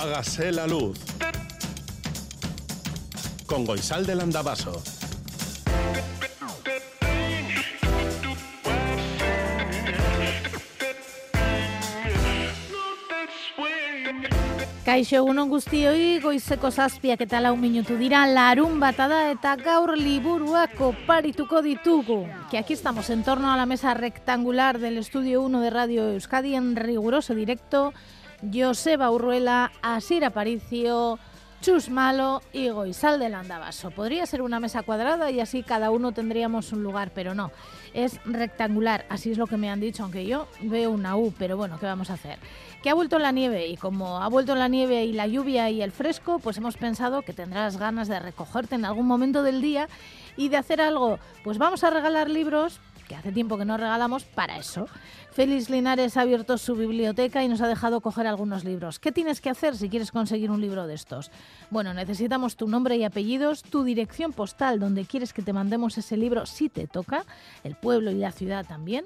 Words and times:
Hágase 0.00 0.52
la 0.52 0.64
luz. 0.64 0.96
Con 3.46 3.64
Goisal 3.64 4.06
del 4.06 4.20
Andabaso. 4.20 4.80
Kaixo 14.84 15.16
egunon 15.16 15.50
guztioi 15.50 16.20
goizeko 16.22 16.70
zazpiak 16.70 17.24
eta 17.26 17.40
lau 17.42 17.56
minutu 17.58 17.98
dira 17.98 18.22
larun 18.30 18.78
bata 18.78 19.08
da 19.10 19.18
eta 19.32 19.56
gaur 19.58 19.96
liburuak 19.98 20.78
oparituko 20.78 21.60
ditugu. 21.60 22.20
Que 22.52 22.58
aquí 22.58 22.72
estamos 22.74 23.10
en 23.10 23.24
torno 23.24 23.50
a 23.50 23.56
la 23.56 23.66
mesa 23.66 23.94
rectangular 23.94 24.78
del 24.78 24.96
estudio 24.96 25.42
1 25.42 25.60
de 25.60 25.70
Radio 25.70 26.12
Euskadi 26.12 26.54
en 26.54 26.76
riguroso 26.76 27.34
directo. 27.34 27.92
Joseba 28.52 29.10
Urruela, 29.10 29.72
Asir 29.82 30.24
Aparicio, 30.24 31.18
Chus 31.60 31.90
Malo 31.90 32.40
y 32.52 32.68
Goizal 32.68 33.18
del 33.18 33.34
Andabaso. 33.34 33.90
Podría 33.90 34.26
ser 34.26 34.42
una 34.42 34.60
mesa 34.60 34.82
cuadrada 34.84 35.30
y 35.30 35.40
así 35.40 35.64
cada 35.64 35.90
uno 35.90 36.12
tendríamos 36.12 36.72
un 36.72 36.84
lugar, 36.84 37.10
pero 37.12 37.34
no. 37.34 37.50
Es 37.94 38.20
rectangular, 38.24 39.06
así 39.08 39.32
es 39.32 39.38
lo 39.38 39.48
que 39.48 39.56
me 39.56 39.68
han 39.68 39.80
dicho, 39.80 40.04
aunque 40.04 40.24
yo 40.24 40.46
veo 40.60 40.90
una 40.90 41.16
U, 41.16 41.34
pero 41.36 41.56
bueno, 41.56 41.78
¿qué 41.80 41.86
vamos 41.86 42.10
a 42.10 42.14
hacer? 42.14 42.38
Que 42.82 42.90
ha 42.90 42.94
vuelto 42.94 43.18
la 43.18 43.32
nieve 43.32 43.66
y 43.66 43.76
como 43.76 44.22
ha 44.22 44.28
vuelto 44.28 44.54
la 44.54 44.68
nieve 44.68 45.04
y 45.04 45.12
la 45.12 45.26
lluvia 45.26 45.68
y 45.70 45.82
el 45.82 45.90
fresco, 45.90 46.38
pues 46.38 46.58
hemos 46.58 46.76
pensado 46.76 47.22
que 47.22 47.32
tendrás 47.32 47.76
ganas 47.76 48.06
de 48.06 48.20
recogerte 48.20 48.76
en 48.76 48.84
algún 48.84 49.06
momento 49.06 49.42
del 49.42 49.60
día 49.60 49.88
y 50.36 50.48
de 50.48 50.58
hacer 50.58 50.80
algo. 50.80 51.18
Pues 51.42 51.58
vamos 51.58 51.82
a 51.82 51.90
regalar 51.90 52.30
libros, 52.30 52.78
que 53.08 53.16
hace 53.16 53.32
tiempo 53.32 53.58
que 53.58 53.64
no 53.64 53.76
regalamos, 53.76 54.24
para 54.24 54.58
eso. 54.58 54.86
Félix 55.32 55.70
Linares 55.70 56.16
ha 56.16 56.22
abierto 56.22 56.58
su 56.58 56.74
biblioteca 56.74 57.42
y 57.42 57.48
nos 57.48 57.60
ha 57.60 57.68
dejado 57.68 58.00
coger 58.00 58.26
algunos 58.26 58.64
libros. 58.64 58.98
¿Qué 58.98 59.12
tienes 59.12 59.40
que 59.40 59.50
hacer 59.50 59.76
si 59.76 59.88
quieres 59.88 60.12
conseguir 60.12 60.50
un 60.50 60.60
libro 60.60 60.86
de 60.86 60.94
estos? 60.94 61.30
Bueno, 61.70 61.94
necesitamos 61.94 62.56
tu 62.56 62.68
nombre 62.68 62.96
y 62.96 63.04
apellidos, 63.04 63.62
tu 63.62 63.82
dirección 63.82 64.32
postal 64.32 64.78
donde 64.78 65.04
quieres 65.04 65.32
que 65.32 65.42
te 65.42 65.52
mandemos 65.52 65.96
ese 65.98 66.16
libro 66.16 66.46
si 66.46 66.68
te 66.68 66.86
toca, 66.86 67.24
el 67.64 67.74
pueblo 67.74 68.10
y 68.10 68.16
la 68.16 68.32
ciudad 68.32 68.66
también. 68.66 69.04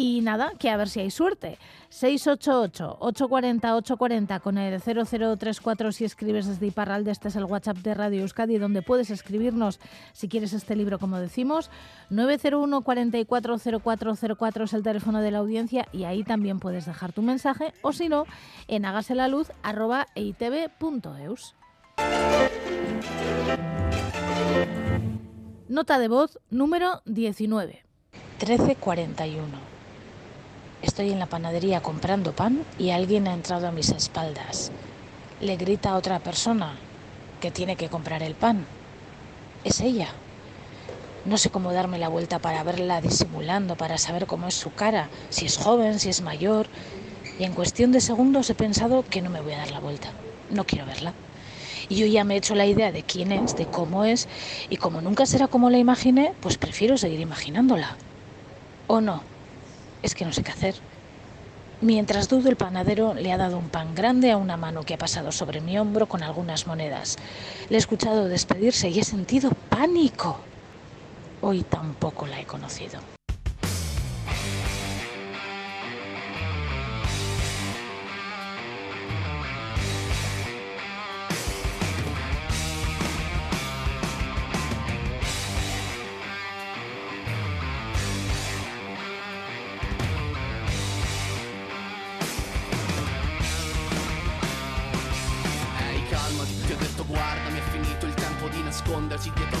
Y 0.00 0.20
nada, 0.20 0.52
que 0.60 0.70
a 0.70 0.76
ver 0.76 0.88
si 0.88 1.00
hay 1.00 1.10
suerte. 1.10 1.58
688-840-840 1.90 4.40
con 4.40 4.56
el 4.56 4.80
0034 4.80 5.90
si 5.90 6.04
escribes 6.04 6.46
desde 6.46 6.68
Iparralde. 6.68 7.10
Este 7.10 7.26
es 7.26 7.34
el 7.34 7.46
WhatsApp 7.46 7.78
de 7.78 7.94
Radio 7.94 8.20
Euskadi 8.20 8.58
donde 8.58 8.82
puedes 8.82 9.10
escribirnos 9.10 9.80
si 10.12 10.28
quieres 10.28 10.52
este 10.52 10.76
libro, 10.76 11.00
como 11.00 11.18
decimos. 11.18 11.72
901 12.10 12.82
440404 12.82 14.64
es 14.66 14.72
el 14.72 14.84
teléfono 14.84 15.20
de 15.20 15.32
la 15.32 15.38
audiencia 15.38 15.88
y 15.90 16.04
ahí 16.04 16.22
también 16.22 16.60
puedes 16.60 16.86
dejar 16.86 17.12
tu 17.12 17.22
mensaje 17.22 17.74
o 17.82 17.92
si 17.92 18.08
no, 18.08 18.24
en 18.68 18.84
hágaselaluz.eitv.eus. 18.84 21.56
Nota 25.68 25.98
de 25.98 26.06
voz 26.06 26.38
número 26.50 27.02
19. 27.04 27.82
1341. 28.38 29.77
Estoy 30.80 31.10
en 31.10 31.18
la 31.18 31.26
panadería 31.26 31.80
comprando 31.80 32.32
pan 32.32 32.64
y 32.78 32.90
alguien 32.90 33.26
ha 33.26 33.34
entrado 33.34 33.66
a 33.66 33.72
mis 33.72 33.90
espaldas. 33.90 34.70
Le 35.40 35.56
grita 35.56 35.90
a 35.90 35.96
otra 35.96 36.20
persona 36.20 36.78
que 37.40 37.50
tiene 37.50 37.74
que 37.76 37.88
comprar 37.88 38.22
el 38.22 38.36
pan. 38.36 38.64
Es 39.64 39.80
ella. 39.80 40.08
No 41.24 41.36
sé 41.36 41.50
cómo 41.50 41.72
darme 41.72 41.98
la 41.98 42.08
vuelta 42.08 42.38
para 42.38 42.62
verla 42.62 43.00
disimulando, 43.00 43.76
para 43.76 43.98
saber 43.98 44.26
cómo 44.26 44.46
es 44.46 44.54
su 44.54 44.72
cara, 44.72 45.10
si 45.30 45.46
es 45.46 45.56
joven, 45.56 45.98
si 45.98 46.10
es 46.10 46.22
mayor. 46.22 46.68
Y 47.40 47.44
en 47.44 47.54
cuestión 47.54 47.90
de 47.90 48.00
segundos 48.00 48.48
he 48.48 48.54
pensado 48.54 49.02
que 49.02 49.20
no 49.20 49.30
me 49.30 49.40
voy 49.40 49.54
a 49.54 49.58
dar 49.58 49.72
la 49.72 49.80
vuelta. 49.80 50.14
No 50.48 50.64
quiero 50.64 50.86
verla. 50.86 51.12
Y 51.88 51.96
yo 51.96 52.06
ya 52.06 52.22
me 52.22 52.34
he 52.34 52.38
hecho 52.38 52.54
la 52.54 52.66
idea 52.66 52.92
de 52.92 53.02
quién 53.02 53.32
es, 53.32 53.56
de 53.56 53.66
cómo 53.66 54.04
es, 54.04 54.28
y 54.68 54.76
como 54.76 55.00
nunca 55.00 55.26
será 55.26 55.48
como 55.48 55.70
la 55.70 55.78
imaginé, 55.78 56.34
pues 56.40 56.56
prefiero 56.56 56.96
seguir 56.98 57.18
imaginándola. 57.18 58.00
¿O 58.86 59.00
no? 59.00 59.37
Es 60.02 60.14
que 60.14 60.24
no 60.24 60.32
sé 60.32 60.42
qué 60.42 60.52
hacer. 60.52 60.74
Mientras 61.80 62.28
dudo, 62.28 62.48
el 62.48 62.56
panadero 62.56 63.14
le 63.14 63.32
ha 63.32 63.36
dado 63.36 63.56
un 63.56 63.68
pan 63.68 63.94
grande 63.94 64.32
a 64.32 64.36
una 64.36 64.56
mano 64.56 64.82
que 64.82 64.94
ha 64.94 64.98
pasado 64.98 65.30
sobre 65.30 65.60
mi 65.60 65.78
hombro 65.78 66.06
con 66.06 66.24
algunas 66.24 66.66
monedas. 66.66 67.16
Le 67.68 67.76
he 67.76 67.78
escuchado 67.78 68.28
despedirse 68.28 68.88
y 68.88 68.98
he 68.98 69.04
sentido 69.04 69.50
pánico. 69.68 70.40
Hoy 71.40 71.62
tampoco 71.62 72.26
la 72.26 72.40
he 72.40 72.44
conocido. 72.44 73.17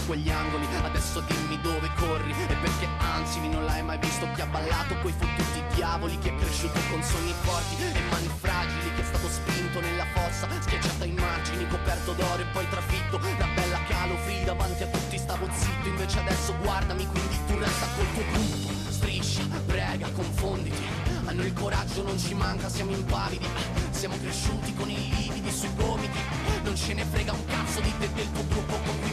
Quegli 0.08 0.30
angoli 0.30 0.66
Adesso 0.82 1.20
dimmi 1.20 1.60
dove 1.60 1.90
corri. 1.96 2.30
E 2.30 2.54
perché 2.54 2.88
ansimi 2.98 3.50
non 3.50 3.66
l'hai 3.66 3.82
mai 3.82 3.98
visto 3.98 4.26
Chi 4.34 4.40
ha 4.40 4.46
ballato 4.46 4.96
coi 5.02 5.12
fottuti 5.12 5.62
diavoli, 5.74 6.18
chi 6.18 6.28
è 6.28 6.34
cresciuto 6.34 6.80
con 6.90 7.02
sogni 7.02 7.34
forti 7.42 7.76
e 7.76 8.00
mani 8.10 8.30
fragili 8.40 8.94
Chi 8.94 9.00
è 9.02 9.04
stato 9.04 9.28
spinto 9.28 9.80
nella 9.80 10.06
fossa, 10.14 10.48
schiacciato 10.60 11.04
ai 11.04 11.12
margini, 11.12 11.68
coperto 11.68 12.12
d'oro 12.14 12.40
e 12.40 12.46
poi 12.52 12.66
trafitto 12.70 13.18
Da 13.36 13.46
bella 13.54 13.84
calofri 13.86 14.44
davanti 14.44 14.82
a 14.82 14.86
tutti 14.86 15.18
stavo 15.18 15.46
zitto 15.52 15.88
Invece 15.88 16.18
adesso 16.20 16.56
guardami, 16.62 17.06
quindi 17.06 17.38
tu 17.46 17.58
resta 17.58 17.86
col 17.94 18.12
tuo 18.14 18.24
gruppo 18.32 18.90
Striscia, 18.90 19.42
prega, 19.66 20.10
confonditi 20.10 21.06
a 21.28 21.32
noi 21.32 21.44
il 21.44 21.52
coraggio 21.52 22.02
non 22.02 22.18
ci 22.18 22.32
manca, 22.32 22.70
siamo 22.70 22.90
impavidi 22.92 23.46
Siamo 23.90 24.16
cresciuti 24.16 24.72
con 24.72 24.88
i 24.88 25.10
lividi 25.10 25.50
sui 25.50 25.68
gomiti 25.76 26.18
Non 26.62 26.74
ce 26.74 26.94
ne 26.94 27.04
frega 27.04 27.32
un 27.32 27.44
cazzo 27.44 27.80
di 27.82 27.92
te 27.98 28.10
del 28.14 28.32
tuo 28.32 28.46
gruppo 28.48 29.07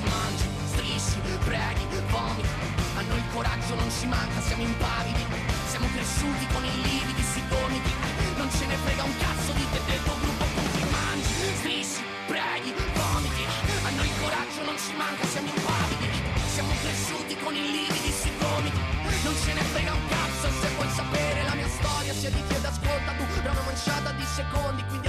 preghi, 1.55 1.85
vomiti 2.11 2.49
A 2.97 3.01
noi 3.07 3.17
il 3.17 3.29
coraggio 3.31 3.75
non 3.75 3.89
ci 3.91 4.05
manca, 4.07 4.41
siamo 4.41 4.63
impavidi. 4.63 5.23
Siamo 5.67 5.87
cresciuti 5.91 6.45
con 6.53 6.63
i 6.63 6.81
lividi 6.83 7.23
sui 7.23 7.43
gomiti. 7.47 7.91
Non 8.35 8.49
ce 8.51 8.65
ne 8.65 8.75
frega 8.75 9.03
un 9.03 9.15
cazzo 9.17 9.51
di 9.53 9.65
te 9.71 9.79
del 9.87 10.03
tuo 10.03 10.15
gruppo 10.19 10.43
cui 10.43 10.85
mangi 10.91 11.33
Strisci, 11.59 12.03
preghi, 12.27 12.71
vomiti 12.95 13.43
A 13.83 13.89
noi 13.95 14.07
il 14.07 14.15
coraggio 14.19 14.61
non 14.63 14.77
ci 14.77 14.93
manca, 14.95 15.23
siamo 15.27 15.49
impavidi. 15.55 16.07
Siamo 16.53 16.71
cresciuti 16.81 17.35
con 17.43 17.55
i 17.55 17.63
lividi 17.71 18.11
sui 18.11 18.31
gomiti. 18.39 18.81
Non 19.23 19.35
ce 19.43 19.53
ne 19.53 19.63
frega 19.71 19.93
un 19.93 20.07
cazzo 20.07 20.47
se 20.59 20.67
vuoi 20.75 20.89
sapere 20.91 21.43
la 21.43 21.55
mia 21.55 21.69
storia 21.69 22.13
chi 22.13 22.27
ed 22.27 22.65
ascolta 22.65 23.11
tu. 23.17 23.23
Una 23.45 23.61
manciata 23.65 24.11
di 24.11 24.25
secondi 24.25 24.83
quindi 24.87 25.04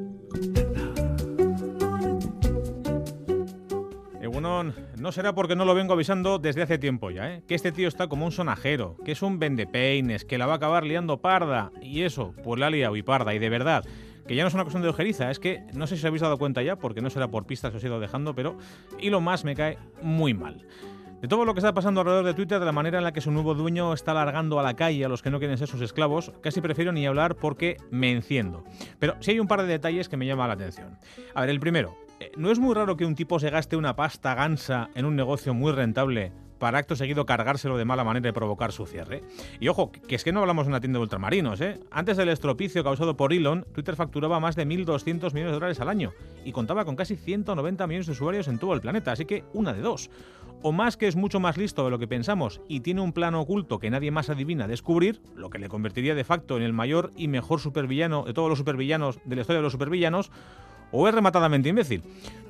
No 4.40 5.12
será 5.12 5.34
porque 5.34 5.56
no 5.56 5.64
lo 5.64 5.74
vengo 5.74 5.92
avisando 5.92 6.38
desde 6.38 6.62
hace 6.62 6.78
tiempo 6.78 7.10
ya, 7.10 7.34
¿eh? 7.34 7.42
que 7.46 7.54
este 7.54 7.72
tío 7.72 7.88
está 7.88 8.08
como 8.08 8.24
un 8.24 8.32
sonajero, 8.32 8.96
que 9.04 9.12
es 9.12 9.22
un 9.22 9.38
vendepeines, 9.38 10.24
que 10.24 10.38
la 10.38 10.46
va 10.46 10.54
a 10.54 10.56
acabar 10.56 10.84
liando 10.84 11.20
parda, 11.20 11.72
y 11.82 12.02
eso, 12.02 12.34
pues 12.42 12.58
la 12.58 12.66
ha 12.66 12.70
liado 12.70 12.96
y 12.96 13.02
parda, 13.02 13.34
y 13.34 13.38
de 13.38 13.48
verdad, 13.48 13.84
que 14.26 14.34
ya 14.34 14.42
no 14.42 14.48
es 14.48 14.54
una 14.54 14.64
cuestión 14.64 14.82
de 14.82 14.88
ojeriza, 14.88 15.30
es 15.30 15.38
que 15.38 15.64
no 15.74 15.86
sé 15.86 15.96
si 15.96 16.02
os 16.02 16.04
habéis 16.06 16.22
dado 16.22 16.38
cuenta 16.38 16.62
ya, 16.62 16.76
porque 16.76 17.00
no 17.00 17.10
será 17.10 17.28
por 17.28 17.46
pistas 17.46 17.70
que 17.70 17.78
os 17.78 17.84
he 17.84 17.86
ido 17.86 18.00
dejando, 18.00 18.34
pero 18.34 18.56
y 18.98 19.10
lo 19.10 19.20
más 19.20 19.44
me 19.44 19.54
cae 19.54 19.78
muy 20.02 20.34
mal. 20.34 20.66
De 21.20 21.28
todo 21.28 21.44
lo 21.44 21.52
que 21.52 21.58
está 21.58 21.74
pasando 21.74 22.00
alrededor 22.00 22.24
de 22.24 22.32
Twitter, 22.32 22.58
de 22.58 22.64
la 22.64 22.72
manera 22.72 22.96
en 22.96 23.04
la 23.04 23.12
que 23.12 23.20
su 23.20 23.30
nuevo 23.30 23.54
dueño 23.54 23.92
está 23.92 24.14
largando 24.14 24.58
a 24.58 24.62
la 24.62 24.74
calle 24.74 25.04
a 25.04 25.08
los 25.08 25.20
que 25.20 25.30
no 25.30 25.38
quieren 25.38 25.58
ser 25.58 25.68
sus 25.68 25.82
esclavos, 25.82 26.32
casi 26.40 26.62
prefiero 26.62 26.92
ni 26.92 27.06
hablar 27.06 27.36
porque 27.36 27.76
me 27.90 28.10
enciendo. 28.10 28.64
Pero 28.98 29.16
sí 29.20 29.32
hay 29.32 29.40
un 29.40 29.46
par 29.46 29.60
de 29.60 29.68
detalles 29.68 30.08
que 30.08 30.16
me 30.16 30.26
llaman 30.26 30.48
la 30.48 30.54
atención. 30.54 30.98
A 31.34 31.42
ver, 31.42 31.50
el 31.50 31.60
primero, 31.60 31.94
¿no 32.36 32.50
es 32.50 32.58
muy 32.58 32.74
raro 32.74 32.96
que 32.96 33.06
un 33.06 33.14
tipo 33.14 33.38
se 33.38 33.50
gaste 33.50 33.76
una 33.76 33.96
pasta 33.96 34.34
gansa 34.34 34.90
en 34.94 35.04
un 35.04 35.16
negocio 35.16 35.54
muy 35.54 35.72
rentable 35.72 36.32
para 36.60 36.78
acto 36.78 36.94
seguido 36.94 37.26
cargárselo 37.26 37.76
de 37.76 37.84
mala 37.84 38.04
manera 38.04 38.28
y 38.28 38.32
provocar 38.32 38.70
su 38.70 38.86
cierre. 38.86 39.22
Y 39.58 39.66
ojo, 39.66 39.90
que 39.90 40.14
es 40.14 40.22
que 40.22 40.30
no 40.30 40.40
hablamos 40.40 40.66
de 40.66 40.68
una 40.68 40.80
tienda 40.80 40.98
de 40.98 41.02
ultramarinos, 41.02 41.60
¿eh? 41.60 41.80
Antes 41.90 42.16
del 42.16 42.28
estropicio 42.28 42.84
causado 42.84 43.16
por 43.16 43.32
Elon, 43.32 43.66
Twitter 43.72 43.96
facturaba 43.96 44.38
más 44.38 44.54
de 44.54 44.66
1.200 44.66 45.32
millones 45.32 45.34
de 45.34 45.52
dólares 45.52 45.80
al 45.80 45.88
año 45.88 46.12
y 46.44 46.52
contaba 46.52 46.84
con 46.84 46.94
casi 46.94 47.16
190 47.16 47.86
millones 47.86 48.06
de 48.06 48.12
usuarios 48.12 48.46
en 48.46 48.58
todo 48.58 48.74
el 48.74 48.82
planeta, 48.82 49.10
así 49.10 49.24
que 49.24 49.42
una 49.54 49.72
de 49.72 49.80
dos. 49.80 50.10
O 50.62 50.72
más 50.72 50.98
que 50.98 51.08
es 51.08 51.16
mucho 51.16 51.40
más 51.40 51.56
listo 51.56 51.82
de 51.82 51.90
lo 51.90 51.98
que 51.98 52.06
pensamos 52.06 52.60
y 52.68 52.80
tiene 52.80 53.00
un 53.00 53.14
plano 53.14 53.40
oculto 53.40 53.78
que 53.78 53.88
nadie 53.88 54.10
más 54.10 54.28
adivina 54.28 54.68
descubrir, 54.68 55.22
lo 55.34 55.48
que 55.48 55.58
le 55.58 55.70
convertiría 55.70 56.14
de 56.14 56.24
facto 56.24 56.58
en 56.58 56.62
el 56.62 56.74
mayor 56.74 57.10
y 57.16 57.28
mejor 57.28 57.60
supervillano 57.60 58.24
de 58.24 58.34
todos 58.34 58.50
los 58.50 58.58
supervillanos 58.58 59.18
de 59.24 59.36
la 59.36 59.40
historia 59.40 59.60
de 59.60 59.62
los 59.62 59.72
supervillanos, 59.72 60.30
o 60.92 61.08
es 61.08 61.14
rematadamente 61.14 61.68
imbécil. 61.68 62.02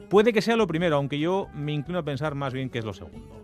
Puede 0.09 0.33
que 0.33 0.43
sea 0.43 0.57
lo 0.57 0.67
primero, 0.67 0.97
aunque 0.97 1.19
yo 1.19 1.49
me 1.55 1.73
inclino 1.73 2.01
a 2.01 2.03
pensar 2.03 2.35
más 2.35 2.53
bien 2.53 2.69
que 2.69 2.79
es 2.79 2.85
lo 2.85 2.93
segundo. 2.93 3.41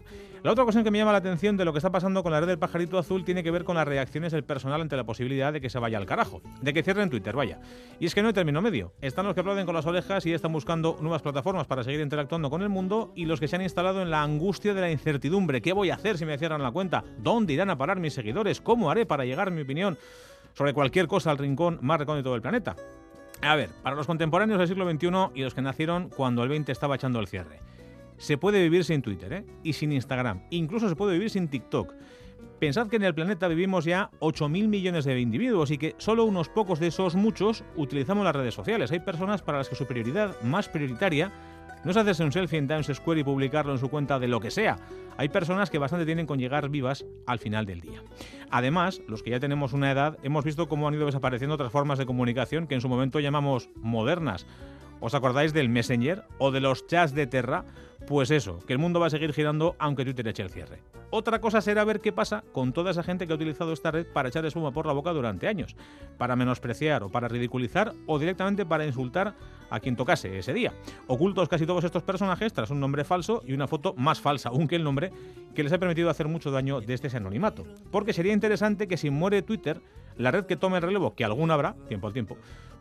La 0.47 0.53
otra 0.53 0.63
cuestión 0.63 0.85
que 0.85 0.93
me 0.93 0.99
llama 0.99 1.11
la 1.11 1.19
atención 1.19 1.57
de 1.57 1.65
lo 1.65 1.73
que 1.73 1.81
está 1.81 1.91
pasando 1.91 2.23
con 2.23 2.31
la 2.31 2.39
red 2.39 2.47
del 2.47 2.59
pajarito 2.59 2.99
azul 2.99 3.25
tiene 3.25 3.43
que 3.43 3.51
ver 3.51 3.65
con 3.65 3.75
las 3.75 3.89
reacciones 3.89 4.31
del 4.31 4.45
personal 4.45 4.81
ante 4.81 4.97
la 4.97 5.03
posibilidad 5.03 5.53
de 5.53 5.61
que 5.61 5.71
se 5.71 5.81
vaya 5.81 5.99
al 5.99 6.07
carajo, 6.07 6.41
de 6.63 6.73
que 6.73 6.85
cierren 6.85 7.11
Twitter, 7.11 7.35
vaya. 7.35 7.59
Y 7.99 8.07
es 8.07 8.15
que 8.15 8.23
no 8.23 8.29
hay 8.29 8.35
término 8.35 8.63
medio. 8.63 8.93
Están 9.01 9.27
los 9.27 9.35
que 9.35 9.41
aplauden 9.41 9.67
con 9.67 9.75
las 9.75 9.87
orejas 9.87 10.25
y 10.25 10.33
están 10.33 10.53
buscando 10.53 10.99
nuevas 11.01 11.23
plataformas 11.23 11.67
para 11.67 11.83
seguir 11.83 11.99
interactuando 11.99 12.49
con 12.49 12.63
el 12.63 12.69
mundo 12.69 13.13
y 13.17 13.25
los 13.25 13.41
que 13.41 13.49
se 13.49 13.57
han 13.57 13.63
instalado 13.63 14.03
en 14.03 14.11
la 14.11 14.23
angustia 14.23 14.73
de 14.73 14.83
la 14.83 14.91
incertidumbre. 14.93 15.61
¿Qué 15.61 15.73
voy 15.73 15.91
a 15.91 15.95
hacer 15.95 16.17
si 16.17 16.25
me 16.25 16.39
cierran 16.39 16.63
la 16.63 16.71
cuenta? 16.71 17.03
¿Dónde 17.19 17.53
irán 17.53 17.71
a 17.71 17.77
parar 17.79 17.99
mis 17.99 18.15
seguidores? 18.15 18.61
¿Cómo 18.61 18.89
haré 18.89 19.05
para 19.05 19.25
llegar 19.25 19.51
mi 19.51 19.63
opinión 19.63 19.99
sobre 20.55 20.73
cualquier 20.75 21.09
cosa 21.09 21.33
al 21.33 21.39
rincón 21.39 21.81
más 21.83 21.99
recóndito 21.99 22.31
del 22.31 22.43
planeta? 22.43 22.77
A 23.43 23.57
ver, 23.57 23.71
para 23.83 23.97
los 23.97 24.07
contemporáneos 24.07 24.59
del 24.59 24.69
siglo 24.69 24.91
XXI 24.91 25.09
y 25.35 25.43
los 25.43 25.55
que 25.55 25.63
nacieron 25.63 26.09
cuando 26.09 26.43
el 26.43 26.49
20 26.49 26.73
estaba 26.73 26.97
echando 26.97 27.21
el 27.21 27.29
cierre. 27.29 27.61
Se 28.19 28.39
puede 28.39 28.63
vivir 28.63 28.85
sin 28.85 29.03
Twitter 29.03 29.33
¿eh? 29.33 29.45
y 29.63 29.75
sin 29.75 29.93
Instagram. 29.93 30.43
Incluso 30.51 30.89
se 30.89 30.97
puede 30.97 31.13
vivir 31.13 31.31
sin 31.31 31.49
TikTok. 31.49 31.93
Pensad 32.59 32.89
que 32.89 32.97
en 32.97 33.03
el 33.03 33.15
planeta 33.15 33.49
vivimos 33.49 33.85
ya 33.85 34.11
8.000 34.21 34.69
millones 34.69 35.05
de 35.05 35.21
individuos 35.21 35.71
y 35.71 35.77
que 35.77 35.95
solo 35.99 36.25
unos 36.25 36.49
pocos 36.49 36.81
de 36.81 36.87
esos 36.87 37.15
muchos 37.15 37.65
utilizamos 37.77 38.25
las 38.25 38.35
redes 38.35 38.55
sociales. 38.55 38.91
Hay 38.91 39.01
personas 39.01 39.43
para 39.43 39.59
las 39.59 39.69
que 39.69 39.77
su 39.77 39.87
prioridad 39.87 40.41
más 40.41 40.71
prioritaria 40.71 41.31
no 41.87 41.93
es 41.93 41.97
hacerse 41.97 42.25
un 42.25 42.33
selfie 42.33 42.59
en 42.59 42.67
Times 42.67 42.91
Square 42.93 43.21
y 43.21 43.23
publicarlo 43.23 43.71
en 43.71 43.79
su 43.79 43.89
cuenta 43.89 44.19
de 44.19 44.27
lo 44.27 44.41
que 44.41 44.51
sea. 44.51 44.77
Hay 45.19 45.29
personas 45.29 45.71
que 45.71 45.79
bastante 45.79 46.05
tienen 46.05 46.27
con 46.27 46.41
llegar 46.41 46.69
vivas 46.69 47.07
al 47.27 47.39
final 47.39 47.65
del 47.65 47.81
día. 47.81 48.03
Además, 48.51 49.01
los 49.07 49.23
que 49.23 49.31
ya 49.31 49.39
tenemos 49.39 49.73
una 49.73 49.93
edad, 49.93 50.19
hemos 50.25 50.45
visto 50.45 50.69
cómo 50.69 50.89
han 50.89 50.95
ido 50.95 51.07
desapareciendo 51.07 51.55
otras 51.55 51.71
formas 51.71 52.01
de 52.01 52.05
comunicación 52.05 52.67
que 52.67 52.75
en 52.75 52.81
su 52.81 52.89
momento 52.89 53.21
llamamos 53.21 53.71
modernas. 53.77 54.49
¿Os 54.99 55.15
acordáis 55.15 55.53
del 55.53 55.69
Messenger 55.69 56.25
o 56.39 56.51
de 56.51 56.59
los 56.59 56.89
chats 56.89 57.15
de 57.15 57.29
Terra? 57.29 57.65
Pues 58.07 58.31
eso, 58.31 58.61
que 58.65 58.73
el 58.73 58.79
mundo 58.79 59.01
va 59.01 59.09
a 59.09 59.11
seguir 59.11 59.33
girando 59.33 59.75
aunque 59.81 60.05
Twitter 60.05 60.29
eche 60.29 60.45
el 60.45 60.51
cierre. 60.51 60.79
Otra 61.11 61.41
cosa 61.41 61.61
será 61.61 61.85
ver 61.85 62.01
qué 62.01 62.13
pasa 62.13 62.45
con 62.53 62.73
toda 62.73 62.93
esa 62.93 63.03
gente 63.03 63.27
que 63.27 63.33
ha 63.33 63.37
utilizado 63.37 63.73
esta 63.73 63.91
red 63.91 64.07
para 64.07 64.29
echar 64.29 64.47
espuma 64.47 64.71
por 64.71 64.87
la 64.87 64.93
boca 64.93 65.13
durante 65.13 65.49
años, 65.49 65.75
para 66.17 66.37
menospreciar 66.37 67.03
o 67.03 67.09
para 67.09 67.27
ridiculizar 67.27 67.95
o 68.07 68.21
directamente 68.21 68.65
para 68.65 68.87
insultar 68.87 69.35
a 69.71 69.81
quien 69.81 69.97
tocase 69.97 70.39
ese 70.39 70.53
día. 70.53 70.73
Ocultos 71.09 71.49
casi 71.49 71.67
todos 71.67 71.83
estos 71.83 72.05
personajes 72.05 72.53
tras 72.53 72.71
un 72.71 72.79
nombre 72.79 73.03
falso 73.03 73.43
y 73.45 73.55
una 73.55 73.67
foto 73.67 73.93
más 73.97 74.21
falsa 74.21 74.51
aún 74.51 74.69
que 74.69 74.77
el 74.77 74.85
nombre 74.85 75.11
que 75.55 75.65
les 75.65 75.73
ha 75.73 75.79
permitido 75.79 76.09
hacer 76.09 76.29
mucho 76.29 76.53
daño 76.53 76.81
desde 76.81 77.09
ese 77.09 77.17
anonimato. 77.17 77.67
Porque 77.91 78.13
sería 78.13 78.33
interesante 78.33 78.87
que 78.87 78.97
si 78.97 79.11
muere 79.11 79.43
Twitter, 79.43 79.81
la 80.17 80.31
red 80.31 80.47
que 80.47 80.57
tome 80.57 80.77
el 80.77 80.83
relevo, 80.83 81.15
que 81.15 81.25
alguna 81.25 81.55
habrá, 81.55 81.75
tiempo 81.89 82.07
al 82.07 82.13
tiempo, 82.13 82.37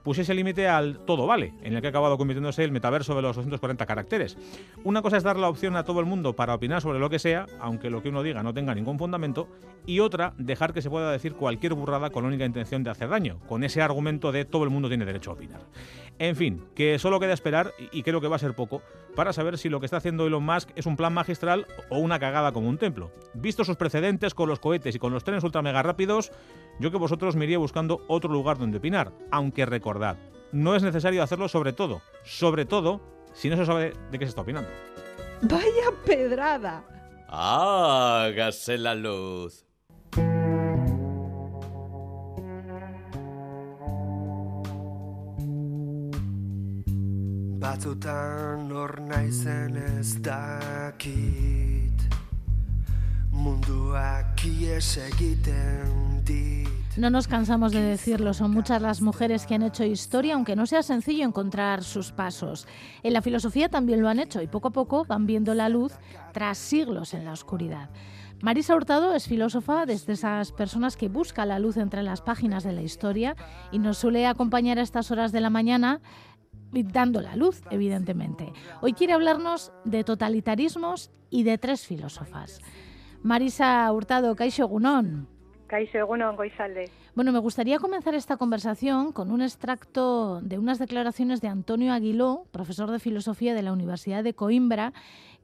pusiese 0.05 0.35
límite 0.35 0.67
al 0.67 0.99
todo 0.99 1.25
vale, 1.25 1.55
en 1.63 1.73
el 1.73 1.81
que 1.81 1.87
ha 1.87 1.89
acabado 1.89 2.15
convirtiéndose 2.15 2.63
el 2.63 2.71
metaverso 2.71 3.15
de 3.15 3.23
los 3.23 3.35
240 3.35 3.87
caracteres. 3.87 4.37
Una 4.83 5.01
cosa 5.01 5.17
es 5.17 5.23
dar 5.23 5.35
la 5.35 5.49
opción 5.49 5.75
a 5.75 5.83
todo 5.83 5.99
el 5.99 6.05
mundo 6.05 6.33
para 6.33 6.53
opinar 6.53 6.79
sobre 6.79 6.99
lo 6.99 7.09
que 7.09 7.17
sea, 7.17 7.47
aunque 7.59 7.89
lo 7.89 8.03
que 8.03 8.09
uno 8.09 8.21
diga 8.21 8.43
no 8.43 8.53
tenga 8.53 8.75
ningún 8.75 8.99
fundamento, 8.99 9.49
y 9.87 10.01
otra, 10.01 10.33
dejar 10.37 10.73
que 10.73 10.83
se 10.83 10.91
pueda 10.91 11.11
decir 11.11 11.33
cualquier 11.33 11.73
burrada 11.73 12.11
con 12.11 12.21
la 12.21 12.27
única 12.27 12.45
intención 12.45 12.83
de 12.83 12.91
hacer 12.91 13.09
daño, 13.09 13.39
con 13.47 13.63
ese 13.63 13.81
argumento 13.81 14.31
de 14.31 14.45
todo 14.45 14.63
el 14.63 14.69
mundo 14.69 14.89
tiene 14.89 15.05
derecho 15.05 15.31
a 15.31 15.33
opinar. 15.33 15.61
En 16.19 16.35
fin, 16.35 16.63
que 16.75 16.99
solo 16.99 17.19
queda 17.19 17.33
esperar, 17.33 17.73
y 17.91 18.03
creo 18.03 18.21
que 18.21 18.27
va 18.27 18.35
a 18.35 18.39
ser 18.39 18.53
poco, 18.53 18.83
para 19.15 19.33
saber 19.33 19.57
si 19.57 19.69
lo 19.69 19.79
que 19.79 19.85
está 19.85 19.97
haciendo 19.97 20.27
Elon 20.27 20.45
Musk 20.45 20.69
es 20.75 20.85
un 20.85 20.97
plan 20.97 21.13
magistral 21.13 21.65
o 21.89 21.97
una 21.97 22.19
cagada 22.19 22.51
como 22.51 22.69
un 22.69 22.77
templo. 22.77 23.11
Visto 23.33 23.65
sus 23.65 23.75
precedentes 23.75 24.35
con 24.35 24.49
los 24.49 24.59
cohetes 24.59 24.95
y 24.95 24.99
con 24.99 25.13
los 25.13 25.23
trenes 25.23 25.43
ultra 25.43 25.61
mega 25.61 25.81
rápidos, 25.81 26.31
yo 26.79 26.91
que 26.91 26.97
vosotros 26.97 27.35
me 27.35 27.45
iría 27.45 27.57
buscando 27.57 28.03
otro 28.07 28.31
lugar 28.31 28.57
donde 28.57 28.77
opinar, 28.77 29.11
aunque 29.31 29.65
recordad, 29.65 30.17
no 30.51 30.75
es 30.75 30.83
necesario 30.83 31.23
hacerlo 31.23 31.47
sobre 31.47 31.73
todo, 31.73 32.01
sobre 32.23 32.65
todo 32.65 33.01
si 33.33 33.49
no 33.49 33.57
se 33.57 33.65
sabe 33.65 33.93
de 34.11 34.19
qué 34.19 34.25
se 34.25 34.29
está 34.29 34.41
opinando. 34.41 34.69
Vaya 35.41 35.91
pedrada. 36.05 36.83
Hágase 37.27 38.77
la 38.77 38.95
luz. 38.95 39.65
Batzutan 47.59 48.71
hor 48.71 49.01
naizen 49.01 49.75
ez 49.97 50.21
dakit 50.21 52.03
Munduak 53.31 54.45
ies 54.45 54.97
egiten 55.01 56.14
No 56.97 57.09
nos 57.09 57.27
cansamos 57.27 57.73
de 57.73 57.81
decirlo, 57.81 58.33
son 58.33 58.51
muchas 58.51 58.81
las 58.81 59.01
mujeres 59.01 59.45
que 59.45 59.55
han 59.55 59.63
hecho 59.63 59.83
historia, 59.83 60.35
aunque 60.35 60.55
no 60.55 60.65
sea 60.65 60.81
sencillo 60.81 61.25
encontrar 61.25 61.83
sus 61.83 62.13
pasos. 62.13 62.67
En 63.03 63.11
la 63.11 63.21
filosofía 63.21 63.67
también 63.67 64.01
lo 64.01 64.07
han 64.07 64.19
hecho 64.19 64.41
y 64.41 64.47
poco 64.47 64.69
a 64.69 64.71
poco 64.71 65.03
van 65.03 65.25
viendo 65.25 65.53
la 65.53 65.67
luz 65.67 65.91
tras 66.31 66.57
siglos 66.57 67.13
en 67.13 67.25
la 67.25 67.33
oscuridad. 67.33 67.89
Marisa 68.41 68.75
Hurtado 68.75 69.13
es 69.13 69.27
filósofa 69.27 69.85
desde 69.85 70.13
esas 70.13 70.53
personas 70.53 70.95
que 70.95 71.09
busca 71.09 71.45
la 71.45 71.59
luz 71.59 71.75
entre 71.75 72.01
las 72.01 72.21
páginas 72.21 72.63
de 72.63 72.71
la 72.71 72.81
historia 72.81 73.35
y 73.73 73.79
nos 73.79 73.97
suele 73.97 74.25
acompañar 74.25 74.79
a 74.79 74.83
estas 74.83 75.11
horas 75.11 75.33
de 75.33 75.41
la 75.41 75.49
mañana 75.49 75.99
dando 76.71 77.21
la 77.21 77.35
luz, 77.35 77.61
evidentemente. 77.71 78.53
Hoy 78.81 78.93
quiere 78.93 79.13
hablarnos 79.13 79.71
de 79.83 80.03
totalitarismos 80.03 81.11
y 81.29 81.43
de 81.43 81.57
tres 81.57 81.85
filósofas. 81.85 82.59
Marisa 83.21 83.91
Hurtado, 83.91 84.35
Caixo 84.35 84.67
Gunón. 84.67 85.34
Bueno, 87.15 87.31
me 87.31 87.39
gustaría 87.39 87.79
comenzar 87.79 88.13
esta 88.13 88.37
conversación 88.37 89.11
con 89.11 89.31
un 89.31 89.41
extracto 89.41 90.41
de 90.41 90.59
unas 90.59 90.79
declaraciones 90.79 91.41
de 91.41 91.47
Antonio 91.47 91.93
Aguiló, 91.93 92.45
profesor 92.51 92.91
de 92.91 92.99
filosofía 92.99 93.53
de 93.53 93.63
la 93.63 93.73
Universidad 93.73 94.23
de 94.23 94.33
Coimbra, 94.33 94.93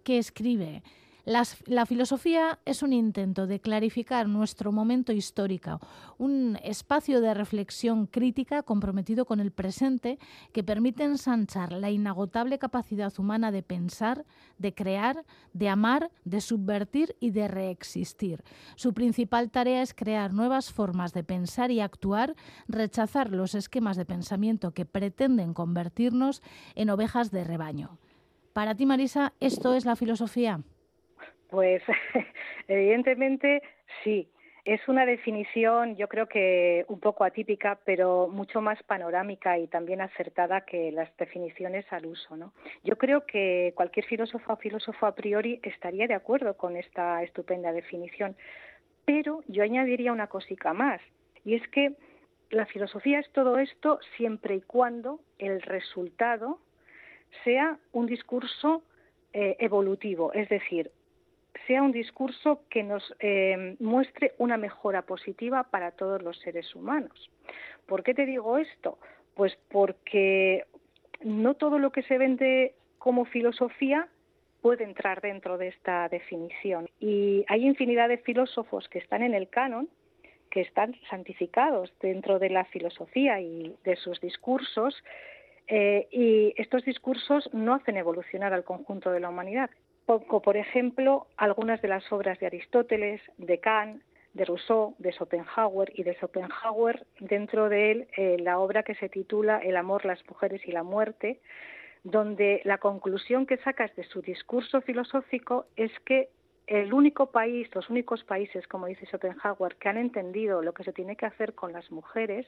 que 0.04 0.18
escribe. 0.18 0.84
La 1.24 1.86
filosofía 1.86 2.58
es 2.66 2.82
un 2.82 2.94
intento 2.94 3.46
de 3.46 3.60
clarificar 3.60 4.28
nuestro 4.28 4.72
momento 4.72 5.12
histórico, 5.12 5.80
un 6.18 6.58
espacio 6.64 7.22
de 7.22 7.36
reflexión 7.36 8.08
crítica 8.08 8.64
comprometido 8.64 9.26
con 9.26 9.40
el 9.40 9.52
presente 9.52 10.18
que 10.52 10.64
permite 10.64 11.04
ensanchar 11.04 11.74
la 11.74 11.92
inagotable 11.92 12.58
capacidad 12.58 13.14
humana 13.20 13.52
de 13.52 13.62
pensar, 13.62 14.26
de 14.58 14.74
crear, 14.74 15.24
de 15.54 15.70
amar, 15.70 16.10
de 16.26 16.42
subvertir 16.42 17.16
y 17.20 17.30
de 17.30 17.48
reexistir. 17.48 18.44
Su 18.76 18.94
principal 18.94 19.52
tarea 19.52 19.84
es 19.84 19.94
crear 19.94 20.34
nuevas 20.34 20.74
formas 20.74 21.14
de 21.14 21.24
pensar 21.24 21.70
y 21.70 21.82
actuar, 21.82 22.36
rechazar 22.68 23.32
los 23.32 23.54
esquemas 23.54 23.96
de 23.96 24.06
pensamiento 24.06 24.72
que 24.72 24.86
pretenden 24.86 25.54
convertirnos 25.54 26.42
en 26.74 26.90
ovejas 26.90 27.30
de 27.30 27.44
rebaño. 27.44 28.00
Para 28.54 28.74
ti, 28.74 28.88
Marisa, 28.88 29.34
¿esto 29.40 29.76
es 29.76 29.86
la 29.86 29.96
filosofía? 29.96 30.62
Pues 31.52 31.84
evidentemente 32.68 33.62
sí. 34.04 34.28
Es 34.64 34.88
una 34.88 35.08
definición, 35.08 35.96
yo 35.96 36.08
creo 36.08 36.28
que 36.28 36.86
un 36.88 37.00
poco 37.00 37.24
atípica, 37.24 37.80
pero 37.84 38.28
mucho 38.28 38.62
más 38.62 38.82
panorámica 38.84 39.58
y 39.58 39.66
también 39.68 40.02
acertada 40.02 40.62
que 40.62 40.92
las 40.92 41.10
definiciones 41.18 41.84
al 41.92 42.06
uso. 42.06 42.38
¿no? 42.38 42.54
Yo 42.84 42.96
creo 42.96 43.26
que 43.26 43.74
cualquier 43.76 44.06
filósofo 44.06 44.54
o 44.54 44.58
filósofo 44.58 45.08
a 45.08 45.16
priori 45.16 45.60
estaría 45.64 46.06
de 46.06 46.14
acuerdo 46.14 46.56
con 46.58 46.78
esta 46.78 47.24
estupenda 47.24 47.72
definición, 47.74 48.36
pero 49.04 49.44
yo 49.48 49.64
añadiría 49.64 50.14
una 50.14 50.28
cosica 50.28 50.74
más, 50.74 51.02
y 51.44 51.56
es 51.56 51.68
que 51.70 51.96
la 52.52 52.68
filosofía 52.68 53.18
es 53.18 53.32
todo 53.32 53.58
esto 53.58 54.00
siempre 54.16 54.56
y 54.56 54.62
cuando 54.62 55.22
el 55.40 55.64
resultado 55.64 56.60
sea 57.44 57.80
un 57.94 58.06
discurso 58.06 58.84
eh, 59.34 59.56
evolutivo, 59.60 60.34
es 60.34 60.50
decir, 60.50 60.92
sea 61.68 61.84
un 61.84 61.92
discurso 61.92 62.64
que 62.70 62.84
nos 62.84 63.14
eh, 63.20 63.76
muestre 63.80 64.34
una 64.38 64.58
mejora 64.58 65.02
positiva 65.04 65.64
para 65.64 65.92
todos 65.92 66.22
los 66.22 66.40
seres 66.40 66.74
humanos. 66.76 67.30
¿Por 67.86 68.04
qué 68.04 68.14
te 68.14 68.26
digo 68.26 68.58
esto? 68.58 68.98
Pues 69.36 69.58
porque 69.70 70.66
no 71.24 71.54
todo 71.56 71.80
lo 71.80 71.92
que 71.92 72.04
se 72.04 72.18
vende 72.18 72.74
como 72.98 73.26
filosofía 73.26 74.08
puede 74.62 74.84
entrar 74.84 75.22
dentro 75.22 75.58
de 75.58 75.70
esta 75.70 76.08
definición. 76.10 76.88
Y 77.00 77.44
hay 77.48 77.66
infinidad 77.66 78.10
de 78.10 78.18
filósofos 78.18 78.88
que 78.90 79.00
están 79.00 79.24
en 79.24 79.34
el 79.34 79.50
canon, 79.50 79.90
que 80.50 80.62
están 80.62 80.96
santificados 81.10 81.92
dentro 82.00 82.38
de 82.38 82.50
la 82.50 82.66
filosofía 82.66 83.42
y 83.42 83.76
de 83.84 83.96
sus 83.96 84.22
discursos, 84.22 85.04
eh, 85.68 86.08
y 86.12 86.54
estos 86.58 86.84
discursos 86.84 87.50
no 87.54 87.74
hacen 87.74 87.98
evolucionar 87.98 88.54
al 88.54 88.64
conjunto 88.64 89.12
de 89.12 89.22
la 89.22 89.30
humanidad. 89.30 89.70
Pongo, 90.06 90.42
por 90.42 90.58
ejemplo, 90.58 91.28
algunas 91.38 91.82
de 91.82 91.88
las 91.88 92.12
obras 92.12 92.40
de 92.40 92.48
Aristóteles, 92.48 93.22
de 93.38 93.60
Kant, 93.60 94.02
de 94.34 94.46
Rousseau, 94.46 94.96
de 94.98 95.12
Schopenhauer 95.12 95.92
y 95.94 96.04
de 96.04 96.16
Schopenhauer, 96.16 97.06
dentro 97.20 97.70
de 97.70 97.92
él 97.92 98.08
eh, 98.16 98.38
la 98.40 98.60
obra 98.60 98.84
que 98.84 98.96
se 98.96 99.10
titula 99.10 99.60
El 99.60 99.76
amor, 99.78 100.06
las 100.06 100.26
mujeres 100.28 100.62
y 100.66 100.72
la 100.72 100.84
muerte, 100.84 101.40
donde 102.04 102.62
la 102.64 102.78
conclusión 102.78 103.46
que 103.46 103.58
sacas 103.58 103.96
de 103.96 104.04
su 104.06 104.22
discurso 104.22 104.82
filosófico 104.82 105.66
es 105.76 105.92
que 106.06 106.30
el 106.68 106.94
único 106.94 107.32
país, 107.32 107.70
los 107.76 107.90
únicos 107.90 108.24
países, 108.24 108.66
como 108.68 108.86
dice 108.86 109.06
Schopenhauer, 109.06 109.76
que 109.76 109.90
han 109.90 109.98
entendido 109.98 110.62
lo 110.62 110.74
que 110.74 110.84
se 110.84 110.94
tiene 110.94 111.16
que 111.16 111.26
hacer 111.26 111.54
con 111.54 111.74
las 111.74 111.92
mujeres 111.92 112.48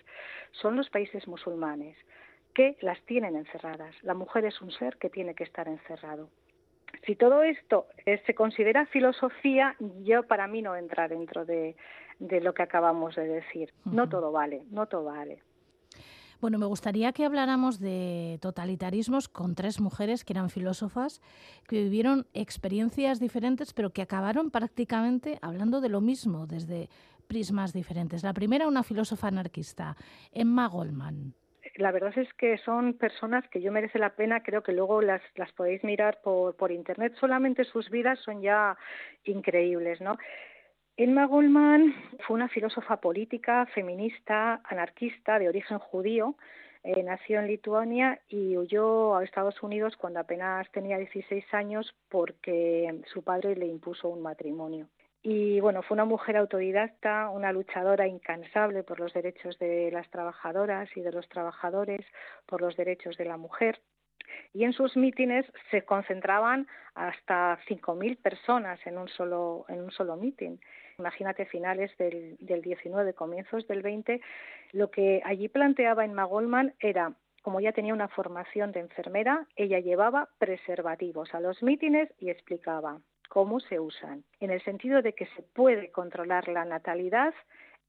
son 0.51 0.77
los 0.77 0.89
países 0.89 1.27
musulmanes, 1.27 1.97
que 2.53 2.77
las 2.81 3.01
tienen 3.01 3.35
encerradas. 3.35 3.95
La 4.01 4.13
mujer 4.13 4.45
es 4.45 4.61
un 4.61 4.71
ser 4.71 4.97
que 4.97 5.09
tiene 5.09 5.35
que 5.35 5.43
estar 5.43 5.67
encerrado. 5.67 6.29
Si 7.05 7.15
todo 7.15 7.43
esto 7.43 7.87
eh, 8.05 8.21
se 8.25 8.33
considera 8.33 8.85
filosofía, 8.85 9.75
yo 10.03 10.23
para 10.23 10.47
mí 10.47 10.61
no 10.61 10.75
entra 10.75 11.07
dentro 11.07 11.45
de, 11.45 11.75
de 12.19 12.41
lo 12.41 12.53
que 12.53 12.63
acabamos 12.63 13.15
de 13.15 13.27
decir. 13.27 13.73
No 13.85 14.07
todo 14.07 14.31
vale, 14.31 14.63
no 14.71 14.87
todo 14.87 15.05
vale. 15.05 15.41
Bueno, 16.39 16.57
me 16.57 16.65
gustaría 16.65 17.13
que 17.13 17.23
habláramos 17.23 17.79
de 17.79 18.37
totalitarismos 18.41 19.29
con 19.29 19.55
tres 19.55 19.79
mujeres 19.79 20.25
que 20.25 20.33
eran 20.33 20.49
filósofas, 20.49 21.21
que 21.69 21.83
vivieron 21.83 22.27
experiencias 22.33 23.21
diferentes, 23.21 23.73
pero 23.73 23.91
que 23.91 24.01
acabaron 24.01 24.51
prácticamente 24.51 25.39
hablando 25.41 25.79
de 25.79 25.87
lo 25.87 26.01
mismo 26.01 26.45
desde 26.45 26.89
prismas 27.27 27.71
diferentes. 27.71 28.23
La 28.23 28.33
primera, 28.33 28.67
una 28.67 28.83
filósofa 28.83 29.29
anarquista, 29.29 29.95
Emma 30.33 30.67
Goldman 30.67 31.33
la 31.75 31.91
verdad 31.91 32.17
es 32.17 32.31
que 32.33 32.57
son 32.59 32.93
personas 32.93 33.47
que 33.49 33.61
yo 33.61 33.71
merece 33.71 33.99
la 33.99 34.15
pena, 34.15 34.43
creo 34.43 34.63
que 34.63 34.73
luego 34.73 35.01
las, 35.01 35.21
las 35.35 35.51
podéis 35.53 35.83
mirar 35.83 36.19
por, 36.23 36.55
por 36.55 36.71
internet, 36.71 37.13
solamente 37.19 37.63
sus 37.63 37.89
vidas 37.89 38.19
son 38.19 38.41
ya 38.41 38.77
increíbles, 39.23 39.99
¿no? 40.01 40.17
Emma 40.95 41.25
Goldman 41.25 41.95
fue 42.19 42.35
una 42.35 42.49
filósofa 42.49 42.97
política, 42.97 43.65
feminista, 43.73 44.61
anarquista 44.63 45.39
de 45.39 45.49
origen 45.49 45.79
judío. 45.79 46.35
Eh, 46.83 47.01
nació 47.01 47.39
en 47.39 47.47
Lituania 47.47 48.19
y 48.27 48.57
huyó 48.57 49.15
a 49.15 49.23
Estados 49.23 49.63
Unidos 49.63 49.95
cuando 49.97 50.19
apenas 50.19 50.69
tenía 50.71 50.97
16 50.99 51.51
años 51.53 51.95
porque 52.09 53.01
su 53.11 53.23
padre 53.23 53.55
le 53.55 53.65
impuso 53.65 54.07
un 54.09 54.21
matrimonio. 54.21 54.87
Y 55.23 55.59
bueno, 55.61 55.81
fue 55.83 55.95
una 55.95 56.05
mujer 56.05 56.37
autodidacta, 56.37 57.29
una 57.29 57.51
luchadora 57.51 58.07
incansable 58.07 58.83
por 58.83 58.99
los 58.99 59.13
derechos 59.13 59.57
de 59.57 59.89
las 59.91 60.09
trabajadoras 60.09 60.89
y 60.95 61.01
de 61.01 61.11
los 61.11 61.27
trabajadores, 61.29 62.05
por 62.45 62.61
los 62.61 62.75
derechos 62.75 63.17
de 63.17 63.25
la 63.25 63.37
mujer 63.37 63.79
y 64.53 64.63
en 64.63 64.73
sus 64.73 64.95
mítines 64.95 65.45
se 65.71 65.83
concentraban 65.83 66.67
hasta 66.95 67.59
5.000 67.67 68.17
personas 68.21 68.79
en 68.85 68.97
un 68.97 69.07
solo 69.07 69.65
en 69.67 69.81
un 69.81 69.91
solo 69.91 70.15
mítin. 70.15 70.59
Imagínate 70.99 71.45
finales 71.45 71.95
del, 71.97 72.37
del 72.39 72.61
19, 72.61 73.13
comienzos 73.13 73.67
del 73.67 73.81
20, 73.81 74.21
lo 74.73 74.91
que 74.91 75.21
allí 75.25 75.47
planteaba 75.49 76.05
en 76.05 76.15
Goldman 76.15 76.73
era 76.79 77.13
como 77.41 77.59
ya 77.59 77.73
tenía 77.73 77.93
una 77.93 78.07
formación 78.07 78.71
de 78.71 78.79
enfermera, 78.79 79.45
ella 79.57 79.79
llevaba 79.79 80.29
preservativos 80.37 81.33
a 81.33 81.41
los 81.41 81.61
mítines 81.61 82.09
y 82.17 82.29
explicaba 82.29 83.01
cómo 83.33 83.59
se 83.59 83.79
usan, 83.79 84.23
en 84.41 84.51
el 84.51 84.61
sentido 84.61 85.01
de 85.01 85.13
que 85.13 85.25
se 85.35 85.41
puede 85.41 85.89
controlar 85.89 86.47
la 86.47 86.65
natalidad 86.65 87.33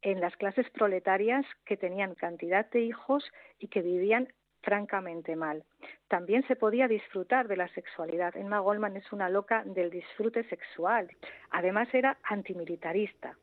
en 0.00 0.18
las 0.18 0.34
clases 0.38 0.70
proletarias 0.70 1.44
que 1.66 1.76
tenían 1.76 2.14
cantidad 2.14 2.64
de 2.70 2.80
hijos 2.80 3.30
y 3.58 3.68
que 3.68 3.82
vivían 3.82 4.32
francamente 4.62 5.36
mal. 5.36 5.62
También 6.08 6.46
se 6.48 6.56
podía 6.56 6.88
disfrutar 6.88 7.46
de 7.46 7.58
la 7.58 7.68
sexualidad. 7.74 8.34
Emma 8.34 8.60
Goldman 8.60 8.96
es 8.96 9.12
una 9.12 9.28
loca 9.28 9.62
del 9.66 9.90
disfrute 9.90 10.44
sexual. 10.44 11.10
Además 11.50 11.88
era 11.92 12.16
antimilitarista. 12.22 13.36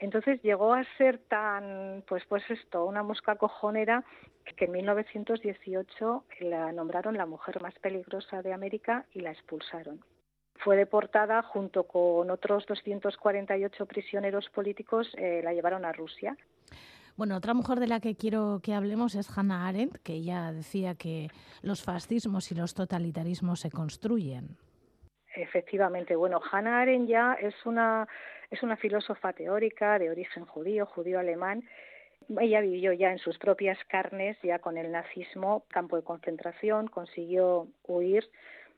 Entonces 0.00 0.42
llegó 0.42 0.74
a 0.74 0.82
ser 0.98 1.18
tan, 1.18 2.02
pues, 2.08 2.24
pues 2.24 2.42
esto, 2.50 2.84
una 2.84 3.04
mosca 3.04 3.36
cojonera 3.36 4.02
que 4.56 4.64
en 4.64 4.72
1918 4.72 6.24
la 6.40 6.72
nombraron 6.72 7.16
la 7.16 7.26
mujer 7.26 7.62
más 7.62 7.78
peligrosa 7.78 8.42
de 8.42 8.52
América 8.52 9.06
y 9.12 9.20
la 9.20 9.30
expulsaron. 9.30 10.00
Fue 10.64 10.76
deportada 10.76 11.42
junto 11.42 11.84
con 11.84 12.30
otros 12.30 12.64
248 12.64 13.84
prisioneros 13.84 14.48
políticos, 14.48 15.12
eh, 15.18 15.42
la 15.44 15.52
llevaron 15.52 15.84
a 15.84 15.92
Rusia. 15.92 16.38
Bueno, 17.16 17.36
otra 17.36 17.52
mujer 17.52 17.80
de 17.80 17.86
la 17.86 18.00
que 18.00 18.16
quiero 18.16 18.60
que 18.62 18.72
hablemos 18.72 19.14
es 19.14 19.28
Hannah 19.36 19.68
Arendt, 19.68 19.98
que 20.02 20.14
ella 20.14 20.52
decía 20.52 20.94
que 20.94 21.28
los 21.60 21.84
fascismos 21.84 22.50
y 22.50 22.54
los 22.54 22.72
totalitarismos 22.72 23.60
se 23.60 23.70
construyen. 23.70 24.56
Efectivamente, 25.36 26.16
bueno, 26.16 26.40
Hannah 26.50 26.80
Arendt 26.80 27.10
ya 27.10 27.34
es 27.34 27.54
una, 27.66 28.08
es 28.50 28.62
una 28.62 28.78
filósofa 28.78 29.34
teórica 29.34 29.98
de 29.98 30.08
origen 30.08 30.46
judío, 30.46 30.86
judío 30.86 31.18
alemán. 31.18 31.62
Ella 32.40 32.62
vivió 32.62 32.94
ya 32.94 33.12
en 33.12 33.18
sus 33.18 33.36
propias 33.36 33.76
carnes, 33.86 34.38
ya 34.42 34.60
con 34.60 34.78
el 34.78 34.90
nazismo, 34.90 35.66
campo 35.68 35.96
de 35.96 36.04
concentración, 36.04 36.88
consiguió 36.88 37.68
huir 37.86 38.30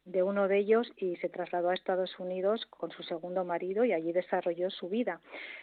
de 0.06 0.22
uno 0.22 0.48
de 0.48 0.58
ellos 0.58 0.90
y 0.96 1.16
se 1.16 1.28
trasladó 1.28 1.68
a 1.68 1.74
Estados 1.74 2.18
Unidos 2.18 2.64
con 2.70 2.90
su 2.90 3.02
segundo 3.02 3.44
marido 3.44 3.84
y 3.84 3.92
allí 3.92 4.12
desarrolló 4.12 4.70
su 4.70 4.88
vida. 4.88 5.20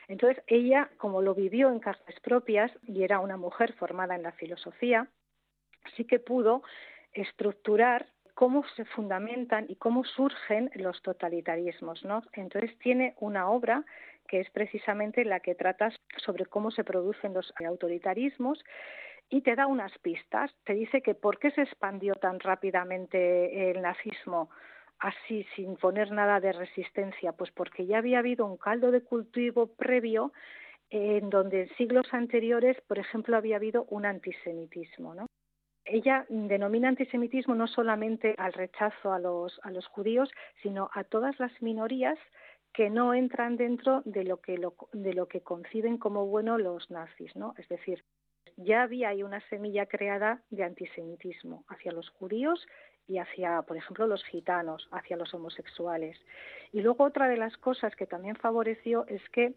Entonces 0.08 0.44
ella, 0.48 0.90
como 0.98 1.22
lo 1.22 1.34
vivió 1.34 1.70
en 1.70 1.80
carnes 1.80 2.20
propias 2.22 2.72
y 2.84 3.04
era 3.04 3.20
una 3.20 3.38
mujer 3.38 3.74
formada 3.74 4.16
en 4.16 4.24
la 4.24 4.34
filosofía, 4.34 5.08
sí 5.96 6.06
que 6.06 6.20
pudo 6.20 6.62
estructurar 7.14 8.08
cómo 8.34 8.66
se 8.76 8.86
fundamentan 8.86 9.66
y 9.70 9.76
cómo 9.76 10.04
surgen 10.04 10.70
los 10.76 11.02
totalitarismos, 11.02 12.04
¿no? 12.04 12.24
Entonces 12.34 12.78
tiene 12.80 13.16
una 13.20 13.50
obra 13.50 13.86
que 14.28 14.40
es 14.40 14.50
precisamente 14.50 15.24
la 15.26 15.40
que 15.40 15.56
trata 15.56 15.92
sobre 16.18 16.46
cómo 16.46 16.72
se 16.72 16.84
producen 16.84 17.34
los 17.34 17.54
autoritarismos 17.66 18.64
y 19.30 19.42
te 19.42 19.56
da 19.56 19.68
unas 19.68 19.98
pistas. 20.00 20.52
Te 20.64 20.74
dice 20.74 21.02
que 21.02 21.16
por 21.16 21.40
qué 21.40 21.52
se 21.52 21.62
expandió 21.62 22.16
tan 22.16 22.40
rápidamente 22.40 23.72
el 23.72 23.82
nazismo 23.82 24.50
así 25.00 25.46
sin 25.56 25.76
poner 25.76 26.12
nada 26.12 26.40
de 26.40 26.54
resistencia, 26.54 27.34
pues 27.34 27.52
porque 27.52 27.86
ya 27.86 27.98
había 27.98 28.20
habido 28.20 28.46
un 28.46 28.58
caldo 28.58 28.92
de 28.92 29.02
cultivo 29.02 29.68
previo 29.68 30.32
en 30.90 31.30
donde 31.30 31.64
en 31.64 31.70
siglos 31.76 32.08
anteriores, 32.14 32.80
por 32.88 33.00
ejemplo, 33.00 33.36
había 33.36 33.56
habido 33.56 33.86
un 33.90 34.06
antisemitismo. 34.06 35.16
Ella 35.86 36.26
denomina 36.30 36.88
antisemitismo 36.88 37.56
no 37.56 37.68
solamente 37.68 38.36
al 38.38 38.54
rechazo 38.54 39.12
a 39.12 39.20
los, 39.20 39.60
a 39.64 39.72
los 39.72 39.86
judíos, 39.88 40.30
sino 40.62 40.90
a 40.94 41.04
todas 41.04 41.38
las 41.40 41.52
minorías 41.62 42.18
que 42.74 42.90
no 42.90 43.14
entran 43.14 43.58
dentro 43.58 44.02
de 44.06 44.24
lo 44.24 44.38
que, 44.38 44.60
de 44.94 45.14
lo 45.14 45.28
que 45.28 45.42
conciben 45.42 45.98
como 45.98 46.28
bueno 46.28 46.58
los 46.58 46.90
nazis, 46.90 47.36
¿no? 47.36 47.54
Es 47.58 47.68
decir, 47.68 48.04
ya 48.58 48.84
había 48.84 49.10
ahí 49.10 49.24
una 49.24 49.42
semilla 49.50 49.86
creada 49.86 50.42
de 50.50 50.64
antisemitismo 50.64 51.64
hacia 51.68 51.92
los 51.92 52.10
judíos 52.10 52.66
y 53.08 53.18
hacia, 53.18 53.62
por 53.64 53.78
ejemplo, 53.78 54.08
los 54.08 54.24
gitanos, 54.26 54.88
hacia 54.92 55.18
los 55.18 55.34
homosexuales. 55.34 56.18
Y 56.72 56.82
luego 56.82 57.04
otra 57.04 57.28
de 57.28 57.38
las 57.38 57.58
cosas 57.58 57.96
que 57.96 58.06
también 58.06 58.36
favoreció 58.36 59.06
es 59.08 59.22
que 59.30 59.54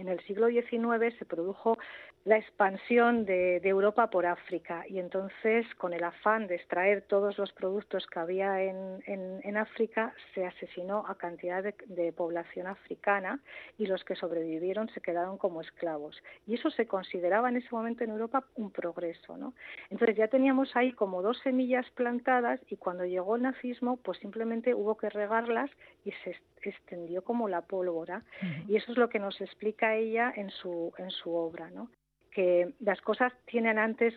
en 0.00 0.08
el 0.08 0.20
siglo 0.20 0.48
XIX 0.48 1.14
se 1.18 1.24
produjo 1.24 1.78
la 2.24 2.36
expansión 2.36 3.24
de, 3.24 3.60
Europa 3.64 4.10
por 4.10 4.26
África 4.26 4.84
y 4.88 4.98
entonces 4.98 5.66
con 5.76 5.92
el 5.92 6.04
afán 6.04 6.48
de 6.48 6.56
extraer 6.56 7.02
todos 7.02 7.38
los 7.38 7.52
productos 7.52 8.06
que 8.06 8.18
había 8.18 8.62
en, 8.62 9.56
África 9.56 10.14
se 10.34 10.46
asesinó 10.46 11.04
a 11.06 11.16
cantidad 11.16 11.62
de, 11.62 12.12
población 12.12 12.66
africana 12.66 13.40
y 13.78 13.86
los 13.86 14.04
que 14.04 14.16
sobrevivieron 14.16 14.88
se 14.90 15.00
quedaron 15.00 15.38
como 15.38 15.60
esclavos 15.60 16.16
y 16.46 16.54
eso 16.54 16.70
se 16.70 16.86
consideraba 16.86 17.48
en 17.48 17.56
ese 17.56 17.68
momento 17.70 18.04
en 18.04 18.10
Europa 18.10 18.44
un 18.56 18.70
progreso 18.70 19.36
¿no? 19.36 19.54
entonces 19.90 20.16
ya 20.16 20.28
teníamos 20.28 20.74
ahí 20.76 20.92
como 20.92 21.22
dos 21.22 21.38
semillas 21.42 21.88
plantadas 21.90 22.60
y 22.68 22.76
cuando 22.76 23.04
llegó 23.04 23.36
el 23.36 23.42
nazismo 23.42 23.96
pues 23.98 24.18
simplemente 24.18 24.74
hubo 24.74 24.96
que 24.96 25.10
regarlas 25.10 25.70
y 26.04 26.12
se 26.24 26.36
extendió 26.68 27.22
como 27.24 27.48
la 27.48 27.62
pólvora 27.62 28.22
y 28.68 28.76
eso 28.76 28.92
es 28.92 28.98
lo 28.98 29.08
que 29.08 29.18
nos 29.18 29.40
explica 29.40 29.96
ella 29.96 30.32
en 30.36 30.50
su 30.50 30.92
en 30.98 31.10
su 31.10 31.34
obra 31.34 31.70
no 31.70 31.88
que 32.30 32.74
las 32.80 33.00
cosas 33.00 33.32
tienen 33.46 33.78
antes 33.78 34.14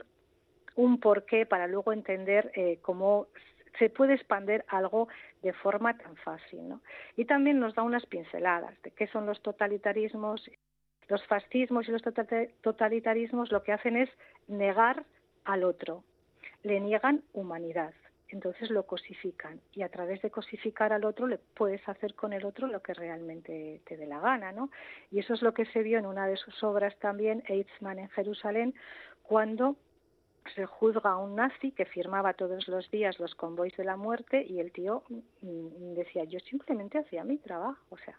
un 0.76 1.00
porqué 1.00 1.46
para 1.46 1.68
luego 1.68 1.94
entender 1.94 2.52
eh, 2.56 2.80
cómo 2.82 3.28
se 3.80 3.90
puede 3.90 4.14
expandir 4.14 4.64
algo 4.68 5.08
de 5.42 5.54
forma 5.54 5.98
tan 5.98 6.16
fácil. 6.18 6.68
¿no? 6.68 6.82
Y 7.16 7.26
también 7.26 7.60
nos 7.60 7.76
da 7.76 7.84
unas 7.84 8.06
pinceladas 8.06 8.80
de 8.84 8.92
qué 8.92 9.08
son 9.08 9.26
los 9.26 9.42
totalitarismos. 9.42 10.50
Los 11.10 11.26
fascismos 11.28 11.88
y 11.88 11.92
los 11.92 12.02
totalitarismos 12.62 13.52
lo 13.52 13.62
que 13.62 13.74
hacen 13.74 13.98
es 13.98 14.10
negar 14.48 15.04
al 15.44 15.66
otro, 15.66 16.04
le 16.64 16.80
niegan 16.80 17.24
humanidad 17.34 17.94
entonces 18.34 18.72
lo 18.72 18.84
cosifican 18.84 19.62
y 19.74 19.84
a 19.84 19.90
través 19.90 20.22
de 20.24 20.32
cosificar 20.32 20.92
al 20.92 21.06
otro 21.06 21.28
le 21.28 21.38
puedes 21.38 21.88
hacer 21.88 22.16
con 22.16 22.34
el 22.34 22.46
otro 22.46 22.68
lo 22.68 22.82
que 22.82 22.94
realmente 22.94 23.82
te 23.86 23.96
dé 23.96 24.08
la 24.08 24.20
gana, 24.20 24.52
¿no? 24.52 24.72
Y 25.12 25.20
eso 25.20 25.36
es 25.36 25.44
lo 25.44 25.54
que 25.54 25.66
se 25.68 25.84
vio 25.84 26.00
en 26.00 26.08
una 26.08 26.28
de 26.28 26.36
sus 26.36 26.64
obras 26.64 26.98
también, 26.98 27.44
Eitzmann 27.48 28.00
en 28.00 28.10
Jerusalén, 28.10 28.74
cuando 29.22 29.76
se 30.56 30.66
juzga 30.66 31.12
a 31.12 31.18
un 31.18 31.36
nazi 31.36 31.72
que 31.72 31.86
firmaba 31.86 32.34
todos 32.34 32.68
los 32.68 32.90
días 32.90 33.20
los 33.20 33.36
convoys 33.36 33.78
de 33.78 33.86
la 33.86 33.96
muerte 33.96 34.44
y 34.44 34.60
el 34.60 34.72
tío 34.72 35.04
mm, 35.08 35.48
mm, 35.48 35.94
decía 35.94 36.24
yo 36.26 36.40
simplemente 36.40 36.98
hacía 36.98 37.24
mi 37.24 37.38
trabajo, 37.38 37.86
o 37.92 37.98
sea, 37.98 38.18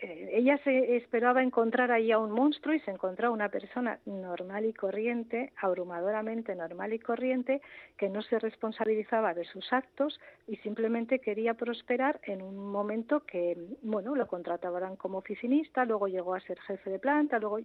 ella 0.00 0.58
se 0.58 0.96
esperaba 0.96 1.42
encontrar 1.42 1.90
ahí 1.90 2.12
a 2.12 2.18
un 2.18 2.30
monstruo 2.30 2.74
y 2.74 2.80
se 2.80 2.90
encontró 2.90 3.32
una 3.32 3.48
persona 3.48 3.98
normal 4.06 4.64
y 4.64 4.72
corriente, 4.72 5.52
abrumadoramente 5.56 6.54
normal 6.54 6.92
y 6.92 6.98
corriente, 6.98 7.60
que 7.96 8.08
no 8.08 8.22
se 8.22 8.38
responsabilizaba 8.38 9.34
de 9.34 9.44
sus 9.44 9.72
actos 9.72 10.20
y 10.46 10.56
simplemente 10.56 11.18
quería 11.18 11.54
prosperar 11.54 12.20
en 12.24 12.42
un 12.42 12.56
momento 12.70 13.20
que, 13.20 13.56
bueno, 13.82 14.14
lo 14.14 14.26
contrataban 14.26 14.96
como 14.96 15.18
oficinista, 15.18 15.84
luego 15.84 16.08
llegó 16.08 16.34
a 16.34 16.40
ser 16.40 16.58
jefe 16.60 16.90
de 16.90 16.98
planta, 16.98 17.38
luego 17.38 17.58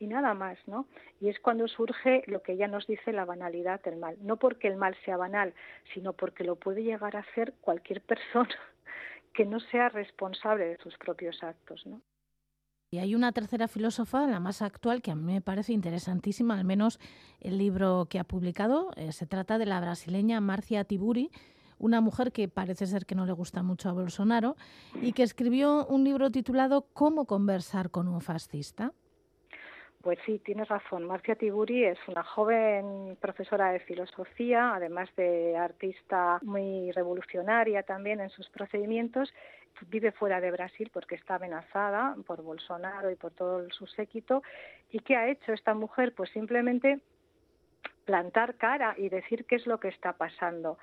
y 0.00 0.06
nada 0.06 0.32
más, 0.34 0.58
¿no? 0.66 0.86
Y 1.20 1.28
es 1.28 1.40
cuando 1.40 1.66
surge 1.66 2.22
lo 2.26 2.40
que 2.42 2.52
ella 2.52 2.68
nos 2.68 2.86
dice 2.86 3.12
la 3.12 3.24
banalidad 3.24 3.82
del 3.82 3.96
mal, 3.96 4.16
no 4.20 4.36
porque 4.36 4.68
el 4.68 4.76
mal 4.76 4.96
sea 5.04 5.16
banal, 5.16 5.54
sino 5.92 6.12
porque 6.12 6.44
lo 6.44 6.56
puede 6.56 6.84
llegar 6.84 7.16
a 7.16 7.20
hacer 7.20 7.52
cualquier 7.60 8.00
persona 8.02 8.54
que 9.34 9.44
no 9.44 9.60
sea 9.60 9.88
responsable 9.88 10.66
de 10.66 10.78
sus 10.78 10.96
propios 10.98 11.42
actos. 11.42 11.86
¿no? 11.86 12.00
Y 12.90 12.98
hay 12.98 13.14
una 13.14 13.32
tercera 13.32 13.68
filósofa, 13.68 14.26
la 14.26 14.40
más 14.40 14.62
actual, 14.62 15.02
que 15.02 15.10
a 15.10 15.14
mí 15.14 15.34
me 15.34 15.42
parece 15.42 15.74
interesantísima, 15.74 16.58
al 16.58 16.64
menos 16.64 16.98
el 17.40 17.58
libro 17.58 18.06
que 18.08 18.18
ha 18.18 18.24
publicado. 18.24 18.90
Eh, 18.96 19.12
se 19.12 19.26
trata 19.26 19.58
de 19.58 19.66
la 19.66 19.78
brasileña 19.80 20.40
Marcia 20.40 20.84
Tiburi, 20.84 21.30
una 21.78 22.00
mujer 22.00 22.32
que 22.32 22.48
parece 22.48 22.86
ser 22.86 23.04
que 23.04 23.14
no 23.14 23.26
le 23.26 23.32
gusta 23.32 23.62
mucho 23.62 23.90
a 23.90 23.92
Bolsonaro 23.92 24.56
y 25.02 25.12
que 25.12 25.22
escribió 25.22 25.86
un 25.86 26.02
libro 26.02 26.30
titulado 26.30 26.86
Cómo 26.94 27.26
conversar 27.26 27.90
con 27.90 28.08
un 28.08 28.22
fascista. 28.22 28.94
Pues 30.08 30.20
sí, 30.24 30.38
tienes 30.38 30.66
razón. 30.68 31.04
Marcia 31.04 31.34
Tiburi 31.34 31.84
es 31.84 31.98
una 32.08 32.22
joven 32.22 33.18
profesora 33.20 33.72
de 33.72 33.80
filosofía, 33.80 34.74
además 34.74 35.10
de 35.16 35.54
artista 35.54 36.38
muy 36.40 36.90
revolucionaria 36.92 37.82
también 37.82 38.18
en 38.22 38.30
sus 38.30 38.48
procedimientos. 38.48 39.34
Vive 39.90 40.12
fuera 40.12 40.40
de 40.40 40.50
Brasil 40.50 40.88
porque 40.94 41.14
está 41.14 41.34
amenazada 41.34 42.16
por 42.26 42.40
Bolsonaro 42.42 43.10
y 43.10 43.16
por 43.16 43.32
todo 43.32 43.68
su 43.68 43.86
séquito. 43.86 44.42
¿Y 44.90 45.00
qué 45.00 45.14
ha 45.14 45.28
hecho 45.28 45.52
esta 45.52 45.74
mujer? 45.74 46.14
Pues 46.14 46.30
simplemente 46.30 47.00
plantar 48.06 48.54
cara 48.54 48.94
y 48.96 49.10
decir 49.10 49.44
qué 49.44 49.56
es 49.56 49.66
lo 49.66 49.78
que 49.78 49.88
está 49.88 50.14
pasando. 50.14 50.78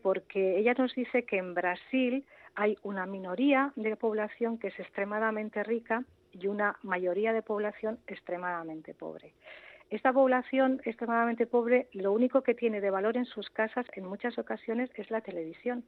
Porque 0.00 0.56
ella 0.56 0.72
nos 0.72 0.94
dice 0.94 1.26
que 1.26 1.36
en 1.36 1.52
Brasil 1.52 2.24
hay 2.54 2.78
una 2.82 3.04
minoría 3.04 3.74
de 3.76 3.94
población 3.96 4.56
que 4.56 4.68
es 4.68 4.80
extremadamente 4.80 5.62
rica 5.64 6.02
y 6.32 6.46
una 6.46 6.78
mayoría 6.82 7.32
de 7.32 7.42
población 7.42 7.98
extremadamente 8.06 8.94
pobre. 8.94 9.34
Esta 9.90 10.12
población 10.12 10.80
extremadamente 10.84 11.46
pobre 11.46 11.88
lo 11.92 12.12
único 12.12 12.42
que 12.42 12.54
tiene 12.54 12.80
de 12.80 12.90
valor 12.90 13.16
en 13.16 13.24
sus 13.24 13.50
casas 13.50 13.86
en 13.94 14.04
muchas 14.04 14.38
ocasiones 14.38 14.88
es 14.94 15.10
la 15.10 15.20
televisión. 15.20 15.84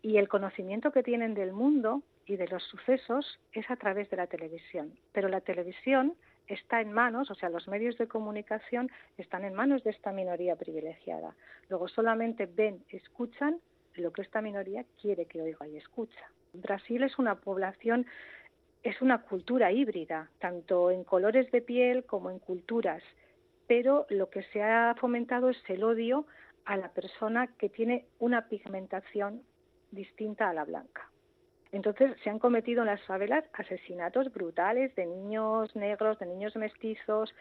Y 0.00 0.16
el 0.16 0.28
conocimiento 0.28 0.92
que 0.92 1.02
tienen 1.02 1.34
del 1.34 1.52
mundo 1.52 2.02
y 2.24 2.36
de 2.36 2.48
los 2.48 2.62
sucesos 2.64 3.38
es 3.52 3.70
a 3.70 3.76
través 3.76 4.08
de 4.10 4.16
la 4.16 4.26
televisión. 4.26 4.98
Pero 5.12 5.28
la 5.28 5.42
televisión 5.42 6.14
está 6.46 6.80
en 6.80 6.92
manos, 6.92 7.30
o 7.30 7.34
sea, 7.34 7.50
los 7.50 7.68
medios 7.68 7.98
de 7.98 8.08
comunicación 8.08 8.90
están 9.18 9.44
en 9.44 9.54
manos 9.54 9.84
de 9.84 9.90
esta 9.90 10.12
minoría 10.12 10.56
privilegiada. 10.56 11.36
Luego 11.68 11.88
solamente 11.88 12.46
ven, 12.46 12.82
escuchan 12.88 13.60
lo 13.94 14.12
que 14.12 14.22
esta 14.22 14.40
minoría 14.40 14.84
quiere 15.00 15.26
que 15.26 15.42
oiga 15.42 15.68
y 15.68 15.76
escucha. 15.76 16.30
Brasil 16.54 17.02
es 17.02 17.18
una 17.18 17.36
población 17.36 18.06
es 18.82 19.00
una 19.00 19.22
cultura 19.22 19.70
híbrida, 19.70 20.30
tanto 20.38 20.90
en 20.90 21.04
colores 21.04 21.50
de 21.52 21.62
piel 21.62 22.04
como 22.04 22.30
en 22.30 22.38
culturas, 22.38 23.02
pero 23.66 24.06
lo 24.10 24.28
que 24.28 24.42
se 24.44 24.62
ha 24.62 24.94
fomentado 24.98 25.50
es 25.50 25.58
el 25.68 25.84
odio 25.84 26.26
a 26.64 26.76
la 26.76 26.88
persona 26.88 27.48
que 27.58 27.68
tiene 27.68 28.06
una 28.18 28.48
pigmentación 28.48 29.42
distinta 29.90 30.48
a 30.48 30.54
la 30.54 30.64
blanca. 30.64 31.08
Entonces 31.70 32.12
se 32.22 32.30
han 32.30 32.38
cometido 32.38 32.82
en 32.82 32.88
las 32.88 33.02
favelas 33.04 33.44
asesinatos 33.54 34.32
brutales 34.32 34.94
de 34.94 35.06
niños 35.06 35.74
negros, 35.74 36.18
de 36.18 36.26
niños 36.26 36.54
mestizos, 36.56 37.34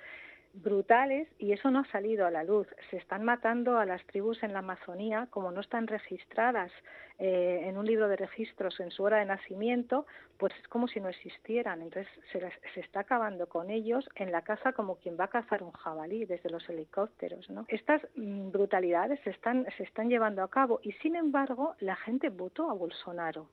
brutales 0.53 1.27
y 1.39 1.53
eso 1.53 1.71
no 1.71 1.79
ha 1.79 1.91
salido 1.91 2.25
a 2.25 2.31
la 2.31 2.43
luz. 2.43 2.67
Se 2.89 2.97
están 2.97 3.23
matando 3.23 3.77
a 3.77 3.85
las 3.85 4.05
tribus 4.05 4.41
en 4.43 4.53
la 4.53 4.59
Amazonía 4.59 5.27
como 5.29 5.51
no 5.51 5.61
están 5.61 5.87
registradas 5.87 6.71
eh, 7.19 7.61
en 7.65 7.77
un 7.77 7.85
libro 7.85 8.07
de 8.07 8.15
registros 8.15 8.79
en 8.79 8.91
su 8.91 9.03
hora 9.03 9.17
de 9.17 9.25
nacimiento, 9.25 10.05
pues 10.37 10.53
es 10.59 10.67
como 10.67 10.87
si 10.87 10.99
no 10.99 11.09
existieran. 11.09 11.81
Entonces 11.81 12.11
se, 12.31 12.39
se, 12.73 12.79
está 12.79 13.01
acabando 13.01 13.47
con 13.47 13.69
ellos 13.69 14.09
en 14.15 14.31
la 14.31 14.41
caza 14.41 14.73
como 14.73 14.95
quien 14.95 15.17
va 15.19 15.25
a 15.25 15.29
cazar 15.29 15.63
un 15.63 15.71
jabalí 15.71 16.25
desde 16.25 16.49
los 16.49 16.67
helicópteros. 16.69 17.49
¿no? 17.49 17.65
Estas 17.67 18.01
mm, 18.15 18.51
brutalidades 18.51 19.19
se 19.23 19.29
están, 19.29 19.65
se 19.77 19.83
están 19.83 20.09
llevando 20.09 20.43
a 20.43 20.49
cabo 20.49 20.79
y 20.83 20.91
sin 20.93 21.15
embargo 21.15 21.75
la 21.79 21.95
gente 21.95 22.29
votó 22.29 22.69
a 22.69 22.73
Bolsonaro. 22.73 23.47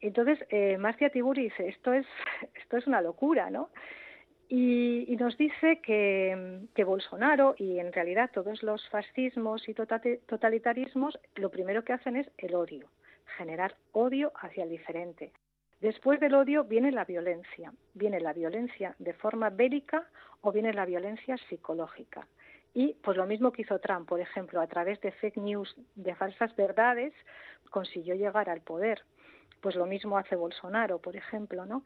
Entonces, 0.00 0.44
eh, 0.50 0.76
Marcia 0.78 1.10
Tiburi 1.10 1.44
dice, 1.44 1.68
esto 1.68 1.92
es, 1.92 2.06
esto 2.60 2.76
es 2.76 2.86
una 2.86 3.00
locura, 3.00 3.50
¿no? 3.50 3.70
Y, 4.54 5.16
nos 5.18 5.38
dice 5.38 5.80
que, 5.80 6.84
Bolsonaro 6.84 7.54
y 7.56 7.78
en 7.78 7.90
realidad 7.90 8.30
todos 8.34 8.62
los 8.62 8.86
fascismos 8.90 9.66
y 9.66 9.72
totalitarismos 9.72 11.18
lo 11.36 11.48
primero 11.50 11.84
que 11.84 11.94
hacen 11.94 12.16
es 12.16 12.30
el 12.36 12.54
odio, 12.54 12.86
generar 13.38 13.76
odio 13.92 14.30
hacia 14.34 14.64
el 14.64 14.68
diferente. 14.68 15.32
Después 15.80 16.20
del 16.20 16.34
odio 16.34 16.64
viene 16.64 16.92
la 16.92 17.06
violencia, 17.06 17.72
viene 17.94 18.20
la 18.20 18.34
violencia 18.34 18.94
de 18.98 19.14
forma 19.14 19.48
bélica 19.48 20.06
o 20.42 20.52
viene 20.52 20.74
la 20.74 20.84
violencia 20.84 21.38
psicológica. 21.48 22.26
Y 22.74 22.92
pues 23.02 23.16
lo 23.16 23.24
mismo 23.24 23.52
que 23.52 23.62
hizo 23.62 23.78
Trump, 23.78 24.06
por 24.06 24.20
ejemplo, 24.20 24.60
a 24.60 24.66
través 24.66 25.00
de 25.00 25.12
fake 25.12 25.38
news, 25.38 25.74
de 25.94 26.14
falsas 26.14 26.54
verdades, 26.56 27.14
consiguió 27.70 28.14
llegar 28.16 28.50
al 28.50 28.60
poder. 28.60 29.02
Pues 29.62 29.76
lo 29.76 29.86
mismo 29.86 30.18
hace 30.18 30.36
Bolsonaro, 30.36 30.98
por 30.98 31.16
ejemplo, 31.16 31.64
¿no? 31.64 31.84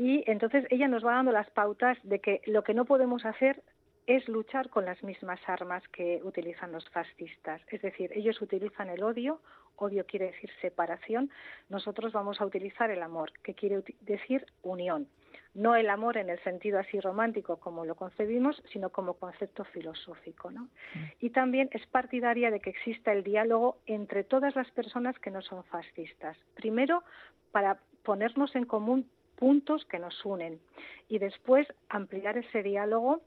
Y 0.00 0.24
entonces 0.26 0.64
ella 0.70 0.88
nos 0.88 1.04
va 1.04 1.16
dando 1.16 1.30
las 1.30 1.50
pautas 1.50 1.98
de 2.04 2.20
que 2.20 2.40
lo 2.46 2.64
que 2.64 2.72
no 2.72 2.86
podemos 2.86 3.26
hacer 3.26 3.62
es 4.06 4.26
luchar 4.30 4.70
con 4.70 4.86
las 4.86 5.02
mismas 5.02 5.38
armas 5.46 5.86
que 5.88 6.22
utilizan 6.24 6.72
los 6.72 6.88
fascistas. 6.88 7.60
Es 7.68 7.82
decir, 7.82 8.10
ellos 8.14 8.40
utilizan 8.40 8.88
el 8.88 9.02
odio, 9.02 9.42
odio 9.76 10.06
quiere 10.06 10.28
decir 10.32 10.48
separación, 10.62 11.30
nosotros 11.68 12.14
vamos 12.14 12.40
a 12.40 12.46
utilizar 12.46 12.90
el 12.90 13.02
amor, 13.02 13.30
que 13.42 13.52
quiere 13.52 13.84
decir 14.00 14.46
unión. 14.62 15.06
No 15.52 15.76
el 15.76 15.90
amor 15.90 16.16
en 16.16 16.30
el 16.30 16.42
sentido 16.44 16.78
así 16.78 16.98
romántico 16.98 17.58
como 17.58 17.84
lo 17.84 17.94
concebimos, 17.94 18.62
sino 18.72 18.88
como 18.88 19.18
concepto 19.18 19.64
filosófico. 19.64 20.50
¿no? 20.50 20.62
Mm. 20.62 21.04
Y 21.20 21.28
también 21.28 21.68
es 21.72 21.86
partidaria 21.88 22.50
de 22.50 22.60
que 22.60 22.70
exista 22.70 23.12
el 23.12 23.22
diálogo 23.22 23.76
entre 23.84 24.24
todas 24.24 24.56
las 24.56 24.70
personas 24.70 25.18
que 25.18 25.30
no 25.30 25.42
son 25.42 25.62
fascistas. 25.64 26.38
Primero, 26.54 27.04
para 27.52 27.80
ponernos 28.02 28.56
en 28.56 28.64
común 28.64 29.06
puntos 29.40 29.84
que 29.86 29.98
nos 29.98 30.24
unen. 30.24 30.60
Y 31.08 31.18
después 31.18 31.66
ampliar 31.88 32.38
ese 32.38 32.62
diálogo 32.62 33.22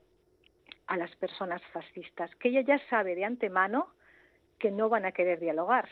a 0.87 0.95
las 0.95 1.13
personas 1.17 1.61
fascistas, 1.73 2.33
que 2.35 2.49
ella 2.49 2.61
ya 2.61 2.79
sabe 2.89 3.15
de 3.15 3.25
antemano 3.25 3.87
que 4.59 4.71
no 4.71 4.87
van 4.87 5.05
a 5.05 5.11
querer 5.11 5.39
dialogar, 5.39 5.89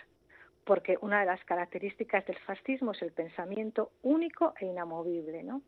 porque 0.65 0.97
una 1.01 1.21
de 1.21 1.25
las 1.25 1.43
características 1.45 2.25
del 2.25 2.37
fascismo 2.39 2.91
es 2.91 3.01
el 3.01 3.11
pensamiento 3.11 3.91
único 4.03 4.53
e 4.59 4.65
inamovible, 4.65 5.43
¿no? 5.43 5.61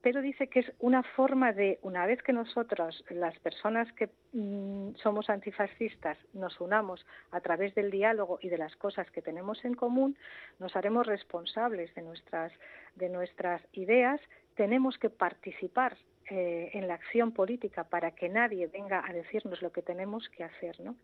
Pero 0.00 0.22
dice 0.22 0.48
que 0.48 0.60
es 0.60 0.72
una 0.78 1.02
forma 1.02 1.52
de, 1.52 1.78
una 1.82 2.06
vez 2.06 2.22
que 2.22 2.32
nosotros, 2.32 3.04
las 3.10 3.38
personas 3.40 3.92
que 3.92 4.08
mm, 4.32 4.94
somos 4.96 5.28
antifascistas, 5.28 6.16
nos 6.32 6.60
unamos 6.60 7.04
a 7.30 7.40
través 7.40 7.74
del 7.74 7.90
diálogo 7.90 8.38
y 8.40 8.48
de 8.48 8.58
las 8.58 8.74
cosas 8.76 9.10
que 9.10 9.22
tenemos 9.22 9.64
en 9.64 9.74
común, 9.74 10.16
nos 10.58 10.74
haremos 10.76 11.06
responsables 11.06 11.94
de 11.94 12.02
nuestras, 12.02 12.52
de 12.96 13.08
nuestras 13.08 13.62
ideas, 13.72 14.20
tenemos 14.54 14.98
que 14.98 15.10
participar 15.10 15.96
eh, 16.30 16.70
en 16.74 16.86
la 16.88 16.94
acción 16.94 17.32
política 17.32 17.84
para 17.84 18.10
que 18.10 18.28
nadie 18.28 18.66
venga 18.66 19.02
a 19.06 19.12
decirnos 19.12 19.62
lo 19.62 19.72
que 19.72 19.80
tenemos 19.80 20.28
que 20.28 20.44
hacer. 20.44 20.78
¿no? 20.80 20.94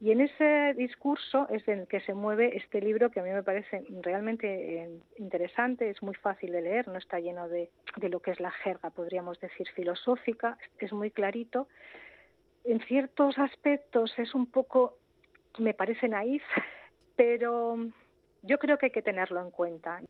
Y 0.00 0.10
en 0.10 0.20
ese 0.20 0.74
discurso 0.76 1.48
es 1.48 1.66
en 1.66 1.80
el 1.80 1.86
que 1.86 2.00
se 2.00 2.12
mueve 2.12 2.56
este 2.56 2.80
libro 2.80 3.10
que 3.10 3.20
a 3.20 3.22
mí 3.22 3.30
me 3.30 3.42
parece 3.42 3.84
realmente 4.02 4.82
eh, 4.82 5.00
interesante, 5.18 5.88
es 5.88 6.02
muy 6.02 6.14
fácil 6.14 6.52
de 6.52 6.60
leer, 6.60 6.88
no 6.88 6.98
está 6.98 7.18
lleno 7.18 7.48
de, 7.48 7.70
de 7.96 8.08
lo 8.08 8.20
que 8.20 8.32
es 8.32 8.40
la 8.40 8.50
jerga, 8.50 8.90
podríamos 8.90 9.40
decir, 9.40 9.66
filosófica, 9.74 10.58
es 10.78 10.92
muy 10.92 11.10
clarito. 11.10 11.68
En 12.64 12.80
ciertos 12.80 13.38
aspectos 13.38 14.12
es 14.18 14.34
un 14.34 14.50
poco, 14.50 14.98
me 15.58 15.72
parece 15.72 16.08
naif, 16.08 16.42
pero 17.16 17.78
yo 18.42 18.58
creo 18.58 18.76
que 18.76 18.86
hay 18.86 18.92
que 18.92 19.02
tenerlo 19.02 19.40
en 19.40 19.50
cuenta. 19.50 20.00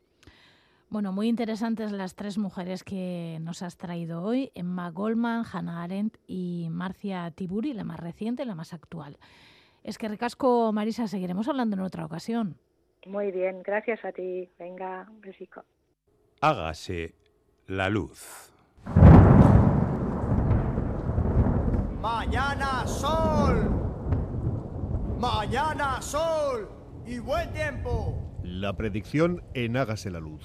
Bueno, 0.89 1.13
muy 1.13 1.27
interesantes 1.27 1.91
las 1.91 2.15
tres 2.15 2.39
mujeres 2.39 2.85
que 2.85 3.39
nos 3.41 3.63
has 3.63 3.77
traído 3.77 4.23
hoy, 4.23 4.53
Emma 4.55 4.91
Goldman, 4.91 5.45
Hannah 5.51 5.83
Arendt 5.83 6.17
y 6.29 6.69
Marcia 6.71 7.29
Tiburi, 7.33 7.73
la 7.73 7.83
más 7.83 7.99
reciente, 7.99 8.45
la 8.45 8.55
más 8.55 8.73
actual. 8.73 9.19
Es 9.83 9.99
que 9.99 10.09
recasco, 10.09 10.73
Marisa, 10.73 11.09
seguiremos 11.09 11.49
hablando 11.49 11.75
en 11.75 11.83
otra 11.83 12.05
ocasión. 12.05 12.57
Muy 13.05 13.33
bien, 13.33 13.63
gracias 13.65 14.05
a 14.05 14.13
ti. 14.13 14.49
Venga, 14.59 15.09
un 15.11 15.21
besico. 15.21 15.65
Hágase 16.41 17.15
la 17.67 17.89
luz. 17.89 18.53
Mañana 22.01 22.87
sol. 22.87 23.71
Mañana 25.19 26.01
sol. 26.01 26.69
Y 27.05 27.19
buen 27.19 27.53
tiempo. 27.53 28.41
La 28.45 28.77
predicción 28.77 29.43
en 29.55 29.77
Hágase 29.77 30.11
la 30.11 30.21
luz. 30.21 30.45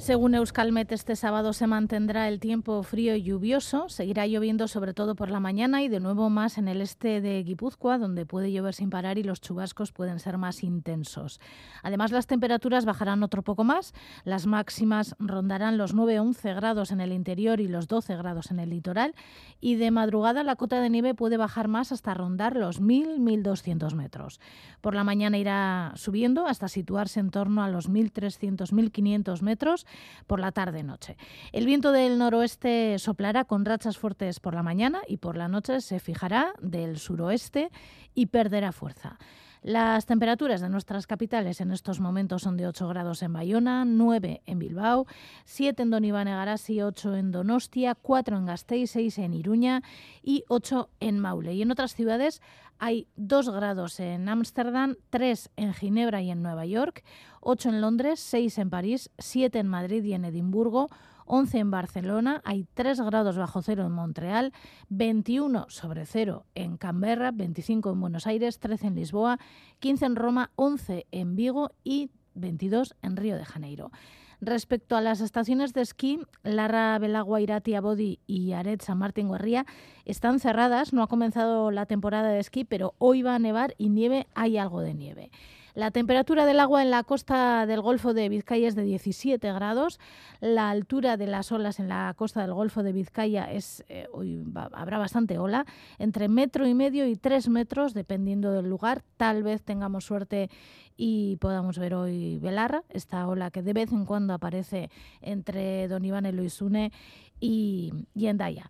Según 0.00 0.34
Euskalmet, 0.34 0.90
este 0.92 1.14
sábado 1.14 1.52
se 1.52 1.66
mantendrá 1.66 2.26
el 2.26 2.40
tiempo 2.40 2.82
frío 2.82 3.14
y 3.14 3.22
lluvioso. 3.22 3.90
Seguirá 3.90 4.26
lloviendo 4.26 4.66
sobre 4.66 4.94
todo 4.94 5.14
por 5.14 5.30
la 5.30 5.40
mañana 5.40 5.82
y 5.82 5.88
de 5.88 6.00
nuevo 6.00 6.30
más 6.30 6.56
en 6.56 6.68
el 6.68 6.80
este 6.80 7.20
de 7.20 7.42
Guipúzcoa, 7.42 7.98
donde 7.98 8.24
puede 8.24 8.50
llover 8.50 8.72
sin 8.72 8.88
parar 8.88 9.18
y 9.18 9.24
los 9.24 9.42
chubascos 9.42 9.92
pueden 9.92 10.18
ser 10.18 10.38
más 10.38 10.64
intensos. 10.64 11.38
Además, 11.82 12.12
las 12.12 12.26
temperaturas 12.26 12.86
bajarán 12.86 13.22
otro 13.22 13.42
poco 13.42 13.62
más. 13.62 13.92
Las 14.24 14.46
máximas 14.46 15.16
rondarán 15.18 15.76
los 15.76 15.94
9-11 15.94 16.54
grados 16.54 16.92
en 16.92 17.02
el 17.02 17.12
interior 17.12 17.60
y 17.60 17.68
los 17.68 17.86
12 17.86 18.16
grados 18.16 18.50
en 18.50 18.58
el 18.58 18.70
litoral. 18.70 19.14
Y 19.60 19.74
de 19.74 19.90
madrugada 19.90 20.42
la 20.44 20.56
cota 20.56 20.80
de 20.80 20.88
nieve 20.88 21.14
puede 21.14 21.36
bajar 21.36 21.68
más 21.68 21.92
hasta 21.92 22.14
rondar 22.14 22.56
los 22.56 22.80
1.000-1.200 22.80 23.94
metros. 23.94 24.40
Por 24.80 24.94
la 24.94 25.04
mañana 25.04 25.36
irá 25.36 25.92
subiendo 25.96 26.46
hasta 26.46 26.68
situarse 26.68 27.20
en 27.20 27.30
torno 27.30 27.62
a 27.62 27.68
los 27.68 27.90
1.300-1.500 27.90 29.42
metros 29.42 29.86
por 30.26 30.40
la 30.40 30.52
tarde-noche. 30.52 31.16
El 31.52 31.66
viento 31.66 31.92
del 31.92 32.18
noroeste 32.18 32.98
soplará 32.98 33.44
con 33.44 33.64
rachas 33.64 33.98
fuertes 33.98 34.40
por 34.40 34.54
la 34.54 34.62
mañana 34.62 35.00
y 35.06 35.16
por 35.18 35.36
la 35.36 35.48
noche 35.48 35.80
se 35.80 36.00
fijará 36.00 36.54
del 36.60 36.98
suroeste 36.98 37.70
y 38.14 38.26
perderá 38.26 38.72
fuerza. 38.72 39.18
Las 39.62 40.06
temperaturas 40.06 40.62
de 40.62 40.70
nuestras 40.70 41.06
capitales 41.06 41.60
en 41.60 41.70
estos 41.70 42.00
momentos 42.00 42.42
son 42.42 42.56
de 42.56 42.66
8 42.66 42.88
grados 42.88 43.22
en 43.22 43.34
Bayona, 43.34 43.84
9 43.84 44.40
en 44.46 44.58
Bilbao, 44.58 45.06
7 45.44 45.82
en 45.82 45.90
Donibane 45.90 46.30
Garasi, 46.30 46.80
8 46.80 47.16
en 47.16 47.30
Donostia, 47.30 47.94
4 47.94 48.38
en 48.38 48.46
Gasteiz, 48.46 48.92
6 48.92 49.18
en 49.18 49.34
Iruña 49.34 49.82
y 50.22 50.44
8 50.48 50.88
en 51.00 51.18
Maule. 51.18 51.52
Y 51.52 51.60
en 51.60 51.70
otras 51.70 51.94
ciudades 51.94 52.40
hay 52.78 53.06
2 53.16 53.50
grados 53.50 54.00
en 54.00 54.30
Ámsterdam, 54.30 54.96
3 55.10 55.50
en 55.56 55.74
Ginebra 55.74 56.22
y 56.22 56.30
en 56.30 56.42
Nueva 56.42 56.64
York, 56.64 57.04
8 57.42 57.68
en 57.68 57.80
Londres, 57.82 58.18
6 58.20 58.56
en 58.56 58.70
París, 58.70 59.10
7 59.18 59.58
en 59.58 59.68
Madrid 59.68 60.02
y 60.04 60.14
en 60.14 60.24
Edimburgo, 60.24 60.88
11 61.30 61.58
en 61.58 61.70
Barcelona, 61.70 62.42
hay 62.44 62.66
3 62.74 63.00
grados 63.02 63.36
bajo 63.36 63.62
cero 63.62 63.86
en 63.86 63.92
Montreal, 63.92 64.52
21 64.88 65.66
sobre 65.68 66.04
cero 66.04 66.44
en 66.56 66.76
Canberra, 66.76 67.30
25 67.30 67.92
en 67.92 68.00
Buenos 68.00 68.26
Aires, 68.26 68.58
13 68.58 68.88
en 68.88 68.94
Lisboa, 68.96 69.38
15 69.78 70.06
en 70.06 70.16
Roma, 70.16 70.50
11 70.56 71.06
en 71.12 71.36
Vigo 71.36 71.70
y 71.84 72.10
22 72.34 72.96
en 73.02 73.16
Río 73.16 73.36
de 73.36 73.44
Janeiro. 73.44 73.92
Respecto 74.40 74.96
a 74.96 75.00
las 75.00 75.20
estaciones 75.20 75.72
de 75.72 75.82
esquí, 75.82 76.18
Larra, 76.42 76.98
Belagua, 76.98 77.40
Irati, 77.40 77.74
Abodi 77.74 78.18
y 78.26 78.52
Aret, 78.52 78.82
San 78.82 78.98
Martín, 78.98 79.28
Guarría 79.28 79.66
están 80.06 80.40
cerradas. 80.40 80.92
No 80.92 81.02
ha 81.02 81.08
comenzado 81.08 81.70
la 81.70 81.86
temporada 81.86 82.30
de 82.30 82.40
esquí, 82.40 82.64
pero 82.64 82.94
hoy 82.98 83.22
va 83.22 83.36
a 83.36 83.38
nevar 83.38 83.74
y 83.78 83.90
nieve, 83.90 84.26
hay 84.34 84.56
algo 84.56 84.80
de 84.80 84.94
nieve. 84.94 85.30
La 85.74 85.90
temperatura 85.90 86.46
del 86.46 86.58
agua 86.58 86.82
en 86.82 86.90
la 86.90 87.04
costa 87.04 87.64
del 87.66 87.80
Golfo 87.80 88.12
de 88.12 88.28
Vizcaya 88.28 88.66
es 88.66 88.74
de 88.74 88.82
17 88.82 89.52
grados. 89.52 90.00
La 90.40 90.70
altura 90.70 91.16
de 91.16 91.26
las 91.26 91.52
olas 91.52 91.78
en 91.78 91.88
la 91.88 92.12
costa 92.16 92.42
del 92.42 92.54
Golfo 92.54 92.82
de 92.82 92.92
Vizcaya 92.92 93.50
es, 93.52 93.84
eh, 93.88 94.08
hoy 94.12 94.42
habrá 94.72 94.98
bastante 94.98 95.38
ola, 95.38 95.66
entre 95.98 96.28
metro 96.28 96.66
y 96.66 96.74
medio 96.74 97.06
y 97.06 97.16
tres 97.16 97.48
metros, 97.48 97.94
dependiendo 97.94 98.52
del 98.52 98.68
lugar. 98.68 99.02
Tal 99.16 99.42
vez 99.42 99.62
tengamos 99.62 100.04
suerte 100.04 100.50
y 100.96 101.36
podamos 101.36 101.78
ver 101.78 101.94
hoy 101.94 102.38
Belarra, 102.38 102.82
esta 102.88 103.26
ola 103.28 103.50
que 103.50 103.62
de 103.62 103.72
vez 103.72 103.92
en 103.92 104.04
cuando 104.04 104.34
aparece 104.34 104.90
entre 105.20 105.86
Don 105.88 106.04
Iván 106.04 106.26
Eloisune 106.26 106.92
y, 107.38 107.92
y 108.14 108.26
Endaya. 108.26 108.68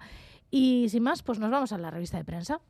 Y 0.50 0.88
sin 0.90 1.04
más, 1.04 1.22
pues 1.22 1.38
nos 1.38 1.50
vamos 1.50 1.72
a 1.72 1.78
la 1.78 1.90
revista 1.90 2.18
de 2.18 2.24
prensa. 2.24 2.60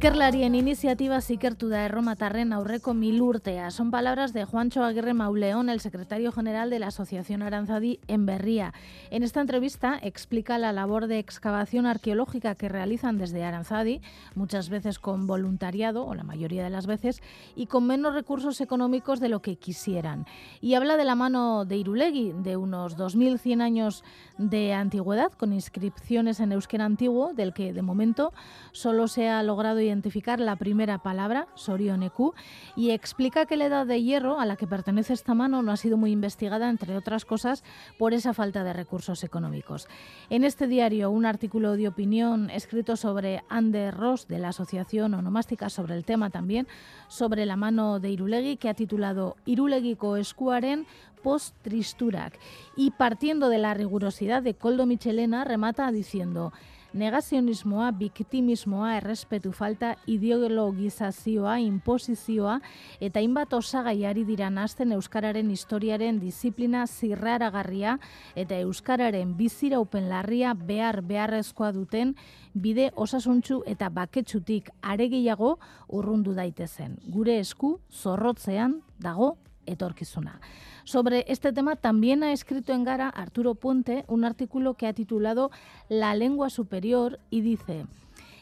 Ikerlarien 0.00 0.54
iniziatiba 0.56 1.18
zikertu 1.20 1.66
da 1.68 1.82
erromatarren 1.84 2.54
aurreko 2.56 2.94
milurtea. 2.96 3.66
Son 3.70 3.90
palabras 3.90 4.32
de 4.32 4.46
Juancho 4.46 4.82
Aguirre 4.82 5.12
Mauleón, 5.12 5.68
el 5.68 5.80
secretario 5.80 6.32
general 6.32 6.70
de 6.70 6.78
la 6.78 6.86
Asociación 6.86 7.42
Aranzadi 7.42 8.00
en 8.08 8.24
Berría. 8.24 8.72
En 9.10 9.22
esta 9.22 9.42
entrevista 9.42 9.98
explica 10.00 10.56
la 10.56 10.72
labor 10.72 11.06
de 11.06 11.18
excavación 11.18 11.84
arqueológica 11.84 12.54
que 12.54 12.70
realizan 12.70 13.18
desde 13.18 13.44
Aranzadi, 13.44 14.00
muchas 14.34 14.70
veces 14.70 14.98
con 14.98 15.26
voluntariado, 15.26 16.06
o 16.06 16.14
la 16.14 16.24
mayoría 16.24 16.64
de 16.64 16.70
las 16.70 16.86
veces, 16.86 17.20
y 17.54 17.66
con 17.66 17.86
menos 17.86 18.14
recursos 18.14 18.62
económicos 18.62 19.20
de 19.20 19.28
lo 19.28 19.42
que 19.42 19.56
quisieran. 19.56 20.24
Y 20.62 20.76
habla 20.76 20.96
de 20.96 21.04
la 21.04 21.14
mano 21.14 21.66
de 21.66 21.76
Irulegui, 21.76 22.32
de 22.32 22.56
unos 22.56 22.96
2.100 22.96 23.60
años 23.60 24.02
de 24.38 24.72
antigüedad, 24.72 25.32
con 25.32 25.52
inscripciones 25.52 26.40
en 26.40 26.52
euskera 26.52 26.86
antiguo, 26.86 27.34
del 27.34 27.52
que 27.52 27.74
de 27.74 27.82
momento 27.82 28.32
solo 28.72 29.06
se 29.06 29.28
ha 29.28 29.42
logrado 29.42 29.89
identificar 29.90 30.40
la 30.40 30.56
primera 30.56 30.98
palabra, 30.98 31.48
Sorioneku, 31.54 32.34
y 32.76 32.90
explica 32.90 33.44
que 33.44 33.56
la 33.56 33.66
edad 33.66 33.86
de 33.86 34.02
hierro 34.02 34.40
a 34.40 34.46
la 34.46 34.56
que 34.56 34.66
pertenece 34.66 35.12
esta 35.12 35.34
mano 35.34 35.62
no 35.62 35.72
ha 35.72 35.76
sido 35.76 35.96
muy 35.96 36.12
investigada, 36.12 36.70
entre 36.70 36.96
otras 36.96 37.24
cosas, 37.24 37.62
por 37.98 38.14
esa 38.14 38.32
falta 38.32 38.64
de 38.64 38.72
recursos 38.72 39.24
económicos. 39.24 39.88
En 40.30 40.44
este 40.44 40.66
diario, 40.66 41.10
un 41.10 41.26
artículo 41.26 41.76
de 41.76 41.88
opinión 41.88 42.50
escrito 42.50 42.96
sobre 42.96 43.42
Ander 43.48 43.94
Ross, 43.94 44.28
de 44.28 44.38
la 44.38 44.48
Asociación 44.48 45.14
Onomástica, 45.14 45.68
sobre 45.68 45.94
el 45.96 46.04
tema 46.04 46.30
también, 46.30 46.66
sobre 47.08 47.44
la 47.44 47.56
mano 47.56 48.00
de 48.00 48.10
Irulegui, 48.10 48.56
que 48.56 48.68
ha 48.68 48.74
titulado 48.74 49.36
Irulegiko 49.44 50.16
eskuaren 50.16 50.86
post-tristurak. 51.22 52.38
Y 52.76 52.92
partiendo 52.92 53.48
de 53.48 53.58
la 53.58 53.74
rigurosidad 53.74 54.42
de 54.42 54.54
Coldo 54.54 54.86
Michelena, 54.86 55.44
remata 55.44 55.90
diciendo 55.92 56.52
negazionismoa, 56.92 57.90
biktimismoa, 57.92 58.96
errespetu 58.98 59.52
falta, 59.52 59.94
ideologizazioa, 60.10 61.58
imposizioa, 61.62 62.58
eta 63.00 63.20
hainbat 63.20 63.52
osagaiari 63.54 64.24
dira 64.28 64.50
nazten 64.50 64.92
Euskararen 64.96 65.50
historiaren 65.50 66.20
disiplina 66.20 66.86
zirraragarria 66.86 67.98
eta 68.34 68.58
Euskararen 68.64 69.36
biziraupen 69.36 70.08
larria 70.08 70.54
behar 70.54 71.02
beharrezkoa 71.02 71.72
duten 71.76 72.14
bide 72.54 72.90
osasuntxu 72.94 73.62
eta 73.66 73.88
baketsutik 73.88 74.70
aregeiago 74.82 75.58
urrundu 75.88 76.34
daitezen. 76.34 76.98
Gure 77.10 77.38
esku 77.38 77.78
zorrotzean 77.90 78.80
dago 78.98 79.36
etorkizuna. 79.66 80.40
Sobre 80.84 81.24
este 81.28 81.52
tema 81.52 81.76
también 81.76 82.22
ha 82.22 82.32
escrito 82.32 82.72
en 82.72 82.84
Gara 82.84 83.08
Arturo 83.08 83.54
Puente 83.54 84.04
un 84.08 84.24
artículo 84.24 84.74
que 84.74 84.86
ha 84.86 84.92
titulado 84.92 85.50
La 85.88 86.14
lengua 86.14 86.50
superior 86.50 87.18
y 87.30 87.40
dice... 87.42 87.86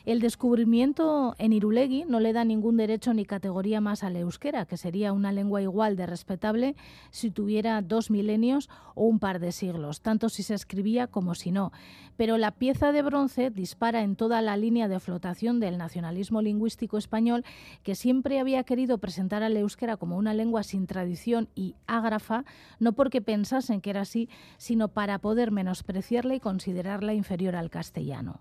El 0.08 0.20
descubrimiento 0.20 1.34
en 1.36 1.52
Irulegui 1.52 2.06
no 2.08 2.18
le 2.18 2.32
da 2.32 2.42
ningún 2.42 2.78
derecho 2.78 3.12
ni 3.12 3.26
categoría 3.26 3.82
más 3.82 4.02
al 4.02 4.16
euskera, 4.16 4.64
que 4.64 4.78
sería 4.78 5.12
una 5.12 5.32
lengua 5.32 5.60
igual 5.60 5.96
de 5.96 6.06
respetable 6.06 6.76
si 7.10 7.30
tuviera 7.30 7.82
dos 7.82 8.10
milenios 8.10 8.70
o 8.94 9.04
un 9.04 9.18
par 9.18 9.38
de 9.38 9.52
siglos, 9.52 10.00
tanto 10.00 10.30
si 10.30 10.42
se 10.42 10.54
escribía 10.54 11.08
como 11.08 11.34
si 11.34 11.50
no. 11.50 11.72
Pero 12.16 12.38
la 12.38 12.52
pieza 12.52 12.90
de 12.90 13.02
bronce 13.02 13.50
dispara 13.50 14.00
en 14.00 14.16
toda 14.16 14.40
la 14.40 14.56
línea 14.56 14.88
de 14.88 14.98
flotación 14.98 15.60
del 15.60 15.76
nacionalismo 15.76 16.40
lingüístico 16.40 16.96
español, 16.96 17.44
que 17.82 17.94
siempre 17.94 18.40
había 18.40 18.64
querido 18.64 18.96
presentar 18.96 19.42
al 19.42 19.58
euskera 19.58 19.98
como 19.98 20.16
una 20.16 20.32
lengua 20.32 20.62
sin 20.62 20.86
tradición 20.86 21.50
y 21.54 21.74
ágrafa, 21.86 22.46
no 22.78 22.94
porque 22.94 23.20
pensasen 23.20 23.82
que 23.82 23.90
era 23.90 24.00
así, 24.00 24.30
sino 24.56 24.88
para 24.88 25.18
poder 25.18 25.50
menospreciarla 25.50 26.34
y 26.34 26.40
considerarla 26.40 27.12
inferior 27.12 27.56
al 27.56 27.68
castellano. 27.68 28.40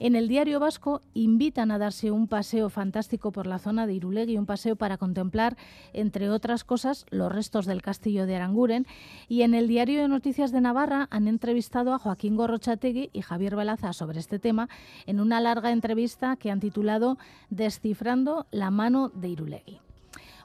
En 0.00 0.14
el 0.14 0.28
diario 0.28 0.60
vasco 0.60 1.02
invitan 1.14 1.70
a 1.70 1.78
darse 1.78 2.10
un 2.12 2.28
paseo 2.28 2.70
fantástico 2.70 3.32
por 3.32 3.46
la 3.46 3.58
zona 3.58 3.86
de 3.86 3.94
Irulegui, 3.94 4.38
un 4.38 4.46
paseo 4.46 4.76
para 4.76 4.96
contemplar, 4.96 5.56
entre 5.92 6.30
otras 6.30 6.62
cosas, 6.62 7.04
los 7.10 7.32
restos 7.32 7.66
del 7.66 7.82
castillo 7.82 8.26
de 8.26 8.36
Aranguren. 8.36 8.86
Y 9.28 9.42
en 9.42 9.54
el 9.54 9.66
diario 9.66 10.00
de 10.00 10.08
Noticias 10.08 10.52
de 10.52 10.60
Navarra 10.60 11.08
han 11.10 11.26
entrevistado 11.26 11.92
a 11.92 11.98
Joaquín 11.98 12.36
Gorrochategui 12.36 13.10
y 13.12 13.22
Javier 13.22 13.56
Balaza 13.56 13.92
sobre 13.92 14.20
este 14.20 14.38
tema 14.38 14.68
en 15.06 15.20
una 15.20 15.40
larga 15.40 15.72
entrevista 15.72 16.36
que 16.36 16.50
han 16.50 16.60
titulado 16.60 17.18
Descifrando 17.50 18.46
la 18.52 18.70
mano 18.70 19.08
de 19.08 19.28
Irulegui. 19.30 19.87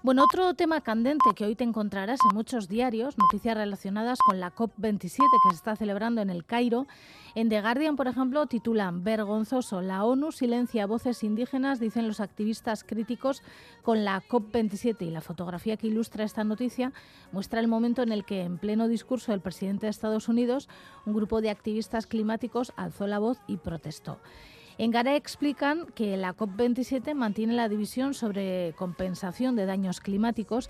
Bueno, 0.04 0.26
otro 0.26 0.54
tema 0.54 0.82
candente 0.82 1.30
que 1.34 1.46
hoy 1.46 1.56
te 1.56 1.64
encontrarás 1.64 2.20
en 2.30 2.36
muchos 2.36 2.68
diarios, 2.68 3.18
noticias 3.18 3.56
relacionadas 3.56 4.20
con 4.20 4.42
la 4.42 4.54
COP27 4.54 5.00
que 5.00 5.50
se 5.52 5.56
está 5.56 5.78
celebrando 5.78 6.20
en 6.20 6.30
el 6.30 6.44
Cairo. 6.44 6.88
En 7.36 7.48
The 7.48 7.62
Guardian, 7.62 7.96
por 7.96 8.10
ejemplo, 8.10 8.46
titulan 8.46 9.06
Vergonzoso, 9.06 9.80
la 9.80 10.04
ONU 10.04 10.34
silencia 10.34 10.88
voces 10.88 11.24
indígenas, 11.24 11.80
dicen 11.80 12.06
los 12.06 12.20
activistas 12.20 12.84
críticos 12.84 13.44
con 13.82 14.04
la 14.04 14.22
COP27 14.28 15.04
y 15.08 15.10
la 15.10 15.22
fotografía 15.22 15.78
que 15.78 15.88
ilustra 15.88 16.26
esta 16.26 16.44
noticia 16.44 16.92
muestra 17.32 17.62
el 17.62 17.70
momento 17.70 18.02
en 18.04 18.12
el 18.12 18.26
que, 18.26 18.42
en 18.42 18.58
pleno 18.58 18.90
discurso 18.90 19.32
del 19.32 19.40
presidente 19.40 19.86
de 19.86 19.92
Estados 19.92 20.28
Unidos, 20.28 20.68
un 21.06 21.14
grupo 21.14 21.40
de 21.40 21.50
activistas 21.50 22.08
climáticos 22.08 22.74
alzó 22.76 23.08
la 23.08 23.20
voz 23.20 23.38
y 23.48 23.56
protestó. 23.56 24.20
En 24.78 24.90
Gara 24.92 25.16
explican 25.16 25.86
que 25.94 26.18
la 26.18 26.36
COP27 26.36 27.14
mantiene 27.14 27.54
la 27.54 27.70
división 27.70 28.14
sobre 28.14 28.74
compensación 28.76 29.56
de 29.56 29.68
daños 29.68 30.00
climáticos 30.00 30.70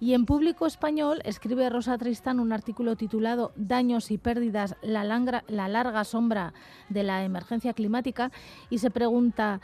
y 0.00 0.14
en 0.14 0.24
público 0.24 0.66
español 0.66 1.20
escribe 1.24 1.68
Rosa 1.68 1.98
Tristán 1.98 2.40
un 2.40 2.52
artículo 2.52 2.96
titulado 2.96 3.52
Daños 3.56 4.10
y 4.10 4.16
pérdidas, 4.16 4.76
la, 4.82 5.04
la 5.48 5.68
larga 5.68 6.04
sombra 6.04 6.54
de 6.88 7.02
la 7.02 7.24
emergencia 7.24 7.74
climática 7.74 8.32
y 8.70 8.78
se 8.78 8.90
pregunta 8.90 9.60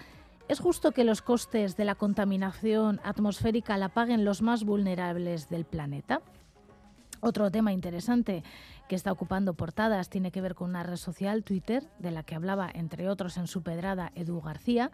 ¿Es 0.48 0.60
justo 0.60 0.92
que 0.92 1.04
los 1.04 1.20
costes 1.20 1.76
de 1.76 1.84
la 1.84 1.94
contaminación 1.94 3.00
atmosférica 3.04 3.76
la 3.76 3.90
paguen 3.90 4.24
los 4.24 4.40
más 4.40 4.64
vulnerables 4.64 5.50
del 5.50 5.66
planeta? 5.66 6.22
Otro 7.20 7.50
tema 7.50 7.72
interesante 7.72 8.44
que 8.88 8.96
está 8.96 9.12
ocupando 9.12 9.54
portadas 9.54 10.08
tiene 10.08 10.30
que 10.30 10.40
ver 10.40 10.54
con 10.54 10.70
una 10.70 10.82
red 10.82 10.96
social, 10.96 11.44
Twitter, 11.44 11.88
de 11.98 12.10
la 12.10 12.22
que 12.22 12.34
hablaba, 12.34 12.70
entre 12.72 13.08
otros, 13.08 13.36
en 13.36 13.46
su 13.46 13.62
pedrada 13.62 14.12
Edu 14.14 14.40
García. 14.40 14.90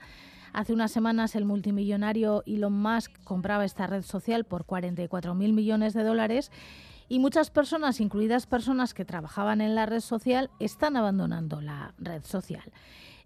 Hace 0.52 0.72
unas 0.72 0.92
semanas 0.92 1.34
el 1.34 1.44
multimillonario 1.44 2.42
Elon 2.46 2.80
Musk 2.80 3.12
compraba 3.24 3.64
esta 3.64 3.87
red 3.87 4.02
social 4.02 4.44
por 4.44 4.64
44.000 4.64 5.52
millones 5.52 5.94
de 5.94 6.04
dólares 6.04 6.50
y 7.08 7.18
muchas 7.18 7.50
personas, 7.50 8.00
incluidas 8.00 8.46
personas 8.46 8.94
que 8.94 9.04
trabajaban 9.04 9.60
en 9.60 9.74
la 9.74 9.87
red 9.87 10.00
social, 10.00 10.50
están 10.58 10.96
abandonando 10.96 11.60
la 11.60 11.92
red 11.98 12.22
social. 12.24 12.72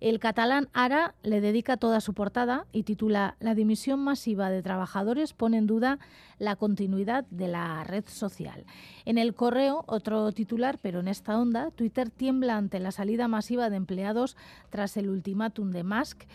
El 0.00 0.20
catalán 0.20 0.68
Ara 0.72 1.16
le 1.24 1.40
dedica 1.40 1.76
toda 1.76 2.00
su 2.00 2.14
portada 2.14 2.66
y 2.70 2.84
titula 2.84 3.37
La 3.40 3.56
dimisión 3.56 3.98
masiva 3.98 4.48
de 4.48 4.62
trabajadores 4.62 5.32
pone 5.32 5.58
en 5.58 5.66
duda 5.66 5.98
la 6.38 6.54
continuidad 6.54 7.24
de 7.30 7.48
la 7.48 7.82
red 7.82 8.04
social. 8.06 8.64
En 9.06 9.18
el 9.18 9.34
correo, 9.34 9.82
otro 9.88 10.30
titular, 10.30 10.78
pero 10.80 11.00
en 11.00 11.08
esta 11.08 11.37
onda, 11.37 11.72
Twitter 11.72 12.11
tiembla 12.11 12.56
ante 12.56 12.78
la 12.78 12.92
salida 12.92 13.26
masiva 13.26 13.70
de 13.70 13.76
empleados 13.76 14.37
tras 14.70 14.96
el 14.96 15.08
ultimátum 15.08 15.72
de 15.72 15.82
Musk. 15.82 16.26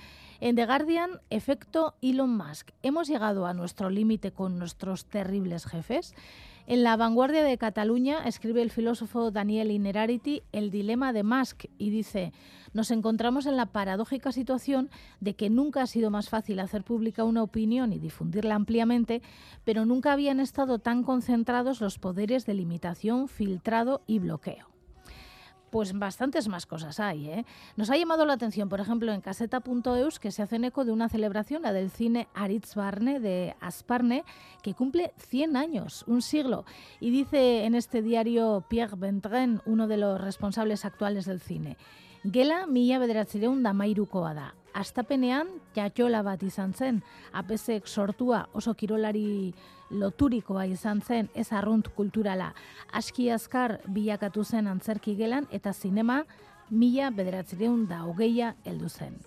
En 0.42 0.58
The 0.58 0.66
Guardian, 0.66 1.22
efecto 1.30 1.96
Elon 2.02 2.36
Musk. 2.36 2.72
¿Hemos 2.82 3.08
llegado 3.08 3.46
a 3.46 3.54
nuestro 3.54 3.90
límite 3.90 4.34
con 4.34 4.60
nuestros 4.60 5.06
terribles 5.06 5.66
jefes? 5.66 6.14
En 6.66 6.84
la 6.84 6.96
vanguardia 6.96 7.44
de 7.44 7.58
Cataluña 7.58 8.20
escribe 8.26 8.62
el 8.62 8.72
filósofo 8.72 9.32
Daniel 9.32 9.70
Inerarity 9.70 10.44
el 10.54 10.72
dilema 10.72 11.12
de 11.12 11.24
Musk 11.24 11.66
y 11.78 11.90
dice, 11.90 12.32
nos 12.72 12.90
encontramos 12.90 13.46
en 13.48 13.58
la 13.58 13.66
paradójica 13.66 14.32
situación 14.32 14.90
de 15.20 15.36
que 15.36 15.50
nunca 15.50 15.82
ha 15.82 15.88
sido 15.88 16.10
más 16.10 16.30
fácil 16.30 16.62
hacer 16.62 16.86
pública 16.86 17.26
una 17.26 17.44
opinión 17.44 17.92
y 17.92 18.00
difundirla 18.00 18.56
ampliamente, 18.56 19.22
pero 19.66 19.86
nunca 19.86 20.14
habían 20.14 20.40
estado 20.40 20.80
tan 20.80 21.04
concentrados 21.04 21.82
los 21.82 22.00
poderes 22.00 22.46
de 22.46 22.54
limitación, 22.54 23.28
filtrado 23.28 24.02
y 24.08 24.20
bloqueo 24.20 24.73
pues 25.74 25.98
bastantes 25.98 26.48
más 26.50 26.68
cosas 26.68 27.00
hay. 27.00 27.30
¿eh? 27.30 27.46
Nos 27.78 27.90
ha 27.90 27.98
llamado 27.98 28.28
la 28.28 28.34
atención, 28.34 28.70
por 28.70 28.80
ejemplo, 28.80 29.12
en 29.12 29.22
caseta.eus, 29.22 30.20
que 30.20 30.32
se 30.32 30.44
hacen 30.44 30.66
eco 30.66 30.86
de 30.86 30.92
una 30.92 31.10
celebración, 31.10 31.64
la 31.64 31.74
del 31.74 31.90
cine 31.90 32.28
Aritz 32.36 32.76
Barne 32.76 33.20
de 33.20 33.56
Asparne, 33.60 34.24
que 34.62 34.76
cumple 34.76 35.14
100 35.18 35.58
años, 35.58 36.04
un 36.06 36.22
siglo. 36.22 36.64
Y 37.00 37.10
dice 37.10 37.66
en 37.66 37.74
este 37.74 38.04
diario 38.04 38.64
Pierre 38.70 38.96
Bentren, 38.96 39.64
uno 39.66 39.88
de 39.88 39.98
los 39.98 40.22
responsables 40.22 40.86
actuales 40.86 41.26
del 41.26 41.42
cine, 41.42 41.76
Gela 42.24 42.66
mila 42.72 43.02
bederatzireun 43.02 43.66
da 43.66 43.74
mairukoa 43.76 44.30
da. 44.34 44.46
Astapenean, 44.80 45.50
jatxola 45.76 46.22
bat 46.24 46.44
izan 46.48 46.72
zen, 46.72 47.02
apesek 47.36 47.88
sortua 47.88 48.46
oso 48.56 48.74
kirolari 48.80 49.54
loturikoa 49.92 50.64
izan 50.72 51.02
zen 51.02 51.28
ez 51.36 51.52
arrunt 51.52 51.90
kulturala. 51.98 52.54
Aski 52.94 53.28
azkar 53.30 53.82
bilakatu 53.92 54.46
zen 54.46 54.72
antzerki 54.72 55.18
gelan 55.20 55.50
eta 55.52 55.74
zinema 55.74 56.24
mila 56.70 57.12
bederatzireun 57.12 57.90
da 57.92 58.06
hogeia 58.08 58.56
heldu 58.64 58.88
zen. 58.88 59.20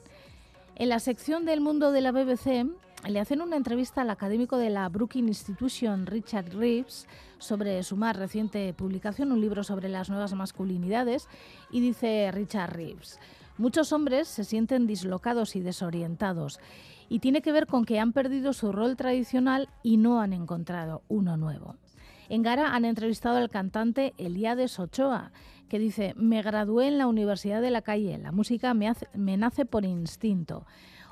En 0.74 0.88
la 0.88 0.98
sección 0.98 1.44
del 1.44 1.60
mundo 1.60 1.92
de 1.92 2.00
la 2.00 2.12
BBC 2.12 2.64
le 3.08 3.20
hacen 3.20 3.40
una 3.40 3.56
entrevista 3.56 4.02
al 4.02 4.10
académico 4.10 4.56
de 4.58 4.70
la 4.70 4.88
Brookings 4.88 5.28
Institution, 5.28 6.06
Richard 6.06 6.54
Reeves, 6.54 7.06
sobre 7.38 7.82
su 7.82 7.96
más 7.96 8.16
reciente 8.16 8.72
publicación, 8.74 9.32
un 9.32 9.40
libro 9.40 9.62
sobre 9.64 9.88
las 9.88 10.10
nuevas 10.10 10.34
masculinidades, 10.34 11.28
y 11.70 11.80
dice 11.80 12.30
Richard 12.32 12.72
Reeves, 12.72 13.20
muchos 13.58 13.92
hombres 13.92 14.28
se 14.28 14.44
sienten 14.44 14.86
dislocados 14.86 15.56
y 15.56 15.60
desorientados 15.60 16.58
y 17.08 17.20
tiene 17.20 17.42
que 17.42 17.52
ver 17.52 17.66
con 17.66 17.84
que 17.84 18.00
han 18.00 18.12
perdido 18.12 18.52
su 18.52 18.72
rol 18.72 18.96
tradicional 18.96 19.68
y 19.82 19.96
no 19.96 20.20
han 20.20 20.32
encontrado 20.32 21.02
uno 21.08 21.36
nuevo. 21.36 21.76
En 22.28 22.42
Gara 22.42 22.74
han 22.74 22.84
entrevistado 22.84 23.36
al 23.36 23.50
cantante 23.50 24.12
Eliades 24.18 24.80
Ochoa, 24.80 25.30
que 25.68 25.78
dice, 25.78 26.14
me 26.16 26.42
gradué 26.42 26.88
en 26.88 26.98
la 26.98 27.06
Universidad 27.06 27.62
de 27.62 27.70
la 27.70 27.82
Calle, 27.82 28.18
la 28.18 28.32
música 28.32 28.74
me 28.74 29.36
nace 29.36 29.64
por 29.64 29.84
instinto. 29.84 30.66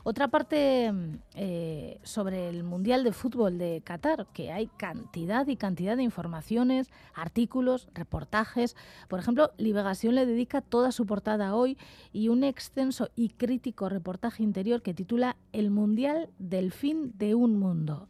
Otra 0.06 0.28
parte 0.28 0.92
eh, 1.34 1.98
sobre 2.02 2.50
el 2.50 2.62
Mundial 2.62 3.04
de 3.04 3.12
Fútbol 3.12 3.56
de 3.56 3.80
Qatar, 3.82 4.26
que 4.34 4.52
hay 4.52 4.66
cantidad 4.66 5.46
y 5.46 5.56
cantidad 5.56 5.96
de 5.96 6.02
informaciones, 6.02 6.90
artículos, 7.14 7.88
reportajes. 7.94 8.76
Por 9.08 9.18
ejemplo, 9.18 9.52
Liberación 9.56 10.14
le 10.14 10.26
dedica 10.26 10.60
toda 10.60 10.92
su 10.92 11.06
portada 11.06 11.54
hoy 11.54 11.78
y 12.12 12.28
un 12.28 12.44
extenso 12.44 13.08
y 13.16 13.30
crítico 13.30 13.88
reportaje 13.88 14.42
interior 14.42 14.82
que 14.82 14.92
titula 14.92 15.38
El 15.54 15.70
Mundial 15.70 16.28
del 16.38 16.70
fin 16.70 17.14
de 17.16 17.34
un 17.34 17.58
mundo. 17.58 18.06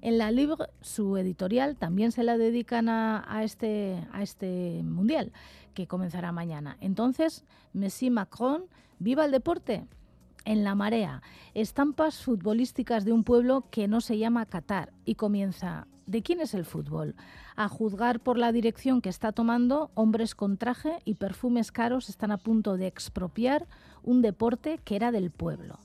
En 0.00 0.16
la 0.16 0.30
Libre, 0.30 0.64
su 0.80 1.18
editorial, 1.18 1.76
también 1.76 2.10
se 2.10 2.24
la 2.24 2.38
dedican 2.38 2.88
a, 2.88 3.42
este, 3.44 4.02
a 4.12 4.22
este 4.22 4.80
mundial 4.82 5.30
que 5.74 5.86
comenzará 5.86 6.32
mañana. 6.32 6.78
Entonces, 6.80 7.44
Messi 7.74 8.08
Macron, 8.08 8.64
viva 8.98 9.26
el 9.26 9.30
deporte 9.30 9.86
en 10.44 10.64
la 10.64 10.74
marea, 10.74 11.22
estampas 11.54 12.22
futbolísticas 12.22 13.04
de 13.04 13.12
un 13.12 13.24
pueblo 13.24 13.64
que 13.70 13.88
no 13.88 14.00
se 14.00 14.18
llama 14.18 14.46
Qatar 14.46 14.92
y 15.04 15.14
comienza 15.14 15.86
¿De 16.06 16.22
quién 16.22 16.40
es 16.40 16.52
el 16.52 16.66
fútbol? 16.66 17.14
A 17.56 17.68
juzgar 17.68 18.20
por 18.20 18.36
la 18.36 18.52
dirección 18.52 19.00
que 19.00 19.08
está 19.08 19.32
tomando, 19.32 19.90
hombres 19.94 20.34
con 20.34 20.58
traje 20.58 20.98
y 21.06 21.14
perfumes 21.14 21.72
caros 21.72 22.10
están 22.10 22.30
a 22.30 22.36
punto 22.36 22.76
de 22.76 22.86
expropiar 22.86 23.66
un 24.02 24.20
deporte 24.20 24.78
que 24.84 24.96
era 24.96 25.12
del 25.12 25.30
pueblo. 25.30 25.78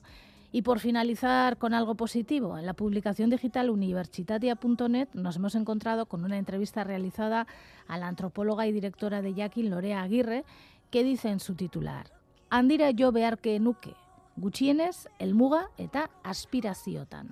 Y 0.52 0.62
por 0.62 0.78
finalizar 0.78 1.56
con 1.56 1.72
algo 1.72 1.94
positivo, 1.94 2.58
en 2.58 2.66
la 2.66 2.74
publicación 2.74 3.30
digital 3.30 3.70
universitatia.net 3.70 5.08
nos 5.14 5.36
hemos 5.36 5.54
encontrado 5.54 6.06
con 6.06 6.24
una 6.24 6.36
entrevista 6.36 6.84
realizada 6.84 7.46
a 7.86 7.96
la 7.96 8.08
antropóloga 8.08 8.66
y 8.66 8.72
directora 8.72 9.22
de 9.22 9.32
Yakin, 9.32 9.70
Lorea 9.70 10.02
Aguirre, 10.02 10.44
que 10.90 11.02
dice 11.02 11.30
en 11.30 11.40
su 11.40 11.54
titular, 11.54 12.12
Andira 12.50 12.90
yo 12.90 13.12
que 13.40 13.60
nuke, 13.60 13.94
gutxienez 14.36 15.06
helmuga 15.18 15.64
eta 15.78 16.08
aspiraziotan. 16.22 17.30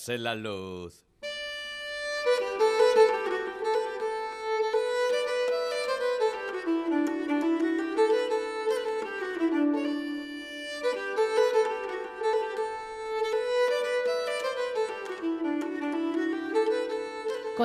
Hágase 0.00 0.16
la 0.16 0.34
luz. 0.34 1.09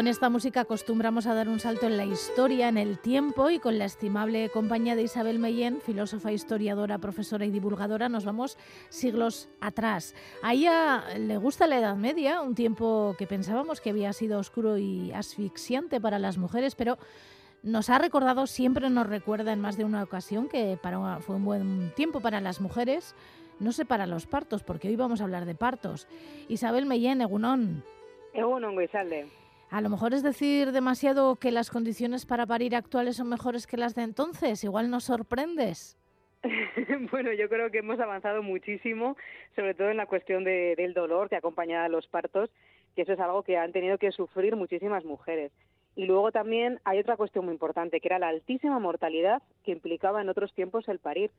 Con 0.06 0.12
esta 0.12 0.30
música 0.30 0.62
acostumbramos 0.62 1.26
a 1.26 1.34
dar 1.34 1.50
un 1.50 1.60
salto 1.60 1.88
en 1.88 1.98
la 1.98 2.06
historia, 2.06 2.70
en 2.70 2.78
el 2.78 3.00
tiempo 3.00 3.50
y 3.50 3.58
con 3.58 3.80
la 3.80 3.86
estimable 3.86 4.50
compañía 4.50 4.96
de 4.96 5.02
Isabel 5.02 5.40
Meyen, 5.40 5.82
filósofa, 5.82 6.32
historiadora, 6.32 7.00
profesora 7.00 7.44
y 7.44 7.50
divulgadora, 7.50 8.08
nos 8.08 8.24
vamos 8.24 8.56
siglos 8.90 9.50
atrás. 9.62 10.14
A 10.44 10.54
ella 10.54 11.06
le 11.18 11.38
gusta 11.38 11.66
la 11.66 11.80
Edad 11.80 11.96
Media, 11.96 12.42
un 12.42 12.54
tiempo 12.54 13.16
que 13.18 13.26
pensábamos 13.26 13.82
que 13.82 13.90
había 13.90 14.14
sido 14.14 14.38
oscuro 14.38 14.78
y 14.78 15.12
asfixiante 15.12 16.00
para 16.00 16.20
las 16.20 16.38
mujeres, 16.38 16.76
pero 16.76 17.00
nos 17.64 17.90
ha 17.90 17.98
recordado, 17.98 18.46
siempre 18.46 18.88
nos 18.92 19.08
recuerda 19.08 19.54
en 19.54 19.60
más 19.60 19.76
de 19.76 19.86
una 19.86 20.04
ocasión 20.04 20.50
que 20.50 20.78
fue 21.22 21.36
un 21.36 21.46
buen 21.46 21.92
tiempo 21.96 22.20
para 22.20 22.42
las 22.42 22.62
mujeres, 22.62 23.16
no 23.60 23.72
sé 23.72 23.86
para 23.86 24.06
los 24.06 24.28
partos, 24.28 24.62
porque 24.62 24.88
hoy 24.88 24.98
vamos 24.98 25.20
a 25.20 25.24
hablar 25.24 25.46
de 25.46 25.56
partos. 25.56 26.08
Isabel 26.48 26.86
Meyen, 26.86 27.22
Egunón. 27.22 27.84
Egunon, 28.36 28.76
Goizalde. 28.76 29.45
A 29.72 29.82
lo 29.82 29.90
mejor 29.90 30.14
es 30.14 30.24
decir 30.24 30.72
demasiado 30.72 31.36
que 31.36 31.52
las 31.52 31.70
condiciones 31.70 32.26
para 32.26 32.46
parir 32.46 32.76
actuales 32.76 33.18
son 33.18 33.30
mejores 33.30 33.68
que 33.68 33.78
las 33.78 33.96
de 33.96 34.04
entonces. 34.04 34.64
Igual 34.64 34.90
nos 34.90 35.06
sorprendes. 35.06 35.98
bueno, 37.12 37.34
yo 37.34 37.50
creo 37.50 37.72
que 37.72 37.80
hemos 37.80 38.00
avanzado 38.00 38.44
muchísimo, 38.44 39.18
sobre 39.56 39.74
todo 39.74 39.90
en 39.90 39.98
la 39.98 40.06
cuestión 40.06 40.44
de, 40.44 40.76
del 40.76 40.94
dolor 40.94 41.30
que 41.30 41.36
acompaña 41.36 41.84
a 41.84 41.90
los 41.90 42.08
partos, 42.08 42.50
que 42.96 43.02
eso 43.02 43.14
es 43.14 43.20
algo 43.20 43.44
que 43.44 43.58
han 43.58 43.72
tenido 43.72 43.98
que 43.98 44.12
sufrir 44.12 44.56
muchísimas 44.56 45.04
mujeres. 45.04 45.52
Y 45.96 46.06
luego 46.06 46.32
también 46.32 46.80
hay 46.84 47.00
otra 47.00 47.18
cuestión 47.18 47.46
muy 47.46 47.54
importante, 47.54 48.00
que 48.00 48.08
era 48.08 48.20
la 48.20 48.28
altísima 48.28 48.80
mortalidad 48.80 49.42
que 49.64 49.72
implicaba 49.72 50.22
en 50.22 50.30
otros 50.30 50.54
tiempos 50.54 50.88
el 50.90 51.00
parir. 51.00 51.32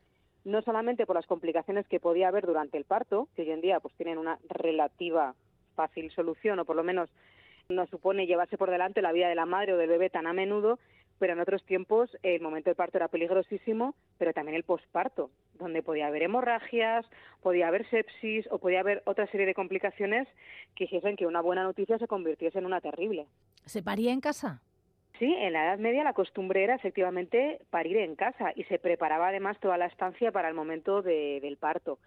No 0.45 0.63
solamente 0.63 1.07
por 1.07 1.17
las 1.17 1.27
complicaciones 1.27 1.87
que 1.89 2.01
podía 2.01 2.29
haber 2.29 2.47
durante 2.47 2.79
el 2.79 2.85
parto, 2.85 3.29
que 3.37 3.43
hoy 3.43 3.51
en 3.51 3.61
día 3.61 3.81
pues 3.81 3.95
tienen 3.95 4.19
una 4.19 4.39
relativa 4.49 5.35
fácil 5.75 6.11
solución, 6.13 6.59
o 6.59 6.65
por 6.65 6.77
lo 6.77 6.85
menos 6.85 7.11
no 7.69 7.87
supone 7.87 8.27
llevarse 8.27 8.59
por 8.59 8.71
delante 8.71 9.03
la 9.03 9.13
vida 9.13 9.29
de 9.29 9.35
la 9.35 9.47
madre 9.47 9.75
o 9.75 9.77
del 9.77 9.89
bebé 9.89 10.11
tan 10.11 10.27
a 10.27 10.33
menudo, 10.33 10.79
pero 11.19 11.33
en 11.33 11.41
otros 11.41 11.65
tiempos 11.65 12.17
el 12.23 12.41
momento 12.41 12.71
del 12.71 12.77
parto 12.77 12.99
era 12.99 13.09
peligrosísimo, 13.09 13.95
pero 14.19 14.33
también 14.33 14.57
el 14.57 14.65
posparto, 14.65 15.31
donde 15.55 15.83
podía 15.83 16.07
haber 16.07 16.23
hemorragias, 16.23 17.07
podía 17.43 17.69
haber 17.69 17.89
sepsis 17.89 18.47
o 18.51 18.59
podía 18.59 18.81
haber 18.81 19.03
otra 19.07 19.27
serie 19.29 19.47
de 19.47 19.55
complicaciones 19.55 20.29
que 20.75 20.85
hiciesen 20.85 21.17
que 21.17 21.27
una 21.27 21.41
buena 21.41 21.63
noticia 21.63 21.99
se 21.99 22.07
convirtiese 22.07 22.59
en 22.59 22.67
una 22.67 22.81
terrible. 22.81 23.27
¿Se 23.65 23.83
paría 23.83 24.13
en 24.13 24.21
casa? 24.21 24.63
Sí, 25.19 25.35
en 25.35 25.55
la 25.55 25.65
Edad 25.65 25.79
Media 25.79 26.05
la 26.05 26.13
costumbre 26.13 26.63
era 26.63 26.75
efectivamente 26.75 27.61
parir 27.71 27.97
en 27.97 28.17
casa 28.17 28.53
y 28.55 28.65
se 28.65 28.79
preparaba 28.79 29.29
además 29.29 29.59
toda 29.59 29.79
la 29.79 29.87
estancia 29.87 30.31
para 30.31 30.49
el 30.49 30.55
momento 30.55 31.01
de, 31.01 31.41
del 31.41 31.57
parto. 31.57 31.99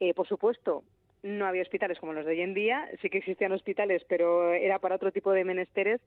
Eh, 0.00 0.14
por 0.14 0.26
supuesto, 0.26 0.82
no 1.26 1.46
había 1.46 1.62
hospitales 1.62 1.98
como 1.98 2.12
los 2.12 2.24
de 2.24 2.32
hoy 2.32 2.40
en 2.40 2.54
día, 2.54 2.88
sí 3.02 3.10
que 3.10 3.18
existían 3.18 3.52
hospitales, 3.52 4.02
pero 4.08 4.52
era 4.52 4.78
para 4.78 4.94
otro 4.94 5.10
tipo 5.12 5.32
de 5.32 5.44
menesteres 5.44 6.00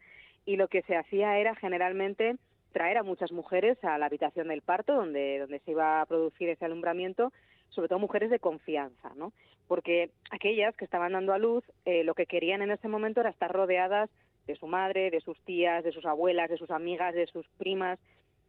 y 0.45 0.55
lo 0.55 0.67
que 0.67 0.81
se 0.83 0.95
hacía 0.95 1.37
era 1.37 1.55
generalmente 1.55 2.37
traer 2.71 2.97
a 2.97 3.03
muchas 3.03 3.31
mujeres 3.31 3.83
a 3.83 3.97
la 3.97 4.05
habitación 4.05 4.47
del 4.47 4.61
parto 4.61 4.93
donde, 4.93 5.39
donde 5.39 5.59
se 5.59 5.71
iba 5.71 6.01
a 6.01 6.05
producir 6.05 6.49
ese 6.49 6.65
alumbramiento, 6.65 7.33
sobre 7.69 7.89
todo 7.89 7.99
mujeres 7.99 8.29
de 8.29 8.39
confianza, 8.39 9.11
¿no? 9.15 9.33
Porque 9.67 10.11
aquellas 10.31 10.75
que 10.75 10.85
estaban 10.85 11.13
dando 11.13 11.33
a 11.33 11.37
luz, 11.37 11.63
eh, 11.85 12.03
lo 12.03 12.15
que 12.15 12.25
querían 12.25 12.61
en 12.61 12.71
ese 12.71 12.87
momento 12.87 13.21
era 13.21 13.29
estar 13.29 13.51
rodeadas 13.51 14.09
de 14.47 14.55
su 14.55 14.67
madre, 14.67 15.11
de 15.11 15.21
sus 15.21 15.39
tías, 15.43 15.83
de 15.83 15.91
sus 15.91 16.05
abuelas, 16.05 16.49
de 16.49 16.57
sus 16.57 16.71
amigas, 16.71 17.13
de 17.13 17.27
sus 17.27 17.47
primas, 17.57 17.99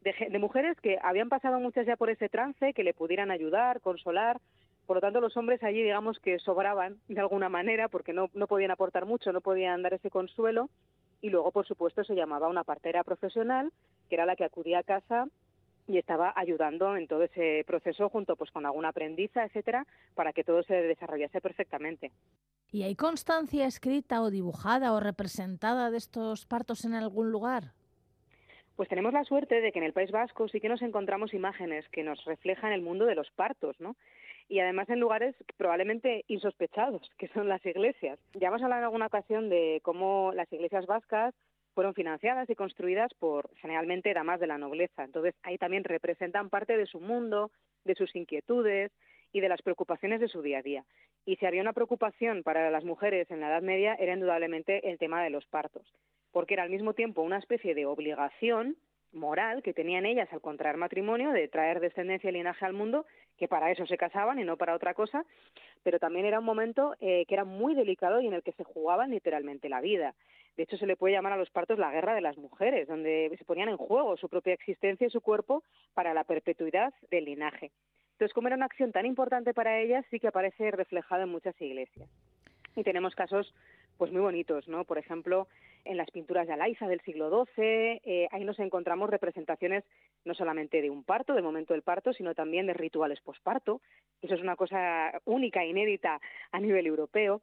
de, 0.02 0.14
de 0.30 0.38
mujeres 0.38 0.80
que 0.80 0.98
habían 1.02 1.28
pasado 1.28 1.60
muchas 1.60 1.86
ya 1.86 1.96
por 1.96 2.08
ese 2.08 2.28
trance, 2.28 2.72
que 2.72 2.84
le 2.84 2.94
pudieran 2.94 3.30
ayudar, 3.30 3.80
consolar, 3.80 4.40
por 4.90 4.96
lo 4.96 5.02
tanto, 5.02 5.20
los 5.20 5.36
hombres 5.36 5.62
allí, 5.62 5.84
digamos 5.84 6.18
que 6.18 6.40
sobraban 6.40 6.98
de 7.06 7.20
alguna 7.20 7.48
manera 7.48 7.86
porque 7.86 8.12
no, 8.12 8.28
no 8.34 8.48
podían 8.48 8.72
aportar 8.72 9.06
mucho, 9.06 9.32
no 9.32 9.40
podían 9.40 9.82
dar 9.82 9.94
ese 9.94 10.10
consuelo. 10.10 10.68
Y 11.20 11.30
luego, 11.30 11.52
por 11.52 11.64
supuesto, 11.64 12.02
se 12.02 12.16
llamaba 12.16 12.48
una 12.48 12.64
partera 12.64 13.04
profesional, 13.04 13.70
que 14.08 14.16
era 14.16 14.26
la 14.26 14.34
que 14.34 14.42
acudía 14.42 14.80
a 14.80 14.82
casa 14.82 15.28
y 15.86 15.96
estaba 15.96 16.32
ayudando 16.34 16.96
en 16.96 17.06
todo 17.06 17.22
ese 17.22 17.62
proceso 17.68 18.08
junto 18.08 18.34
pues 18.34 18.50
con 18.50 18.66
alguna 18.66 18.88
aprendiza, 18.88 19.44
etcétera, 19.44 19.86
para 20.16 20.32
que 20.32 20.42
todo 20.42 20.64
se 20.64 20.74
desarrollase 20.74 21.40
perfectamente. 21.40 22.10
¿Y 22.72 22.82
hay 22.82 22.96
constancia 22.96 23.66
escrita 23.66 24.20
o 24.22 24.28
dibujada 24.28 24.92
o 24.92 24.98
representada 24.98 25.92
de 25.92 25.98
estos 25.98 26.46
partos 26.46 26.84
en 26.84 26.94
algún 26.94 27.30
lugar? 27.30 27.74
Pues 28.74 28.88
tenemos 28.88 29.12
la 29.12 29.22
suerte 29.22 29.60
de 29.60 29.70
que 29.70 29.78
en 29.78 29.84
el 29.84 29.92
País 29.92 30.10
Vasco 30.10 30.48
sí 30.48 30.58
que 30.58 30.68
nos 30.68 30.82
encontramos 30.82 31.32
imágenes 31.32 31.88
que 31.90 32.02
nos 32.02 32.24
reflejan 32.24 32.72
el 32.72 32.82
mundo 32.82 33.04
de 33.04 33.14
los 33.14 33.30
partos, 33.30 33.78
¿no? 33.78 33.94
Y 34.50 34.58
además 34.58 34.90
en 34.90 34.98
lugares 34.98 35.36
probablemente 35.56 36.24
insospechados, 36.26 37.08
que 37.16 37.28
son 37.28 37.48
las 37.48 37.64
iglesias. 37.64 38.18
Ya 38.34 38.48
hemos 38.48 38.60
hablado 38.62 38.80
en 38.80 38.84
alguna 38.86 39.06
ocasión 39.06 39.48
de 39.48 39.80
cómo 39.84 40.32
las 40.34 40.52
iglesias 40.52 40.86
vascas 40.86 41.34
fueron 41.72 41.94
financiadas 41.94 42.50
y 42.50 42.56
construidas 42.56 43.14
por 43.14 43.48
generalmente 43.58 44.12
damas 44.12 44.40
de 44.40 44.48
la 44.48 44.58
nobleza. 44.58 45.04
Entonces 45.04 45.36
ahí 45.44 45.56
también 45.56 45.84
representan 45.84 46.50
parte 46.50 46.76
de 46.76 46.86
su 46.86 46.98
mundo, 47.00 47.52
de 47.84 47.94
sus 47.94 48.14
inquietudes 48.16 48.90
y 49.32 49.38
de 49.40 49.48
las 49.48 49.62
preocupaciones 49.62 50.20
de 50.20 50.26
su 50.26 50.42
día 50.42 50.58
a 50.58 50.62
día. 50.62 50.84
Y 51.24 51.36
si 51.36 51.46
había 51.46 51.62
una 51.62 51.72
preocupación 51.72 52.42
para 52.42 52.72
las 52.72 52.84
mujeres 52.84 53.30
en 53.30 53.38
la 53.38 53.50
Edad 53.50 53.62
Media 53.62 53.94
era 53.94 54.14
indudablemente 54.14 54.90
el 54.90 54.98
tema 54.98 55.22
de 55.22 55.30
los 55.30 55.46
partos, 55.46 55.86
porque 56.32 56.54
era 56.54 56.64
al 56.64 56.70
mismo 56.70 56.92
tiempo 56.94 57.22
una 57.22 57.38
especie 57.38 57.76
de 57.76 57.86
obligación 57.86 58.76
moral 59.12 59.62
que 59.62 59.72
tenían 59.72 60.06
ellas 60.06 60.28
al 60.32 60.40
contraer 60.40 60.76
matrimonio 60.76 61.32
de 61.32 61.48
traer 61.48 61.80
descendencia 61.80 62.30
y 62.30 62.32
linaje 62.32 62.64
al 62.64 62.72
mundo, 62.72 63.06
que 63.36 63.48
para 63.48 63.70
eso 63.70 63.86
se 63.86 63.96
casaban 63.96 64.38
y 64.38 64.44
no 64.44 64.56
para 64.56 64.74
otra 64.74 64.94
cosa, 64.94 65.24
pero 65.82 65.98
también 65.98 66.26
era 66.26 66.38
un 66.38 66.44
momento 66.44 66.94
eh, 67.00 67.24
que 67.26 67.34
era 67.34 67.44
muy 67.44 67.74
delicado 67.74 68.20
y 68.20 68.26
en 68.26 68.34
el 68.34 68.42
que 68.42 68.52
se 68.52 68.64
jugaban 68.64 69.10
literalmente 69.10 69.68
la 69.68 69.80
vida. 69.80 70.14
De 70.56 70.64
hecho, 70.64 70.76
se 70.76 70.86
le 70.86 70.96
puede 70.96 71.14
llamar 71.14 71.32
a 71.32 71.38
los 71.38 71.50
partos 71.50 71.78
la 71.78 71.90
guerra 71.90 72.14
de 72.14 72.20
las 72.20 72.36
mujeres, 72.36 72.86
donde 72.86 73.34
se 73.38 73.44
ponían 73.44 73.68
en 73.68 73.76
juego 73.76 74.16
su 74.16 74.28
propia 74.28 74.52
existencia 74.52 75.06
y 75.06 75.10
su 75.10 75.20
cuerpo 75.20 75.62
para 75.94 76.12
la 76.12 76.24
perpetuidad 76.24 76.92
del 77.10 77.24
linaje. 77.24 77.70
Entonces, 78.12 78.34
como 78.34 78.48
era 78.48 78.56
una 78.56 78.66
acción 78.66 78.92
tan 78.92 79.06
importante 79.06 79.54
para 79.54 79.80
ellas, 79.80 80.04
sí 80.10 80.20
que 80.20 80.28
aparece 80.28 80.70
reflejado 80.70 81.22
en 81.22 81.30
muchas 81.30 81.58
iglesias. 81.62 82.10
Y 82.76 82.82
tenemos 82.82 83.14
casos 83.14 83.54
pues 84.00 84.12
muy 84.12 84.22
bonitos, 84.22 84.66
¿no? 84.66 84.84
Por 84.84 84.96
ejemplo, 84.96 85.46
en 85.84 85.98
las 85.98 86.10
pinturas 86.10 86.46
de 86.46 86.54
Alaiza 86.54 86.88
del 86.88 87.02
siglo 87.02 87.28
XII, 87.28 88.00
eh, 88.02 88.28
ahí 88.30 88.44
nos 88.44 88.58
encontramos 88.58 89.10
representaciones 89.10 89.84
no 90.24 90.32
solamente 90.32 90.80
de 90.80 90.88
un 90.88 91.04
parto, 91.04 91.34
del 91.34 91.44
momento 91.44 91.74
del 91.74 91.82
parto, 91.82 92.14
sino 92.14 92.34
también 92.34 92.66
de 92.66 92.72
rituales 92.72 93.20
posparto. 93.20 93.82
Eso 94.22 94.36
es 94.36 94.40
una 94.40 94.56
cosa 94.56 95.20
única, 95.26 95.66
inédita 95.66 96.18
a 96.50 96.60
nivel 96.60 96.86
europeo. 96.86 97.42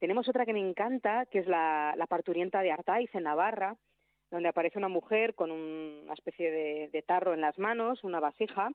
Tenemos 0.00 0.28
otra 0.28 0.44
que 0.44 0.52
me 0.52 0.58
encanta, 0.58 1.24
que 1.26 1.38
es 1.38 1.46
la, 1.46 1.94
parturienta 2.08 2.62
de 2.62 2.72
Artaiz, 2.72 3.14
en 3.14 3.22
Navarra, 3.22 3.76
donde 4.32 4.48
aparece 4.48 4.80
una 4.80 4.88
mujer 4.88 5.36
con 5.36 5.52
una 5.52 6.14
especie 6.14 6.50
de 6.90 7.04
tarro 7.06 7.32
en 7.32 7.42
las 7.42 7.60
manos, 7.60 8.02
una 8.02 8.18
vasija, 8.18 8.72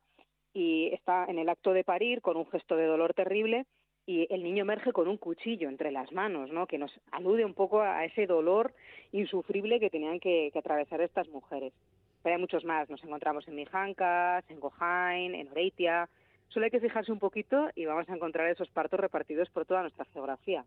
y 0.53 0.93
está 0.93 1.25
en 1.25 1.39
el 1.39 1.49
acto 1.49 1.73
de 1.73 1.83
parir 1.83 2.21
con 2.21 2.37
un 2.37 2.47
gesto 2.47 2.77
de 2.77 2.85
dolor 2.85 3.13
terrible 3.13 3.65
y 4.07 4.25
el 4.33 4.41
niño 4.41 4.61
emerge 4.61 4.93
con 4.93 5.09
un 5.09 5.17
cuchillo 5.17 5.67
entre 5.67 5.91
las 5.91 6.13
manos, 6.13 6.49
¿no? 6.49 6.65
que 6.65 6.77
nos 6.77 6.91
alude 7.11 7.43
un 7.43 7.53
poco 7.53 7.81
a 7.81 8.05
ese 8.05 8.25
dolor 8.25 8.73
insufrible 9.11 9.81
que 9.81 9.89
tenían 9.89 10.21
que, 10.21 10.49
que 10.53 10.59
atravesar 10.59 11.01
estas 11.01 11.27
mujeres. 11.27 11.73
Pero 12.23 12.35
hay 12.35 12.41
muchos 12.41 12.63
más, 12.63 12.89
nos 12.89 13.03
encontramos 13.03 13.45
en 13.49 13.55
Mijancas, 13.55 14.49
en 14.49 14.61
Gojain, 14.61 15.35
en 15.35 15.49
Oreitia. 15.49 16.09
Solo 16.47 16.65
hay 16.65 16.71
que 16.71 16.79
fijarse 16.79 17.11
un 17.11 17.19
poquito 17.19 17.69
y 17.75 17.85
vamos 17.85 18.07
a 18.07 18.15
encontrar 18.15 18.49
esos 18.49 18.69
partos 18.69 18.97
repartidos 18.97 19.49
por 19.49 19.65
toda 19.65 19.81
nuestra 19.81 20.05
geografía. 20.05 20.63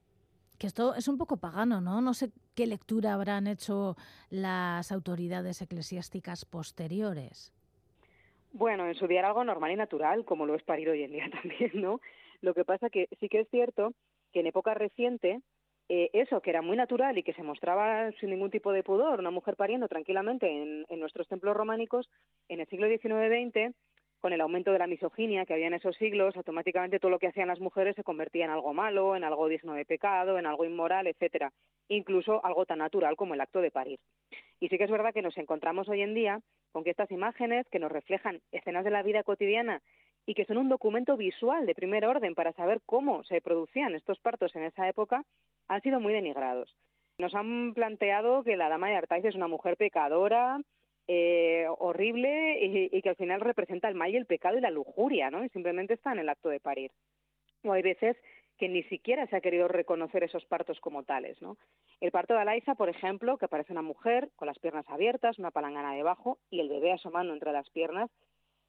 Que 0.58 0.66
esto 0.66 0.94
es 0.94 1.08
un 1.08 1.16
poco 1.16 1.38
pagano, 1.38 1.80
¿no? 1.80 2.02
No 2.02 2.12
sé 2.12 2.30
qué 2.54 2.66
lectura 2.66 3.14
habrán 3.14 3.46
hecho 3.46 3.96
las 4.28 4.92
autoridades 4.92 5.62
eclesiásticas 5.62 6.44
posteriores. 6.44 7.54
Bueno, 8.52 8.86
en 8.86 8.94
su 8.96 9.06
día 9.06 9.20
era 9.20 9.28
algo 9.28 9.44
normal 9.44 9.72
y 9.72 9.76
natural, 9.76 10.26
como 10.26 10.44
lo 10.44 10.54
es 10.54 10.62
parir 10.62 10.90
hoy 10.90 11.04
en 11.04 11.12
día 11.12 11.30
también, 11.42 11.70
¿no? 11.74 12.00
Lo 12.42 12.54
que 12.54 12.64
pasa 12.64 12.90
que 12.90 13.08
sí 13.20 13.28
que 13.28 13.40
es 13.40 13.48
cierto 13.50 13.92
que 14.32 14.40
en 14.40 14.46
época 14.46 14.74
reciente 14.74 15.40
eh, 15.88 16.10
eso, 16.12 16.40
que 16.40 16.50
era 16.50 16.62
muy 16.62 16.76
natural 16.76 17.18
y 17.18 17.22
que 17.22 17.34
se 17.34 17.42
mostraba 17.42 18.12
sin 18.20 18.30
ningún 18.30 18.50
tipo 18.50 18.72
de 18.72 18.84
pudor, 18.84 19.18
una 19.18 19.32
mujer 19.32 19.56
pariendo 19.56 19.88
tranquilamente 19.88 20.46
en, 20.48 20.86
en 20.88 21.00
nuestros 21.00 21.26
templos 21.26 21.56
románicos, 21.56 22.08
en 22.48 22.60
el 22.60 22.68
siglo 22.68 22.86
XIX-XX, 22.86 23.74
con 24.20 24.32
el 24.32 24.40
aumento 24.40 24.70
de 24.72 24.78
la 24.78 24.86
misoginia 24.86 25.46
que 25.46 25.54
había 25.54 25.66
en 25.66 25.74
esos 25.74 25.96
siglos, 25.96 26.36
automáticamente 26.36 27.00
todo 27.00 27.10
lo 27.10 27.18
que 27.18 27.26
hacían 27.26 27.48
las 27.48 27.58
mujeres 27.58 27.96
se 27.96 28.04
convertía 28.04 28.44
en 28.44 28.50
algo 28.50 28.72
malo, 28.74 29.16
en 29.16 29.24
algo 29.24 29.48
digno 29.48 29.72
de 29.72 29.86
pecado, 29.86 30.38
en 30.38 30.46
algo 30.46 30.64
inmoral, 30.64 31.06
etcétera, 31.06 31.52
incluso 31.88 32.44
algo 32.44 32.66
tan 32.66 32.78
natural 32.78 33.16
como 33.16 33.34
el 33.34 33.40
acto 33.40 33.60
de 33.60 33.70
parir. 33.70 33.98
Y 34.60 34.68
sí 34.68 34.76
que 34.76 34.84
es 34.84 34.90
verdad 34.90 35.14
que 35.14 35.22
nos 35.22 35.36
encontramos 35.38 35.88
hoy 35.88 36.02
en 36.02 36.14
día 36.14 36.40
con 36.70 36.84
que 36.84 36.90
estas 36.90 37.10
imágenes 37.10 37.66
que 37.70 37.78
nos 37.78 37.90
reflejan 37.90 38.40
escenas 38.52 38.84
de 38.84 38.90
la 38.90 39.02
vida 39.02 39.22
cotidiana 39.22 39.80
y 40.26 40.34
que 40.34 40.44
son 40.44 40.58
un 40.58 40.68
documento 40.68 41.16
visual 41.16 41.66
de 41.66 41.74
primer 41.74 42.04
orden 42.04 42.34
para 42.34 42.52
saber 42.52 42.80
cómo 42.86 43.24
se 43.24 43.40
producían 43.40 43.94
estos 43.94 44.18
partos 44.20 44.54
en 44.54 44.64
esa 44.64 44.88
época, 44.88 45.24
han 45.68 45.82
sido 45.82 46.00
muy 46.00 46.12
denigrados. 46.12 46.74
Nos 47.18 47.34
han 47.34 47.74
planteado 47.74 48.42
que 48.44 48.56
la 48.56 48.68
dama 48.68 48.88
de 48.88 48.96
Artaiz 48.96 49.24
es 49.24 49.34
una 49.34 49.48
mujer 49.48 49.76
pecadora, 49.76 50.60
eh, 51.06 51.66
horrible 51.78 52.88
y, 52.92 53.02
que 53.02 53.08
al 53.08 53.16
final 53.16 53.40
representa 53.40 53.88
el 53.88 53.96
mal 53.96 54.12
y 54.12 54.16
el 54.16 54.26
pecado 54.26 54.56
y 54.56 54.60
la 54.60 54.70
lujuria, 54.70 55.30
¿no? 55.30 55.44
Y 55.44 55.48
simplemente 55.48 55.94
está 55.94 56.12
en 56.12 56.20
el 56.20 56.28
acto 56.28 56.48
de 56.48 56.60
parir. 56.60 56.92
O 57.64 57.72
hay 57.72 57.82
veces 57.82 58.16
que 58.58 58.68
ni 58.68 58.82
siquiera 58.84 59.26
se 59.26 59.36
ha 59.36 59.40
querido 59.40 59.66
reconocer 59.68 60.22
esos 60.22 60.44
partos 60.44 60.78
como 60.80 61.02
tales. 61.02 61.38
El 62.00 62.12
parto 62.12 62.34
de 62.34 62.40
Alaiza, 62.40 62.74
por 62.74 62.88
ejemplo, 62.88 63.38
que 63.38 63.46
aparece 63.46 63.72
una 63.72 63.82
mujer 63.82 64.28
con 64.36 64.46
las 64.46 64.58
piernas 64.58 64.88
abiertas, 64.88 65.38
una 65.38 65.50
palangana 65.50 65.94
debajo 65.94 66.38
y 66.48 66.60
el 66.60 66.68
bebé 66.68 66.92
asomando 66.92 67.32
entre 67.32 67.52
las 67.52 67.68
piernas, 67.70 68.10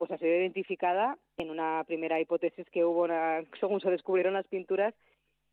pues 0.01 0.09
ha 0.09 0.17
sido 0.17 0.35
identificada 0.35 1.15
en 1.37 1.51
una 1.51 1.83
primera 1.85 2.19
hipótesis 2.19 2.67
que 2.71 2.83
hubo, 2.83 3.03
una- 3.03 3.43
según 3.59 3.79
se 3.81 3.91
descubrieron 3.91 4.33
las 4.33 4.47
pinturas, 4.47 4.95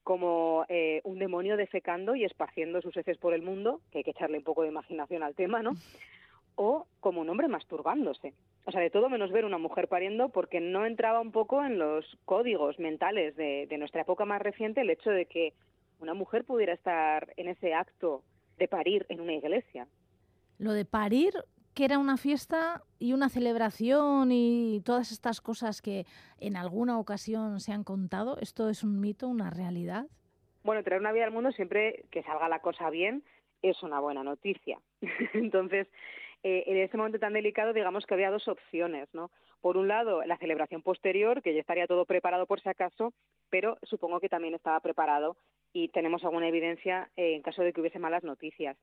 como 0.03 0.65
eh, 0.71 1.03
un 1.05 1.19
demonio 1.19 1.59
defecando 1.59 2.15
y 2.15 2.25
esparciendo 2.25 2.81
sus 2.81 2.97
heces 2.97 3.19
por 3.19 3.35
el 3.35 3.43
mundo, 3.43 3.83
que 3.93 3.99
hay 3.99 4.05
que 4.05 4.13
echarle 4.13 4.39
un 4.39 4.45
poco 4.45 4.63
de 4.63 4.69
imaginación 4.69 5.23
al 5.23 5.35
tema, 5.35 5.63
¿no? 5.63 5.73
O 6.57 6.87
como 7.01 7.21
un 7.21 7.29
hombre 7.29 7.47
masturbándose. 7.47 8.33
O 8.65 8.73
sea, 8.73 8.81
de 8.81 8.89
todo 8.89 9.11
menos 9.11 9.31
ver 9.33 9.45
una 9.45 9.59
mujer 9.59 9.87
pariendo 9.87 10.31
porque 10.31 10.61
no 10.61 10.87
entraba 10.87 11.21
un 11.21 11.31
poco 11.31 11.63
en 11.63 11.79
los 11.79 12.07
códigos 12.25 12.79
mentales 12.79 13.37
de, 13.37 13.67
de 13.69 13.77
nuestra 13.77 14.01
época 14.01 14.25
más 14.25 14.41
reciente 14.41 14.81
el 14.81 14.89
hecho 14.89 15.11
de 15.11 15.27
que 15.27 15.53
una 16.01 16.15
mujer 16.15 16.45
pudiera 16.45 16.73
estar 16.73 17.35
en 17.37 17.49
ese 17.49 17.75
acto 17.75 18.23
de 18.57 18.67
parir 18.67 19.05
en 19.11 19.21
una 19.21 19.35
iglesia. 19.35 19.87
Lo 20.59 20.73
de 20.73 20.87
parir, 20.87 21.35
que 21.79 21.85
era 21.85 22.01
una 22.01 22.17
fiesta 22.17 22.83
y 22.99 23.13
una 23.13 23.29
celebración 23.29 24.33
y 24.33 24.83
todas 24.85 25.13
estas 25.13 25.41
cosas 25.41 25.81
que 25.81 26.07
en 26.41 26.57
alguna 26.57 26.99
ocasión 26.99 27.61
se 27.61 27.71
han 27.71 27.85
contado, 27.85 28.37
¿esto 28.41 28.69
es 28.69 28.83
un 28.83 28.99
mito, 28.99 29.29
una 29.29 29.49
realidad? 29.49 30.07
Bueno, 30.65 30.83
traer 30.83 31.01
una 31.01 31.13
vida 31.13 31.27
al 31.27 31.31
mundo 31.31 31.53
siempre 31.53 32.07
que 32.11 32.25
salga 32.25 32.49
la 32.49 32.59
cosa 32.63 32.91
bien 32.91 33.23
es 33.63 33.81
una 33.85 34.01
buena 34.01 34.25
noticia. 34.25 34.81
Entonces, 35.35 35.87
eh, 36.43 36.65
en 36.67 36.79
ese 36.79 36.97
momento 36.97 37.21
tan 37.21 37.35
delicado, 37.35 37.73
digamos 37.73 38.07
que 38.07 38.15
había 38.15 38.33
dos 38.33 38.49
opciones, 38.49 39.09
¿no? 39.13 39.31
Por 39.61 39.77
un 39.77 39.87
lado, 39.87 40.25
la 40.25 40.37
celebración 40.37 40.83
posterior, 40.83 41.43
que 41.43 41.55
ya 41.55 41.61
estaría 41.61 41.87
todo 41.87 42.07
preparado 42.07 42.47
por 42.47 42.61
si 42.61 42.69
acaso, 42.69 43.13
pero 43.51 43.79
supongo 43.85 44.19
que 44.19 44.29
también 44.29 44.55
estaba 44.55 44.81
preparado 44.81 45.37
y 45.73 45.91
tenemos 45.91 46.25
alguna 46.25 46.49
evidencia 46.49 47.09
eh, 47.17 47.37
en 47.37 47.43
caso 47.43 47.63
de 47.63 47.73
que 47.73 47.81
hubiese 47.81 48.01
malas 48.01 48.25
noticias. 48.25 48.77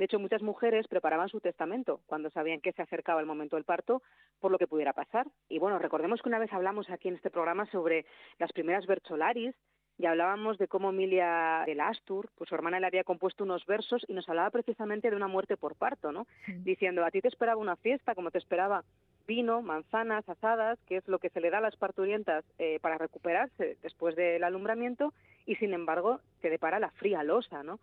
De 0.00 0.06
hecho, 0.06 0.18
muchas 0.18 0.40
mujeres 0.40 0.88
preparaban 0.88 1.28
su 1.28 1.40
testamento 1.40 2.00
cuando 2.06 2.30
sabían 2.30 2.62
que 2.62 2.72
se 2.72 2.80
acercaba 2.80 3.20
el 3.20 3.26
momento 3.26 3.56
del 3.56 3.66
parto 3.66 4.00
por 4.40 4.50
lo 4.50 4.56
que 4.56 4.66
pudiera 4.66 4.94
pasar. 4.94 5.26
Y 5.50 5.58
bueno, 5.58 5.78
recordemos 5.78 6.22
que 6.22 6.30
una 6.30 6.38
vez 6.38 6.50
hablamos 6.54 6.88
aquí 6.88 7.08
en 7.08 7.16
este 7.16 7.28
programa 7.28 7.66
sobre 7.66 8.06
las 8.38 8.50
primeras 8.50 8.86
Bercholaris 8.86 9.54
y 9.98 10.06
hablábamos 10.06 10.56
de 10.56 10.68
cómo 10.68 10.88
Emilia 10.88 11.64
de 11.66 11.78
Astur, 11.78 12.30
pues 12.38 12.48
su 12.48 12.54
hermana 12.54 12.80
le 12.80 12.86
había 12.86 13.04
compuesto 13.04 13.44
unos 13.44 13.66
versos 13.66 14.02
y 14.08 14.14
nos 14.14 14.26
hablaba 14.30 14.48
precisamente 14.48 15.10
de 15.10 15.16
una 15.16 15.28
muerte 15.28 15.58
por 15.58 15.76
parto, 15.76 16.12
¿no? 16.12 16.26
Diciendo, 16.46 17.04
a 17.04 17.10
ti 17.10 17.20
te 17.20 17.28
esperaba 17.28 17.60
una 17.60 17.76
fiesta 17.76 18.14
como 18.14 18.30
te 18.30 18.38
esperaba 18.38 18.82
vino, 19.26 19.60
manzanas, 19.60 20.26
asadas, 20.26 20.78
que 20.88 20.96
es 20.96 21.06
lo 21.08 21.18
que 21.18 21.28
se 21.28 21.42
le 21.42 21.50
da 21.50 21.58
a 21.58 21.60
las 21.60 21.76
parturientas 21.76 22.42
eh, 22.58 22.78
para 22.80 22.96
recuperarse 22.96 23.76
después 23.82 24.16
del 24.16 24.44
alumbramiento, 24.44 25.12
y 25.44 25.56
sin 25.56 25.74
embargo 25.74 26.20
te 26.40 26.48
depara 26.48 26.80
la 26.80 26.90
fría 26.92 27.22
losa, 27.22 27.62
¿no? 27.62 27.78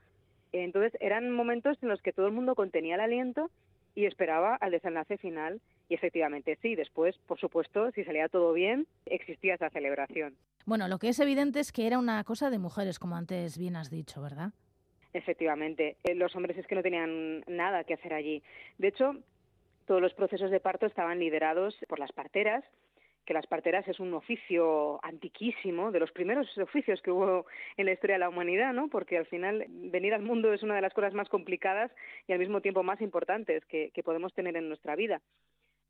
Entonces 0.64 1.00
eran 1.02 1.32
momentos 1.32 1.78
en 1.82 1.90
los 1.90 2.02
que 2.02 2.14
todo 2.14 2.28
el 2.28 2.34
mundo 2.34 2.56
contenía 2.56 2.96
el 2.96 3.02
aliento 3.02 3.50
y 3.96 4.06
esperaba 4.06 4.56
al 4.56 4.72
desenlace 4.72 5.18
final. 5.18 5.60
Y 5.90 5.96
efectivamente 5.96 6.58
sí, 6.62 6.76
después, 6.76 7.18
por 7.28 7.40
supuesto, 7.40 7.92
si 7.92 8.04
salía 8.04 8.28
todo 8.28 8.54
bien, 8.54 8.88
existía 9.06 9.56
esa 9.56 9.70
celebración. 9.70 10.36
Bueno, 10.66 10.88
lo 10.88 11.00
que 11.00 11.10
es 11.10 11.20
evidente 11.20 11.60
es 11.62 11.72
que 11.72 11.88
era 11.88 11.98
una 11.98 12.24
cosa 12.24 12.50
de 12.50 12.60
mujeres, 12.60 13.00
como 13.00 13.16
antes 13.16 13.58
bien 13.58 13.76
has 13.78 13.90
dicho, 13.90 14.22
¿verdad? 14.22 14.52
Efectivamente, 15.14 15.96
Eh, 16.04 16.14
los 16.16 16.36
hombres 16.36 16.58
es 16.58 16.68
que 16.68 16.76
no 16.76 16.84
tenían 16.84 17.42
nada 17.48 17.84
que 17.86 17.94
hacer 17.94 18.14
allí. 18.14 18.44
De 18.78 18.90
hecho, 18.90 19.16
todos 19.86 20.02
los 20.02 20.14
procesos 20.14 20.52
de 20.52 20.60
parto 20.60 20.86
estaban 20.86 21.20
liderados 21.20 21.76
por 21.88 21.98
las 22.00 22.12
parteras, 22.12 22.64
que 23.28 23.34
las 23.34 23.46
parteras 23.46 23.86
es 23.90 24.00
un 24.00 24.14
oficio 24.14 25.00
antiquísimo, 25.04 25.92
de 25.92 26.00
los 26.00 26.12
primeros 26.14 26.48
oficios 26.58 27.02
que 27.02 27.12
hubo 27.12 27.46
en 27.76 27.86
la 27.86 27.92
historia 27.92 28.16
de 28.16 28.22
la 28.22 28.30
humanidad, 28.30 28.72
¿no? 28.74 28.88
Porque 28.88 29.18
al 29.18 29.26
final 29.26 29.66
venir 29.68 30.14
al 30.14 30.22
mundo 30.22 30.54
es 30.54 30.64
una 30.64 30.76
de 30.76 30.82
las 30.82 30.94
cosas 30.94 31.14
más 31.14 31.28
complicadas 31.28 31.92
y 32.26 32.32
al 32.32 32.40
mismo 32.40 32.62
tiempo 32.62 32.84
más 32.84 33.02
importantes 33.02 33.66
que, 33.66 33.92
podemos 34.06 34.34
tener 34.34 34.56
en 34.56 34.70
nuestra 34.70 34.96
vida. 34.96 35.22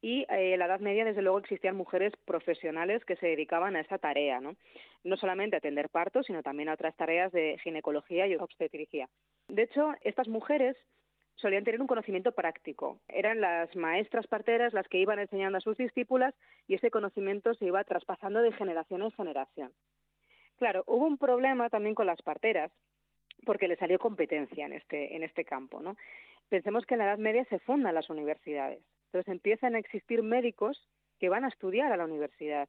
Y 0.01 0.21
eh, 0.21 0.53
en 0.53 0.59
la 0.59 0.65
Edad 0.65 0.79
Media, 0.79 1.05
desde 1.05 1.21
luego, 1.21 1.37
existían 1.37 1.75
mujeres 1.75 2.11
profesionales 2.25 3.05
que 3.05 3.17
se 3.17 3.27
dedicaban 3.27 3.75
a 3.75 3.81
esa 3.81 3.99
tarea, 3.99 4.39
¿no? 4.39 4.55
No 5.03 5.15
solamente 5.17 5.55
a 5.55 5.59
atender 5.59 5.89
partos, 5.89 6.25
sino 6.25 6.41
también 6.41 6.69
a 6.69 6.73
otras 6.73 6.95
tareas 6.95 7.31
de 7.31 7.59
ginecología 7.63 8.25
y 8.25 8.33
obstetricia. 8.35 9.07
De 9.47 9.63
hecho, 9.63 9.93
estas 10.01 10.27
mujeres 10.27 10.75
solían 11.37 11.63
tener 11.63 11.79
un 11.79 11.87
conocimiento 11.87 12.31
práctico. 12.33 12.99
Eran 13.07 13.41
las 13.41 13.75
maestras 13.75 14.27
parteras 14.27 14.73
las 14.73 14.87
que 14.87 14.99
iban 14.99 15.19
enseñando 15.19 15.57
a 15.57 15.61
sus 15.61 15.77
discípulas 15.77 16.33
y 16.67 16.75
ese 16.75 16.91
conocimiento 16.91 17.53
se 17.53 17.65
iba 17.65 17.83
traspasando 17.83 18.41
de 18.41 18.51
generación 18.51 19.01
en 19.01 19.11
generación. 19.11 19.71
Claro, 20.57 20.83
hubo 20.87 21.05
un 21.05 21.17
problema 21.17 21.69
también 21.69 21.95
con 21.95 22.07
las 22.07 22.21
parteras 22.21 22.71
porque 23.45 23.67
le 23.67 23.75
salió 23.77 23.99
competencia 23.99 24.65
en 24.65 24.73
este, 24.73 25.15
en 25.15 25.23
este 25.23 25.45
campo. 25.45 25.79
¿no? 25.81 25.95
Pensemos 26.49 26.85
que 26.85 26.95
en 26.95 26.99
la 26.99 27.05
Edad 27.05 27.19
Media 27.19 27.45
se 27.45 27.59
fundan 27.59 27.95
las 27.95 28.09
universidades. 28.09 28.81
Entonces 29.05 29.31
empiezan 29.31 29.75
a 29.75 29.79
existir 29.79 30.23
médicos 30.23 30.87
que 31.19 31.29
van 31.29 31.45
a 31.45 31.49
estudiar 31.49 31.91
a 31.91 31.97
la 31.97 32.05
universidad. 32.05 32.67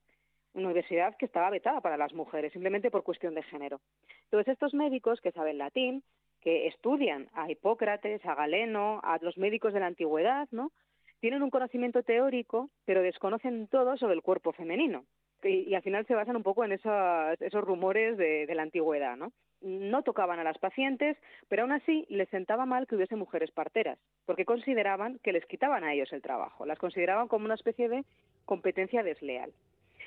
Una 0.55 0.67
universidad 0.67 1.17
que 1.17 1.27
estaba 1.27 1.51
vetada 1.51 1.81
para 1.81 1.97
las 1.97 2.13
mujeres, 2.13 2.53
simplemente 2.53 2.91
por 2.91 3.03
cuestión 3.03 3.35
de 3.35 3.43
género. 3.43 3.81
Entonces 4.25 4.53
estos 4.53 4.75
médicos 4.75 5.21
que 5.21 5.33
saben 5.33 5.59
latín, 5.59 6.03
que 6.41 6.67
estudian 6.67 7.29
a 7.35 7.51
Hipócrates, 7.51 8.25
a 8.25 8.35
Galeno, 8.35 9.01
a 9.03 9.19
los 9.21 9.37
médicos 9.39 9.73
de 9.73 9.81
la 9.81 9.87
antigüedad, 9.87 10.49
¿no? 10.51 10.73
Tienen 11.21 11.43
un 11.43 11.51
conocimiento 11.51 12.03
teórico, 12.03 12.71
pero 12.85 13.03
desconocen 13.03 13.67
todo 13.67 13.97
sobre 13.97 14.15
el 14.15 14.23
cuerpo 14.23 14.53
femenino. 14.53 15.05
Y, 15.43 15.75
al 15.75 15.83
final 15.83 16.07
se 16.07 16.15
basan 16.15 16.37
un 16.37 16.43
poco 16.43 16.65
en 16.65 16.73
esos, 16.73 17.65
rumores 17.65 18.17
de, 18.17 18.47
de 18.47 18.55
la 18.55 18.63
antigüedad, 18.63 19.17
¿no? 19.17 19.33
No 19.61 20.03
tocaban 20.03 20.39
a 20.39 20.45
las 20.45 20.59
pacientes, 20.59 21.17
pero 21.49 21.63
aún 21.63 21.73
así 21.73 22.07
les 22.09 22.29
sentaba 22.29 22.67
mal 22.67 22.87
que 22.87 22.97
hubiese 22.97 23.17
mujeres 23.17 23.51
parteras, 23.51 23.99
porque 24.27 24.45
consideraban 24.45 25.19
que 25.23 25.33
les 25.33 25.47
quitaban 25.47 25.85
a 25.85 25.95
ellos 25.95 26.13
el 26.13 26.23
trabajo, 26.23 26.67
las 26.67 26.79
consideraban 26.79 27.29
como 27.29 27.45
una 27.45 27.55
especie 27.55 27.89
de 27.89 28.05
competencia 28.45 29.03
desleal. 29.03 29.53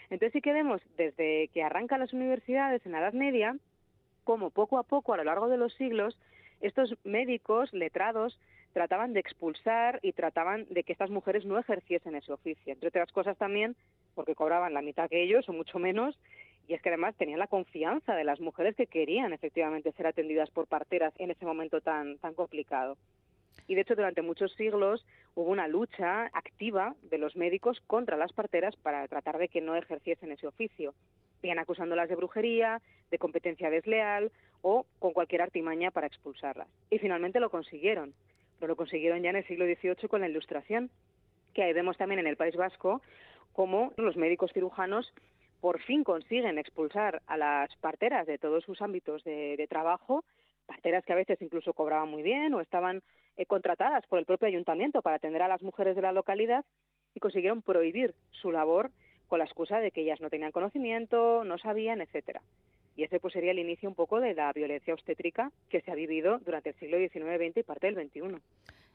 Entonces 0.10 0.34
sí 0.34 0.42
que 0.42 0.54
vemos 0.54 0.82
desde 0.98 1.50
que 1.54 1.64
arrancan 1.64 2.02
las 2.02 2.14
universidades 2.14 2.86
en 2.86 2.92
la 2.92 3.00
Edad 3.00 3.14
Media, 3.14 3.56
como 4.24 4.50
poco 4.50 4.78
a 4.78 4.84
poco 4.84 5.14
a 5.14 5.18
lo 5.18 5.24
largo 5.24 5.48
de 5.48 5.58
los 5.58 5.74
siglos 5.76 6.18
estos 6.62 6.96
médicos 7.04 7.74
letrados 7.74 8.40
trataban 8.74 9.14
de 9.14 9.20
expulsar 9.20 10.00
y 10.02 10.14
trataban 10.14 10.66
de 10.70 10.84
que 10.84 10.94
estas 10.94 11.10
mujeres 11.10 11.46
no 11.46 11.58
ejerciesen 11.58 12.16
ese 12.16 12.32
oficio, 12.32 12.72
entre 12.72 12.90
otras 12.90 13.12
cosas 13.12 13.38
también 13.38 13.76
porque 14.16 14.36
cobraban 14.36 14.74
la 14.74 14.82
mitad 14.82 15.10
que 15.10 15.24
ellos 15.24 15.48
o 15.50 15.54
mucho 15.54 15.80
menos 15.80 16.18
y 16.68 16.74
es 16.74 16.82
que 16.82 16.90
además 16.90 17.16
tenían 17.16 17.40
la 17.40 17.48
confianza 17.48 18.16
de 18.16 18.24
las 18.24 18.40
mujeres 18.40 18.76
que 18.76 18.88
querían 18.88 19.34
efectivamente 19.34 19.92
ser 19.94 20.08
atendidas 20.08 20.50
por 20.52 20.68
parteras 20.68 21.14
en 21.18 21.32
ese 21.32 21.46
momento 21.46 21.82
tan 21.82 22.18
tan 22.20 22.34
complicado. 22.34 22.98
Y 23.68 23.76
de 23.76 23.82
hecho 23.82 23.96
durante 23.96 24.22
muchos 24.22 24.54
siglos 24.54 25.06
hubo 25.36 25.50
una 25.50 25.68
lucha 25.68 26.26
activa 26.34 26.96
de 27.04 27.18
los 27.18 27.36
médicos 27.36 27.82
contra 27.88 28.18
las 28.18 28.32
parteras 28.32 28.76
para 28.78 29.08
tratar 29.08 29.38
de 29.38 29.50
que 29.50 29.62
no 29.62 29.76
ejerciesen 29.76 30.32
ese 30.32 30.48
oficio. 30.48 30.94
Bien 31.42 31.60
acusándolas 31.60 32.10
de 32.10 32.16
brujería, 32.16 32.82
de 33.10 33.18
competencia 33.18 33.70
desleal 33.70 34.32
o 34.62 34.86
con 35.00 35.14
cualquier 35.14 35.42
artimaña 35.42 35.92
para 35.92 36.08
expulsarlas. 36.08 36.68
Y 36.90 37.00
finalmente 37.00 37.40
lo 37.40 37.50
consiguieron, 37.50 38.14
pero 38.60 38.70
lo 38.70 38.76
consiguieron 38.76 39.22
ya 39.22 39.32
en 39.32 39.38
el 39.38 39.48
siglo 39.48 39.66
XVIII 39.66 40.08
con 40.08 40.22
la 40.22 40.30
Ilustración, 40.30 40.90
que 41.54 41.64
ahí 41.64 41.74
vemos 41.74 41.98
también 41.98 42.20
en 42.20 42.28
el 42.28 42.38
País 42.38 42.56
Vasco 42.56 43.02
cómo 43.54 43.94
los 43.98 44.16
médicos 44.16 44.52
cirujanos 44.54 45.12
por 45.60 45.80
fin 45.82 46.04
consiguen 46.04 46.58
expulsar 46.58 47.22
a 47.28 47.38
las 47.38 47.76
parteras 47.78 48.26
de 48.26 48.38
todos 48.38 48.64
sus 48.64 48.82
ámbitos 48.82 49.24
de, 49.24 49.56
de 49.58 49.68
trabajo, 49.68 50.24
parteras 50.66 51.06
que 51.06 51.14
a 51.14 51.18
veces 51.18 51.42
incluso 51.42 51.74
cobraban 51.74 52.10
muy 52.10 52.24
bien 52.24 52.54
o 52.54 52.62
estaban 52.62 53.04
eh, 53.38 53.46
contratadas 53.46 54.06
por 54.08 54.20
el 54.20 54.26
propio 54.26 54.48
ayuntamiento 54.48 55.02
para 55.02 55.18
atender 55.18 55.42
a 55.42 55.48
las 55.48 55.62
mujeres 55.62 55.96
de 55.96 56.02
la 56.02 56.12
localidad 56.12 56.66
y 57.14 57.20
consiguieron 57.20 57.62
prohibir 57.62 58.14
su 58.32 58.52
labor 58.52 58.92
con 59.32 59.40
la 59.40 59.46
excusa 59.46 59.80
de 59.80 59.92
que 59.92 60.02
ellas 60.02 60.20
no 60.20 60.30
tenían 60.30 60.52
conocimiento, 60.52 61.46
no 61.46 61.58
sabían, 61.58 62.02
etcétera. 62.02 62.42
Y 62.98 63.04
ese 63.04 63.22
pues 63.22 63.34
sería 63.34 63.52
el 63.52 63.60
inicio 63.60 63.88
un 63.88 63.96
poco 63.96 64.20
de 64.20 64.34
la 64.34 64.52
violencia 64.52 64.94
obstétrica 64.94 65.54
que 65.70 65.80
se 65.80 65.90
ha 65.90 65.96
vivido 65.96 66.40
durante 66.40 66.72
el 66.72 66.76
siglo 66.76 66.98
XIX, 66.98 67.38
XX 67.38 67.58
y 67.60 67.64
parte 67.64 67.88
del 67.88 68.10
XXI. 68.10 68.42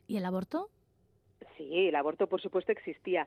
¿Y 0.09 0.19
el 0.19 0.27
aborto? 0.27 0.69
Sí, 1.57 1.89
el 1.89 1.97
aborto 1.97 2.27
por 2.27 2.43
supuesto 2.43 2.71
existía. 2.71 3.27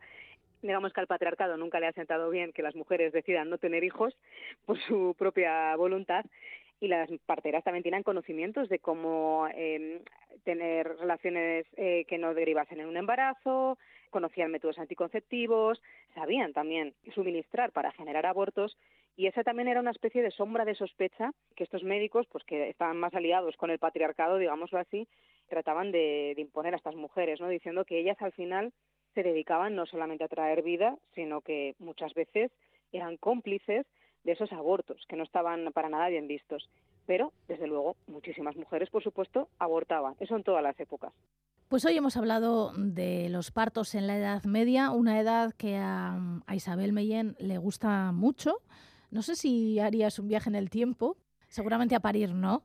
Digamos 0.62 0.94
que 0.94 1.02
al 1.02 1.08
patriarcado 1.08 1.58
nunca 1.58 1.80
le 1.80 1.88
ha 1.88 1.94
sentado 1.94 2.30
bien 2.30 2.54
que 2.54 2.62
las 2.62 2.76
mujeres 2.76 3.12
decidan 3.12 3.50
no 3.50 3.58
tener 3.58 3.84
hijos 3.84 4.16
por 4.68 4.80
su 4.80 5.16
propia 5.18 5.76
voluntad 5.78 6.24
y 6.80 6.90
las 6.90 7.10
parteras 7.26 7.64
también 7.64 7.82
tienen 7.82 8.04
conocimientos 8.04 8.70
de 8.70 8.78
cómo 8.78 9.48
eh, 9.56 10.04
tener 10.44 10.96
relaciones 11.00 11.66
eh, 11.76 12.06
que 12.08 12.20
no 12.20 12.36
derivasen 12.36 12.82
en 12.82 12.88
un 12.88 12.98
embarazo, 12.98 13.80
conocían 14.10 14.52
métodos 14.52 14.80
anticonceptivos, 14.80 15.82
sabían 16.14 16.54
también 16.54 16.94
suministrar 17.14 17.72
para 17.72 17.92
generar 17.92 18.26
abortos 18.26 18.78
y 19.16 19.28
esa 19.28 19.44
también 19.44 19.68
era 19.68 19.82
una 19.82 19.92
especie 19.92 20.24
de 20.24 20.32
sombra 20.32 20.64
de 20.64 20.76
sospecha 20.76 21.32
que 21.56 21.66
estos 21.66 21.84
médicos, 21.84 22.26
pues 22.32 22.44
que 22.46 22.70
estaban 22.70 22.98
más 22.98 23.14
aliados 23.14 23.58
con 23.58 23.70
el 23.70 23.78
patriarcado, 23.78 24.38
digámoslo 24.38 24.80
así, 24.80 25.08
trataban 25.50 25.92
de, 25.92 26.36
imponer 26.38 26.74
a 26.74 26.78
estas 26.78 26.96
mujeres, 26.96 27.42
¿no? 27.42 27.50
diciendo 27.50 27.84
que 27.84 28.00
ellas 28.00 28.16
al 28.22 28.32
final 28.32 28.72
se 29.14 29.24
dedicaban 29.24 29.76
no 29.76 29.86
solamente 29.86 30.24
a 30.24 30.30
traer 30.30 30.62
vida, 30.62 30.96
sino 31.16 31.42
que 31.42 31.76
muchas 31.80 32.14
veces 32.14 32.52
eran 32.94 33.18
cómplices 33.18 33.86
de 34.24 34.32
esos 34.32 34.54
abortos 34.54 35.04
que 35.10 35.16
no 35.16 35.24
estaban 35.24 35.72
para 35.74 35.90
nada 35.90 36.08
bien 36.08 36.28
vistos. 36.28 36.70
Pero, 37.06 37.34
desde 37.48 37.68
luego, 37.68 37.98
muchísimas 38.08 38.56
mujeres, 38.56 38.90
por 38.90 39.04
supuesto, 39.04 39.50
abortaban. 39.58 40.16
Eso 40.20 40.36
en 40.36 40.44
todas 40.44 40.64
las 40.64 40.80
épocas. 40.80 41.12
Pues 41.70 41.86
hoy 41.86 41.96
hemos 41.96 42.18
hablado 42.18 42.74
de 42.76 43.30
los 43.30 43.52
partos 43.52 43.94
en 43.94 44.08
la 44.08 44.18
Edad 44.18 44.44
Media, 44.46 44.90
una 44.90 45.20
edad 45.20 45.54
que 45.54 45.76
a, 45.76 46.18
a 46.48 46.56
Isabel 46.56 46.94
Mellén 46.94 47.36
le 47.38 47.60
gusta 47.60 48.12
mucho. 48.12 48.64
No 49.12 49.22
sé 49.22 49.36
si 49.36 49.80
harías 49.80 50.18
un 50.18 50.28
viaje 50.28 50.50
en 50.50 50.56
el 50.56 50.72
tiempo, 50.72 51.16
seguramente 51.48 51.94
a 51.94 52.00
parir, 52.00 52.34
¿no? 52.34 52.64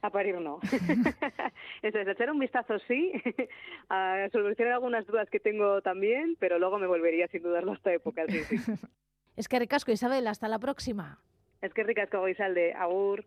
A 0.00 0.08
parir 0.08 0.40
no. 0.40 0.60
Entonces, 1.82 2.08
echar 2.08 2.30
un 2.30 2.38
vistazo 2.38 2.78
sí, 2.88 3.12
a 3.90 4.26
solucionar 4.32 4.72
algunas 4.72 5.06
dudas 5.06 5.28
que 5.28 5.40
tengo 5.40 5.82
también, 5.82 6.34
pero 6.40 6.58
luego 6.58 6.78
me 6.78 6.86
volvería 6.86 7.28
sin 7.28 7.42
dudarlo 7.42 7.72
a 7.72 7.74
esta 7.74 7.92
época, 7.92 8.24
sí, 8.28 8.44
sí. 8.44 8.56
Es 9.36 9.46
que 9.46 9.58
recasco, 9.58 9.92
Isabel, 9.92 10.26
hasta 10.26 10.48
la 10.48 10.58
próxima. 10.58 11.20
Es 11.60 11.74
que 11.74 11.84
ricas 11.84 12.08
como 12.08 12.28
Isalde, 12.28 12.72
agur. 12.72 13.26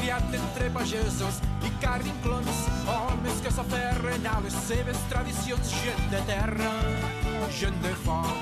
Criat 0.00 0.34
entre 0.34 0.70
pagesos 0.72 1.40
i 1.66 1.70
carrinclons, 1.82 2.60
homes 2.88 3.40
que 3.44 3.52
s'aferren 3.52 4.28
a 4.30 4.38
les 4.44 4.56
seves 4.64 5.00
tradicions, 5.10 5.72
gent 5.82 6.06
de 6.12 6.22
terra, 6.30 6.70
gent 7.58 7.76
de 7.84 7.92
foc. 8.06 8.32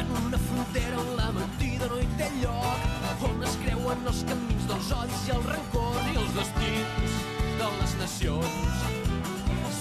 En 0.00 0.14
una 0.22 0.40
frontera 0.46 1.02
on 1.02 1.12
la 1.18 1.28
mentida 1.36 1.90
no 1.92 2.00
hi 2.00 2.08
té 2.16 2.30
lloc, 2.40 2.88
on 3.28 3.44
es 3.50 3.60
creuen 3.66 4.08
els 4.14 4.24
camins 4.30 4.66
dels 4.72 4.90
odis 5.02 5.28
i 5.28 5.36
el 5.36 5.46
rancor 5.50 6.00
i 6.14 6.18
els 6.24 6.34
destins 6.40 7.22
de 7.60 7.70
les 7.78 7.96
nacions. 8.00 8.82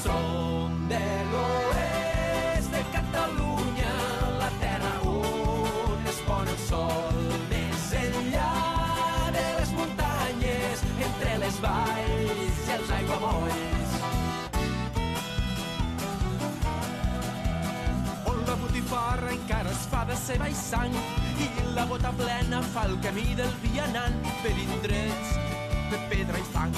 Som 0.04 0.80
de 0.92 1.04
l'oest 1.32 1.93
valls 11.64 12.60
i 12.68 12.74
els 12.76 12.92
aiguamolls. 12.98 13.94
On 18.32 18.42
la 18.50 18.56
botifarra 18.64 19.32
encara 19.36 19.72
es 19.72 19.86
fa 19.92 20.04
de 20.10 20.18
ceba 20.26 20.50
i 20.52 20.58
sang 20.60 20.98
i 21.44 21.50
la 21.78 21.86
bota 21.90 22.12
plena 22.20 22.62
fa 22.74 22.86
el 22.90 22.98
camí 23.06 23.26
del 23.40 23.54
vianant 23.64 24.20
per 24.44 24.54
indrets 24.66 25.34
de 25.94 26.02
pedra 26.12 26.42
i 26.42 26.46
fang 26.54 26.76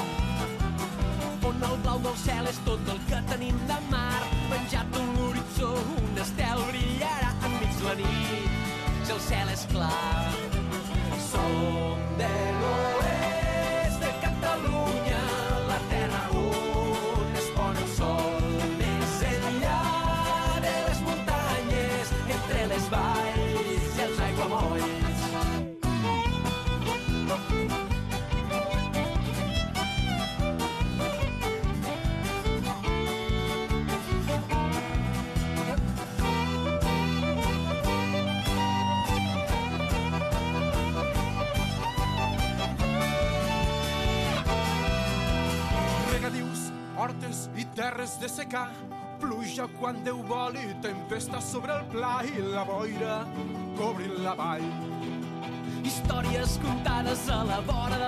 On 1.46 1.62
el 1.68 1.76
blau 1.84 2.00
del 2.06 2.16
cel 2.18 2.48
és 2.50 2.58
tot 2.66 2.88
el 2.94 3.02
que 3.10 3.20
tenim 3.30 3.60
de 3.70 3.78
mar, 3.92 4.22
penjat 4.50 4.98
en 5.02 5.12
l'horitzó 5.18 5.70
un 6.00 6.18
estel 6.24 6.64
brillarà 6.72 7.36
enmig 7.50 7.84
la 7.86 7.94
nit, 8.02 8.58
si 9.04 9.14
el 9.14 9.22
cel 9.28 9.54
és 9.54 9.68
clar. 9.76 10.34
Som 11.30 12.05
terres 47.76 48.17
de 48.19 48.30
secar, 48.30 48.69
pluja 49.19 49.67
quan 49.80 49.97
Déu 50.05 50.21
vol 50.30 50.55
i 50.55 50.69
tempesta 50.84 51.41
sobre 51.43 51.76
el 51.76 51.84
pla 51.91 52.21
i 52.23 52.43
la 52.53 52.63
boira 52.67 53.17
cobrint 53.76 54.15
la 54.23 54.36
vall. 54.39 54.63
Històries 55.86 56.55
contades 56.63 57.28
a 57.30 57.41
la 57.43 57.59
vora 57.67 57.99
de 57.99 58.05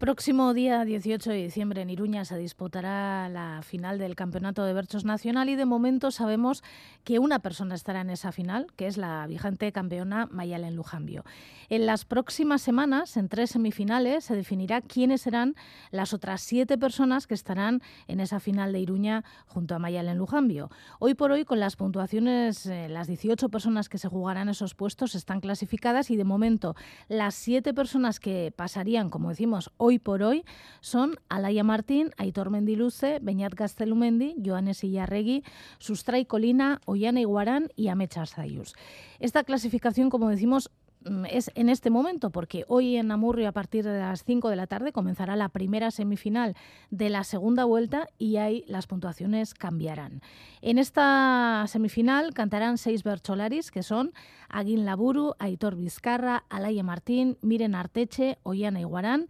próximo 0.00 0.54
día 0.54 0.82
18 0.86 1.28
de 1.28 1.42
diciembre 1.42 1.82
en 1.82 1.90
Iruña 1.90 2.24
se 2.24 2.38
disputará 2.38 3.28
la 3.28 3.60
final 3.62 3.98
del 3.98 4.16
Campeonato 4.16 4.64
de 4.64 4.72
Berchos 4.72 5.04
Nacional 5.04 5.50
y 5.50 5.56
de 5.56 5.66
momento 5.66 6.10
sabemos 6.10 6.64
que 7.04 7.18
una 7.18 7.40
persona 7.40 7.74
estará 7.74 8.00
en 8.00 8.08
esa 8.08 8.32
final, 8.32 8.68
que 8.76 8.86
es 8.86 8.96
la 8.96 9.26
vigente 9.26 9.70
campeona 9.72 10.26
Mayalen 10.30 10.74
Lujambio. 10.74 11.22
En 11.68 11.84
las 11.84 12.06
próximas 12.06 12.62
semanas, 12.62 13.18
en 13.18 13.28
tres 13.28 13.50
semifinales, 13.50 14.24
se 14.24 14.34
definirá 14.34 14.80
quiénes 14.80 15.20
serán 15.20 15.54
las 15.90 16.14
otras 16.14 16.40
siete 16.40 16.78
personas 16.78 17.26
que 17.26 17.34
estarán 17.34 17.82
en 18.08 18.20
esa 18.20 18.40
final 18.40 18.72
de 18.72 18.80
Iruña 18.80 19.22
junto 19.46 19.74
a 19.74 19.78
Mayalen 19.78 20.16
Lujambio. 20.16 20.70
Hoy 20.98 21.12
por 21.12 21.30
hoy, 21.30 21.44
con 21.44 21.60
las 21.60 21.76
puntuaciones, 21.76 22.64
eh, 22.64 22.88
las 22.88 23.06
18 23.06 23.50
personas 23.50 23.90
que 23.90 23.98
se 23.98 24.08
jugarán 24.08 24.48
esos 24.48 24.74
puestos 24.74 25.14
están 25.14 25.40
clasificadas 25.40 26.10
y 26.10 26.16
de 26.16 26.24
momento 26.24 26.74
las 27.08 27.34
siete 27.34 27.74
personas 27.74 28.18
que 28.18 28.50
pasarían, 28.56 29.10
como 29.10 29.28
decimos, 29.28 29.70
hoy 29.76 29.89
por 29.98 30.22
hoy 30.22 30.44
son 30.80 31.16
Alaya 31.28 31.64
Martín, 31.64 32.10
Aitor 32.16 32.50
Mendiluce, 32.50 33.18
Beñat 33.20 33.54
Gaztelumendi, 33.54 34.36
Joanes 34.44 34.84
Illarregui, 34.84 35.44
Sustray 35.78 36.24
Colina, 36.24 36.80
Ollana 36.86 37.20
Iguarán 37.20 37.68
y 37.76 37.88
Amecha 37.88 38.26
Zayus. 38.26 38.74
Esta 39.18 39.44
clasificación, 39.44 40.10
como 40.10 40.28
decimos, 40.28 40.70
mm, 41.04 41.24
es 41.30 41.50
en 41.54 41.68
este 41.68 41.90
momento, 41.90 42.30
porque 42.30 42.64
hoy 42.68 42.96
en 42.96 43.10
Amurrio 43.10 43.48
a 43.48 43.52
partir 43.52 43.84
de 43.84 43.98
las 43.98 44.24
5 44.24 44.50
de 44.50 44.56
la 44.56 44.66
tarde 44.66 44.92
comenzará 44.92 45.36
la 45.36 45.48
primera 45.48 45.90
semifinal 45.90 46.56
de 46.90 47.10
la 47.10 47.24
segunda 47.24 47.64
vuelta 47.64 48.08
y 48.18 48.36
ahí 48.36 48.64
las 48.66 48.86
puntuaciones 48.86 49.54
cambiarán. 49.54 50.20
En 50.62 50.78
esta 50.78 51.64
semifinal 51.68 52.34
cantarán 52.34 52.76
seis 52.76 53.02
bercholaris 53.02 53.70
que 53.70 53.82
son 53.82 54.12
Aguín 54.50 54.84
Laburu, 54.84 55.34
Aitor 55.38 55.76
Vizcarra, 55.76 56.44
Alaya 56.50 56.82
Martín, 56.82 57.38
Miren 57.40 57.74
Arteche, 57.74 58.38
Ollana 58.42 58.80
Iguarán 58.80 59.28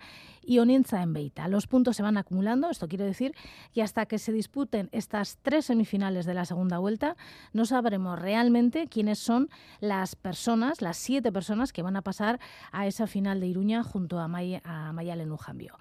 y 0.51 0.59
Oninza 0.59 1.01
en 1.01 1.13
Beita. 1.13 1.47
Los 1.47 1.69
puntos 1.69 1.95
se 1.95 2.03
van 2.03 2.17
acumulando, 2.17 2.71
esto 2.71 2.89
quiere 2.89 3.05
decir 3.05 3.37
que 3.73 3.85
hasta 3.85 4.07
que 4.07 4.19
se 4.19 4.33
disputen 4.33 4.89
estas 4.91 5.39
tres 5.43 5.67
semifinales 5.67 6.27
de 6.27 6.35
la 6.35 6.45
segunda 6.45 6.79
vuelta, 6.79 7.17
no 7.53 7.67
sabremos 7.67 8.19
realmente 8.19 8.89
quiénes 8.89 9.21
son 9.21 9.49
las 9.79 10.17
personas, 10.17 10.83
las 10.83 10.97
siete 10.97 11.31
personas 11.31 11.73
que 11.73 11.83
van 11.83 11.95
a 11.95 12.03
pasar 12.03 12.41
a 12.73 12.89
esa 12.89 13.07
final 13.07 13.39
de 13.39 13.47
Iruña 13.47 13.85
junto 13.85 14.19
a, 14.19 14.27
May 14.27 14.61
a 14.65 14.93
Mayalen 14.93 15.29
Lujambio. 15.29 15.77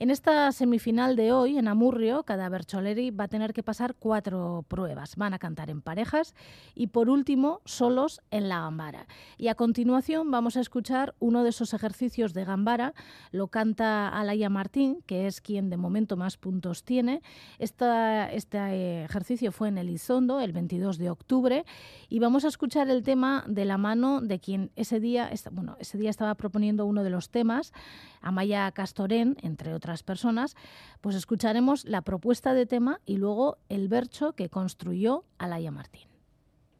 En 0.00 0.10
esta 0.10 0.50
semifinal 0.50 1.14
de 1.14 1.30
hoy, 1.30 1.56
en 1.56 1.68
Amurrio, 1.68 2.24
cada 2.24 2.48
Bercholeri 2.48 3.12
va 3.12 3.24
a 3.24 3.28
tener 3.28 3.52
que 3.52 3.62
pasar 3.62 3.94
cuatro 3.94 4.64
pruebas. 4.66 5.14
Van 5.14 5.34
a 5.34 5.38
cantar 5.38 5.70
en 5.70 5.82
parejas 5.82 6.34
y, 6.74 6.88
por 6.88 7.08
último, 7.08 7.60
solos 7.64 8.20
en 8.32 8.48
la 8.48 8.60
gambara. 8.60 9.06
Y 9.38 9.48
a 9.48 9.54
continuación 9.54 10.32
vamos 10.32 10.56
a 10.56 10.60
escuchar 10.60 11.14
uno 11.20 11.44
de 11.44 11.50
esos 11.50 11.74
ejercicios 11.74 12.34
de 12.34 12.44
gambara. 12.44 12.92
Lo 13.30 13.48
canta 13.48 14.08
Alaya 14.08 14.50
Martín, 14.50 15.00
que 15.06 15.28
es 15.28 15.40
quien 15.40 15.70
de 15.70 15.76
momento 15.76 16.16
más 16.16 16.38
puntos 16.38 16.82
tiene. 16.82 17.22
Este 17.60 19.04
ejercicio 19.04 19.52
fue 19.52 19.68
en 19.68 19.78
Elizondo, 19.78 20.40
el 20.40 20.52
22 20.52 20.98
de 20.98 21.10
octubre, 21.10 21.64
y 22.08 22.18
vamos 22.18 22.44
a 22.44 22.48
escuchar 22.48 22.88
el 22.90 23.04
tema 23.04 23.44
de 23.46 23.64
la 23.64 23.78
mano 23.78 24.20
de 24.20 24.40
quien 24.40 24.72
ese 24.74 24.98
día, 24.98 25.30
bueno, 25.52 25.76
ese 25.78 25.98
día 25.98 26.10
estaba 26.10 26.34
proponiendo 26.34 26.84
uno 26.84 27.04
de 27.04 27.10
los 27.10 27.30
temas, 27.30 27.72
Amaya 28.20 28.72
Castorén, 28.72 29.36
entre 29.42 29.72
otras 29.84 30.02
personas, 30.02 30.56
pues 31.02 31.14
escucharemos 31.14 31.84
la 31.84 32.00
propuesta 32.00 32.54
de 32.54 32.64
tema 32.64 33.02
y 33.04 33.18
luego 33.18 33.58
el 33.68 33.88
bercho 33.88 34.32
que 34.32 34.48
construyó 34.48 35.26
Alaya 35.36 35.70
Martín. 35.70 36.08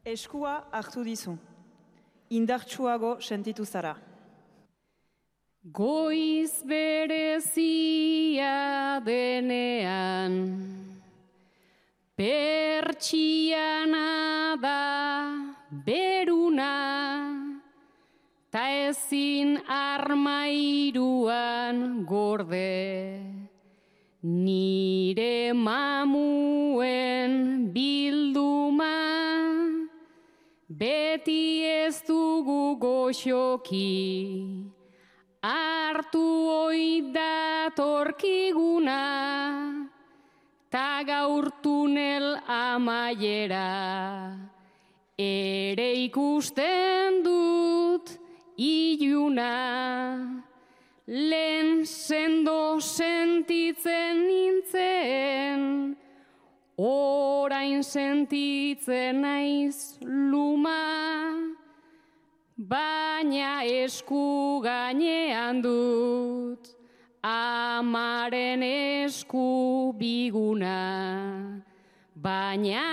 Eskua 0.05 0.69
hartu 0.73 1.05
dizu. 1.05 1.37
Indartsuago 2.31 3.21
sentitu 3.21 3.67
zara. 3.67 4.01
Goiz 5.63 6.65
berezia 6.65 7.43
denean, 9.05 11.03
pertsiana 12.17 14.07
da 14.61 15.57
beruna, 15.71 17.43
ta 18.55 18.71
ezin 18.71 19.59
armairuan 19.67 21.27
gorde, 22.07 23.19
nire 24.23 25.51
mamuen 25.51 27.35
bilduma, 27.75 28.95
beti 30.71 31.67
ez 31.67 31.99
dugu 32.07 32.79
goxoki, 32.79 33.91
hartu 35.43 36.23
oi 36.55 37.11
datorkiguna, 37.11 39.03
ta 40.71 41.03
gaur 41.03 41.51
tunel 41.59 42.39
amaiera, 42.47 43.67
ere 45.19 45.91
ikusten 46.07 47.19
dut 47.27 48.23
iluna, 48.57 50.45
lehen 51.07 51.85
sendo 51.87 52.81
sentitzen 52.81 54.27
nintzen, 54.27 55.97
orain 56.77 57.83
sentitzen 57.83 59.21
naiz 59.21 59.99
luma, 60.03 61.35
baina 62.57 63.65
esku 63.67 64.63
gainean 64.63 65.63
dut 65.63 66.75
amaren 67.25 68.63
esku 68.63 69.93
biguna. 69.99 70.81
Baina 72.15 72.85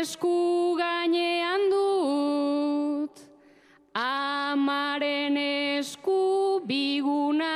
esku 0.00 0.76
gainean 0.78 1.70
dut 1.70 1.95
amaren 4.66 5.36
esku 5.38 6.60
biguna. 6.66 7.54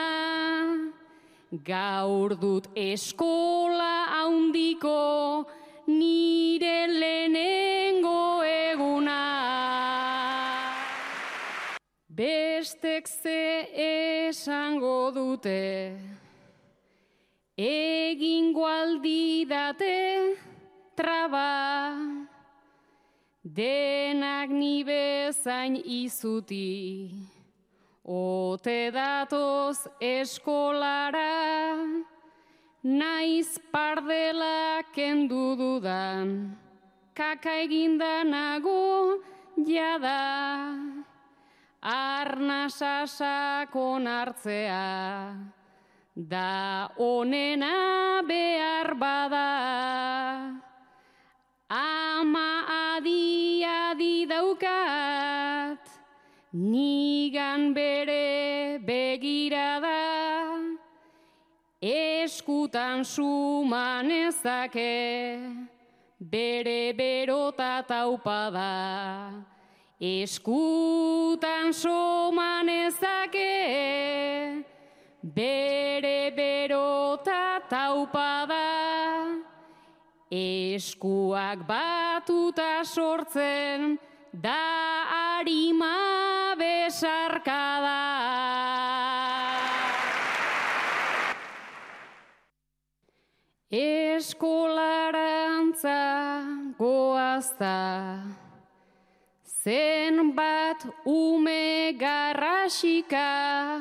Gaur 1.51 2.37
dut 2.39 2.69
eskola 2.77 4.07
haundiko 4.15 5.45
nire 5.89 6.87
lehenengo 6.87 8.45
eguna. 8.47 9.19
Bestek 12.07 13.09
ze 13.09 13.67
esango 14.29 15.11
dute, 15.11 15.99
egingo 17.57 18.67
aldi 18.71 19.47
date 19.51 20.37
traba, 20.95 21.49
denak 23.55 24.51
ni 24.51 24.85
bezain 24.87 25.75
izuti, 25.75 27.11
ote 28.07 28.91
datoz 28.95 29.91
eskolara, 29.99 31.75
naiz 32.83 33.59
pardela 33.73 34.87
kendu 34.95 35.59
dudan, 35.59 36.55
kaka 37.15 37.67
eginda 37.67 38.23
nago 38.23 39.19
jada 39.67 40.79
arnasa 41.83 43.07
sakon 43.11 44.07
hartzea, 44.07 45.35
da 46.15 46.89
onena 46.99 48.23
behar 48.23 48.95
bada. 48.95 50.70
Ama 51.71 52.67
adi 52.99 53.63
adi 53.63 54.27
daukat, 54.27 55.79
nigan 56.53 57.71
bere 57.71 58.83
begirada, 58.83 60.59
eskutan 61.79 63.07
suman 63.07 64.11
ezake, 64.11 65.39
bere 66.19 66.91
berota 66.91 67.87
taupada. 67.87 69.31
Eskutan 70.01 71.71
soman 71.71 72.67
ezake, 72.67 73.55
bere 75.23 76.35
berota 76.35 77.63
taupada, 77.71 78.80
eskuak 80.31 81.67
batuta 81.67 82.85
sortzen, 82.85 83.99
da 84.33 85.03
harima 85.11 86.55
besarkada. 86.55 87.99
Eskolarantza 93.71 94.83
goazta, 96.79 98.23
zenbat 99.45 100.87
ume 101.05 101.93
garrasika, 101.99 103.81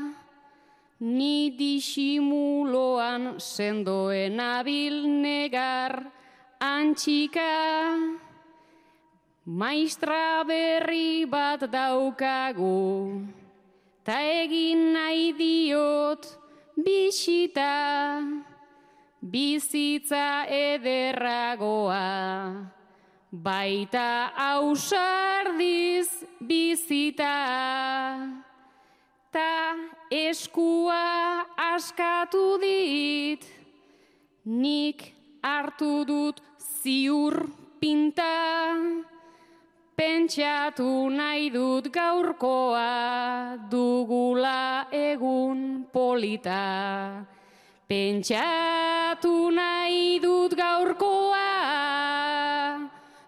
Ni 1.00 1.56
disimuloan 1.56 3.40
sendoen 3.40 4.36
abil 4.36 5.08
negar 5.08 6.12
antxika. 6.60 7.96
Maistra 9.50 10.44
berri 10.46 11.26
bat 11.26 11.64
daukagu, 11.72 13.26
ta 14.06 14.22
egin 14.22 14.94
nahi 14.94 15.34
diot 15.34 16.22
bisita, 16.78 18.22
bizitza 19.26 20.46
ederragoa, 20.46 22.06
baita 23.32 24.30
ausardiz 24.38 26.14
bizita. 26.46 27.38
Ta 29.34 29.74
eskua 30.12 31.48
askatu 31.58 32.60
dit, 32.62 33.42
nik 34.46 35.16
hartu 35.42 36.06
dut 36.06 36.49
ziur 36.84 37.36
pinta, 37.80 38.76
pentsatu 39.98 41.10
nahi 41.12 41.50
dut 41.52 41.92
gaurkoa 41.92 43.60
dugula 43.70 44.88
egun 44.92 45.86
polita. 45.92 47.26
Pentsatu 47.90 49.52
nahi 49.52 50.20
dut 50.24 50.56
gaurkoa 50.56 51.50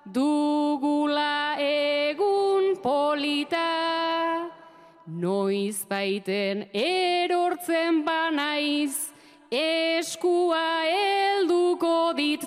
dugula 0.06 1.58
egun 1.60 2.78
polita. 2.82 3.70
Noiz 5.08 5.84
baiten 5.90 6.70
erortzen 6.72 8.06
banaiz, 8.06 9.12
eskua 9.52 10.88
helduko 10.88 12.14
dit 12.16 12.41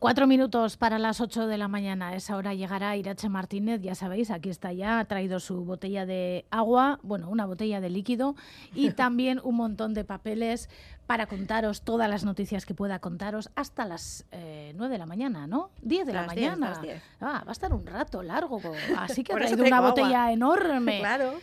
Cuatro 0.00 0.26
minutos 0.26 0.78
para 0.78 0.98
las 0.98 1.20
ocho 1.20 1.46
de 1.46 1.58
la 1.58 1.68
mañana. 1.68 2.08
A 2.08 2.16
esa 2.16 2.34
hora 2.38 2.54
llegará 2.54 2.96
Irache 2.96 3.28
Martínez, 3.28 3.82
ya 3.82 3.94
sabéis, 3.94 4.30
aquí 4.30 4.48
está 4.48 4.72
ya, 4.72 4.98
ha 4.98 5.04
traído 5.04 5.40
su 5.40 5.62
botella 5.62 6.06
de 6.06 6.46
agua, 6.50 6.98
bueno, 7.02 7.28
una 7.28 7.44
botella 7.44 7.82
de 7.82 7.90
líquido 7.90 8.34
y 8.74 8.92
también 8.92 9.42
un 9.44 9.56
montón 9.56 9.92
de 9.92 10.04
papeles 10.04 10.70
para 11.06 11.26
contaros 11.26 11.82
todas 11.82 12.08
las 12.08 12.24
noticias 12.24 12.64
que 12.64 12.72
pueda 12.72 12.98
contaros 12.98 13.50
hasta 13.56 13.84
las 13.84 14.24
eh, 14.32 14.72
nueve 14.74 14.94
de 14.94 14.98
la 15.00 15.04
mañana, 15.04 15.46
¿no? 15.46 15.68
Diez 15.82 16.06
de 16.06 16.14
la 16.14 16.22
diez, 16.28 16.56
mañana. 16.56 16.80
Ah, 17.20 17.42
va 17.44 17.50
a 17.50 17.52
estar 17.52 17.74
un 17.74 17.86
rato 17.86 18.22
largo, 18.22 18.58
así 18.96 19.22
que 19.22 19.34
ha 19.34 19.36
traído 19.36 19.64
una 19.64 19.76
agua. 19.76 19.90
botella 19.90 20.32
enorme. 20.32 21.00
Claro. 21.10 21.34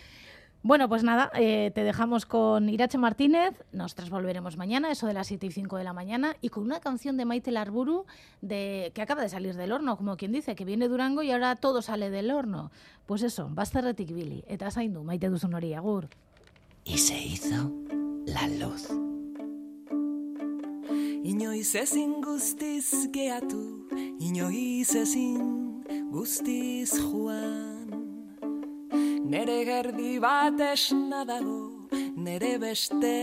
Bueno, 0.68 0.90
pues 0.90 1.02
nada, 1.02 1.32
eh, 1.34 1.72
te 1.74 1.86
dejamos 1.86 2.26
con 2.26 2.68
Irache 2.68 2.98
Martínez, 2.98 3.54
nosotros 3.72 4.10
volveremos 4.10 4.58
mañana, 4.58 4.92
eso 4.92 5.08
de 5.08 5.14
las 5.14 5.28
7 5.28 5.46
y 5.46 5.52
5 5.52 5.78
de 5.78 5.86
la 5.86 5.94
mañana, 5.94 6.36
y 6.42 6.50
con 6.50 6.66
una 6.66 6.82
canción 6.82 7.16
de 7.16 7.24
Maite 7.24 7.52
Larburu 7.52 8.04
de, 8.42 8.92
que 8.94 9.02
acaba 9.02 9.22
de 9.22 9.30
salir 9.30 9.56
del 9.56 9.72
horno, 9.72 9.96
como 9.96 10.18
quien 10.18 10.34
dice, 10.34 10.56
que 10.56 10.66
viene 10.66 10.90
Durango 10.90 11.24
y 11.24 11.32
ahora 11.32 11.56
todo 11.56 11.82
sale 11.82 12.10
del 12.10 12.32
horno. 12.32 12.70
Pues 13.06 13.22
eso, 13.22 13.48
bazterretik 13.50 14.12
bili, 14.12 14.44
eta 14.46 14.70
zaindu, 14.70 15.06
maite 15.06 15.30
duzun 15.30 15.54
hori, 15.54 15.74
agur. 15.74 16.10
Y 16.84 16.98
se 16.98 17.18
hizo 17.18 17.72
la 18.26 18.50
luz. 18.50 18.90
Inoiz 21.24 21.76
ezin 21.76 22.20
guztiz 22.20 23.08
geatu, 23.14 23.88
inoiz 24.20 24.96
ezin 24.96 25.82
guztiz 26.12 26.92
joan. 27.00 27.77
Nere 29.28 29.64
gerdi 29.68 30.18
bat 30.20 30.60
esna 30.72 31.24
dago, 31.28 31.88
nere 32.16 32.58
beste 32.62 33.14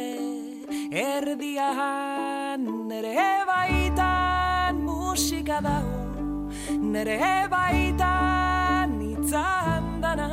erdian, 0.94 2.66
nere 2.88 3.24
baitan 3.48 4.78
musika 4.84 5.58
dago, 5.64 6.52
nere 6.78 7.48
baitan 7.50 8.94
itzan 9.10 10.00
dana 10.04 10.28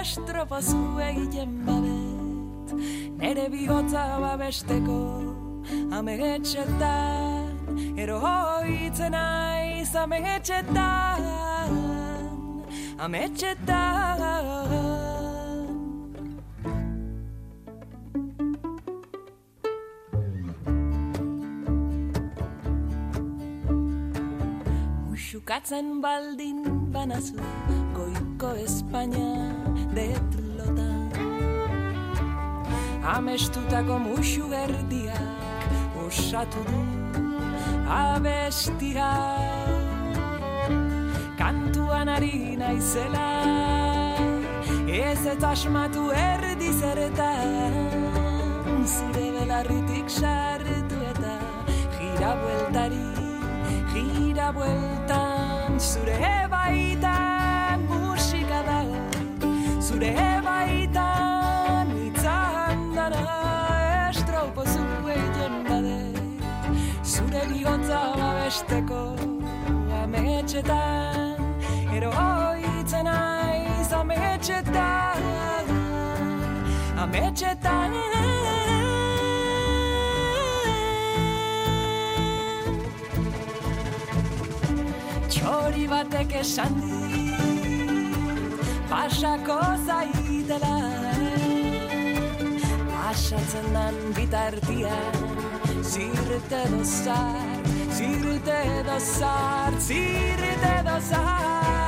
estropazu 0.00 0.82
egiten 1.10 1.60
badet, 1.68 2.76
nere 3.22 3.48
bihotza 3.54 4.04
babesteko 4.26 5.00
amegetxetan, 6.00 7.54
eroitzen 7.96 9.14
naiz 9.14 9.94
amegetxetan, 9.94 11.93
ametxetan. 12.98 14.20
Muxukatzen 25.08 26.00
baldin 26.02 26.60
banazu 26.92 27.36
goiko 27.96 28.54
Espainia 28.64 29.50
detlota 29.96 30.90
Amestutako 33.16 33.98
muxu 34.06 34.48
gerdiak 34.48 35.98
osatu 36.06 36.62
du 36.70 36.80
abestia 37.98 39.53
Kantuan 42.04 42.20
ari 42.20 42.56
naizela 42.56 43.28
ez 44.86 45.26
eta 45.26 45.50
asmatu 45.52 46.10
erdi 46.12 46.68
zertan. 46.72 47.72
Zure 48.84 49.30
belarritik 49.32 50.10
sartu 50.10 50.98
eta 51.10 51.36
gira 51.96 52.34
bueltari 52.42 53.06
gira 53.94 54.52
bueltan. 54.52 55.80
Zure 55.80 56.48
baitan 56.50 57.86
musika 57.88 58.60
dago 58.68 59.00
zure 59.80 60.14
baitan 60.44 61.94
itzan 62.06 62.84
dana 62.94 63.24
estropozu 64.10 64.84
egiten 65.16 65.56
badet 65.70 67.06
zure 67.14 67.46
bihotza 67.52 68.02
babesteko 68.20 69.02
ametxetan 70.02 71.33
eroitzen 71.96 73.06
naiz 73.06 73.90
ametxetan 73.94 75.68
ametxetan 77.04 77.94
Txori 85.28 85.86
batek 85.90 86.34
esan 86.40 86.74
dit 86.82 87.14
Pasako 88.90 89.60
zaitela 89.86 90.76
Pasatzen 92.90 93.66
dan 93.76 93.96
bitartian 94.16 95.22
Zirte 95.84 96.62
dozart, 96.72 97.66
zirte 97.92 98.60
dozart, 98.88 99.80
zirte 99.84 100.74
dozart 100.88 101.83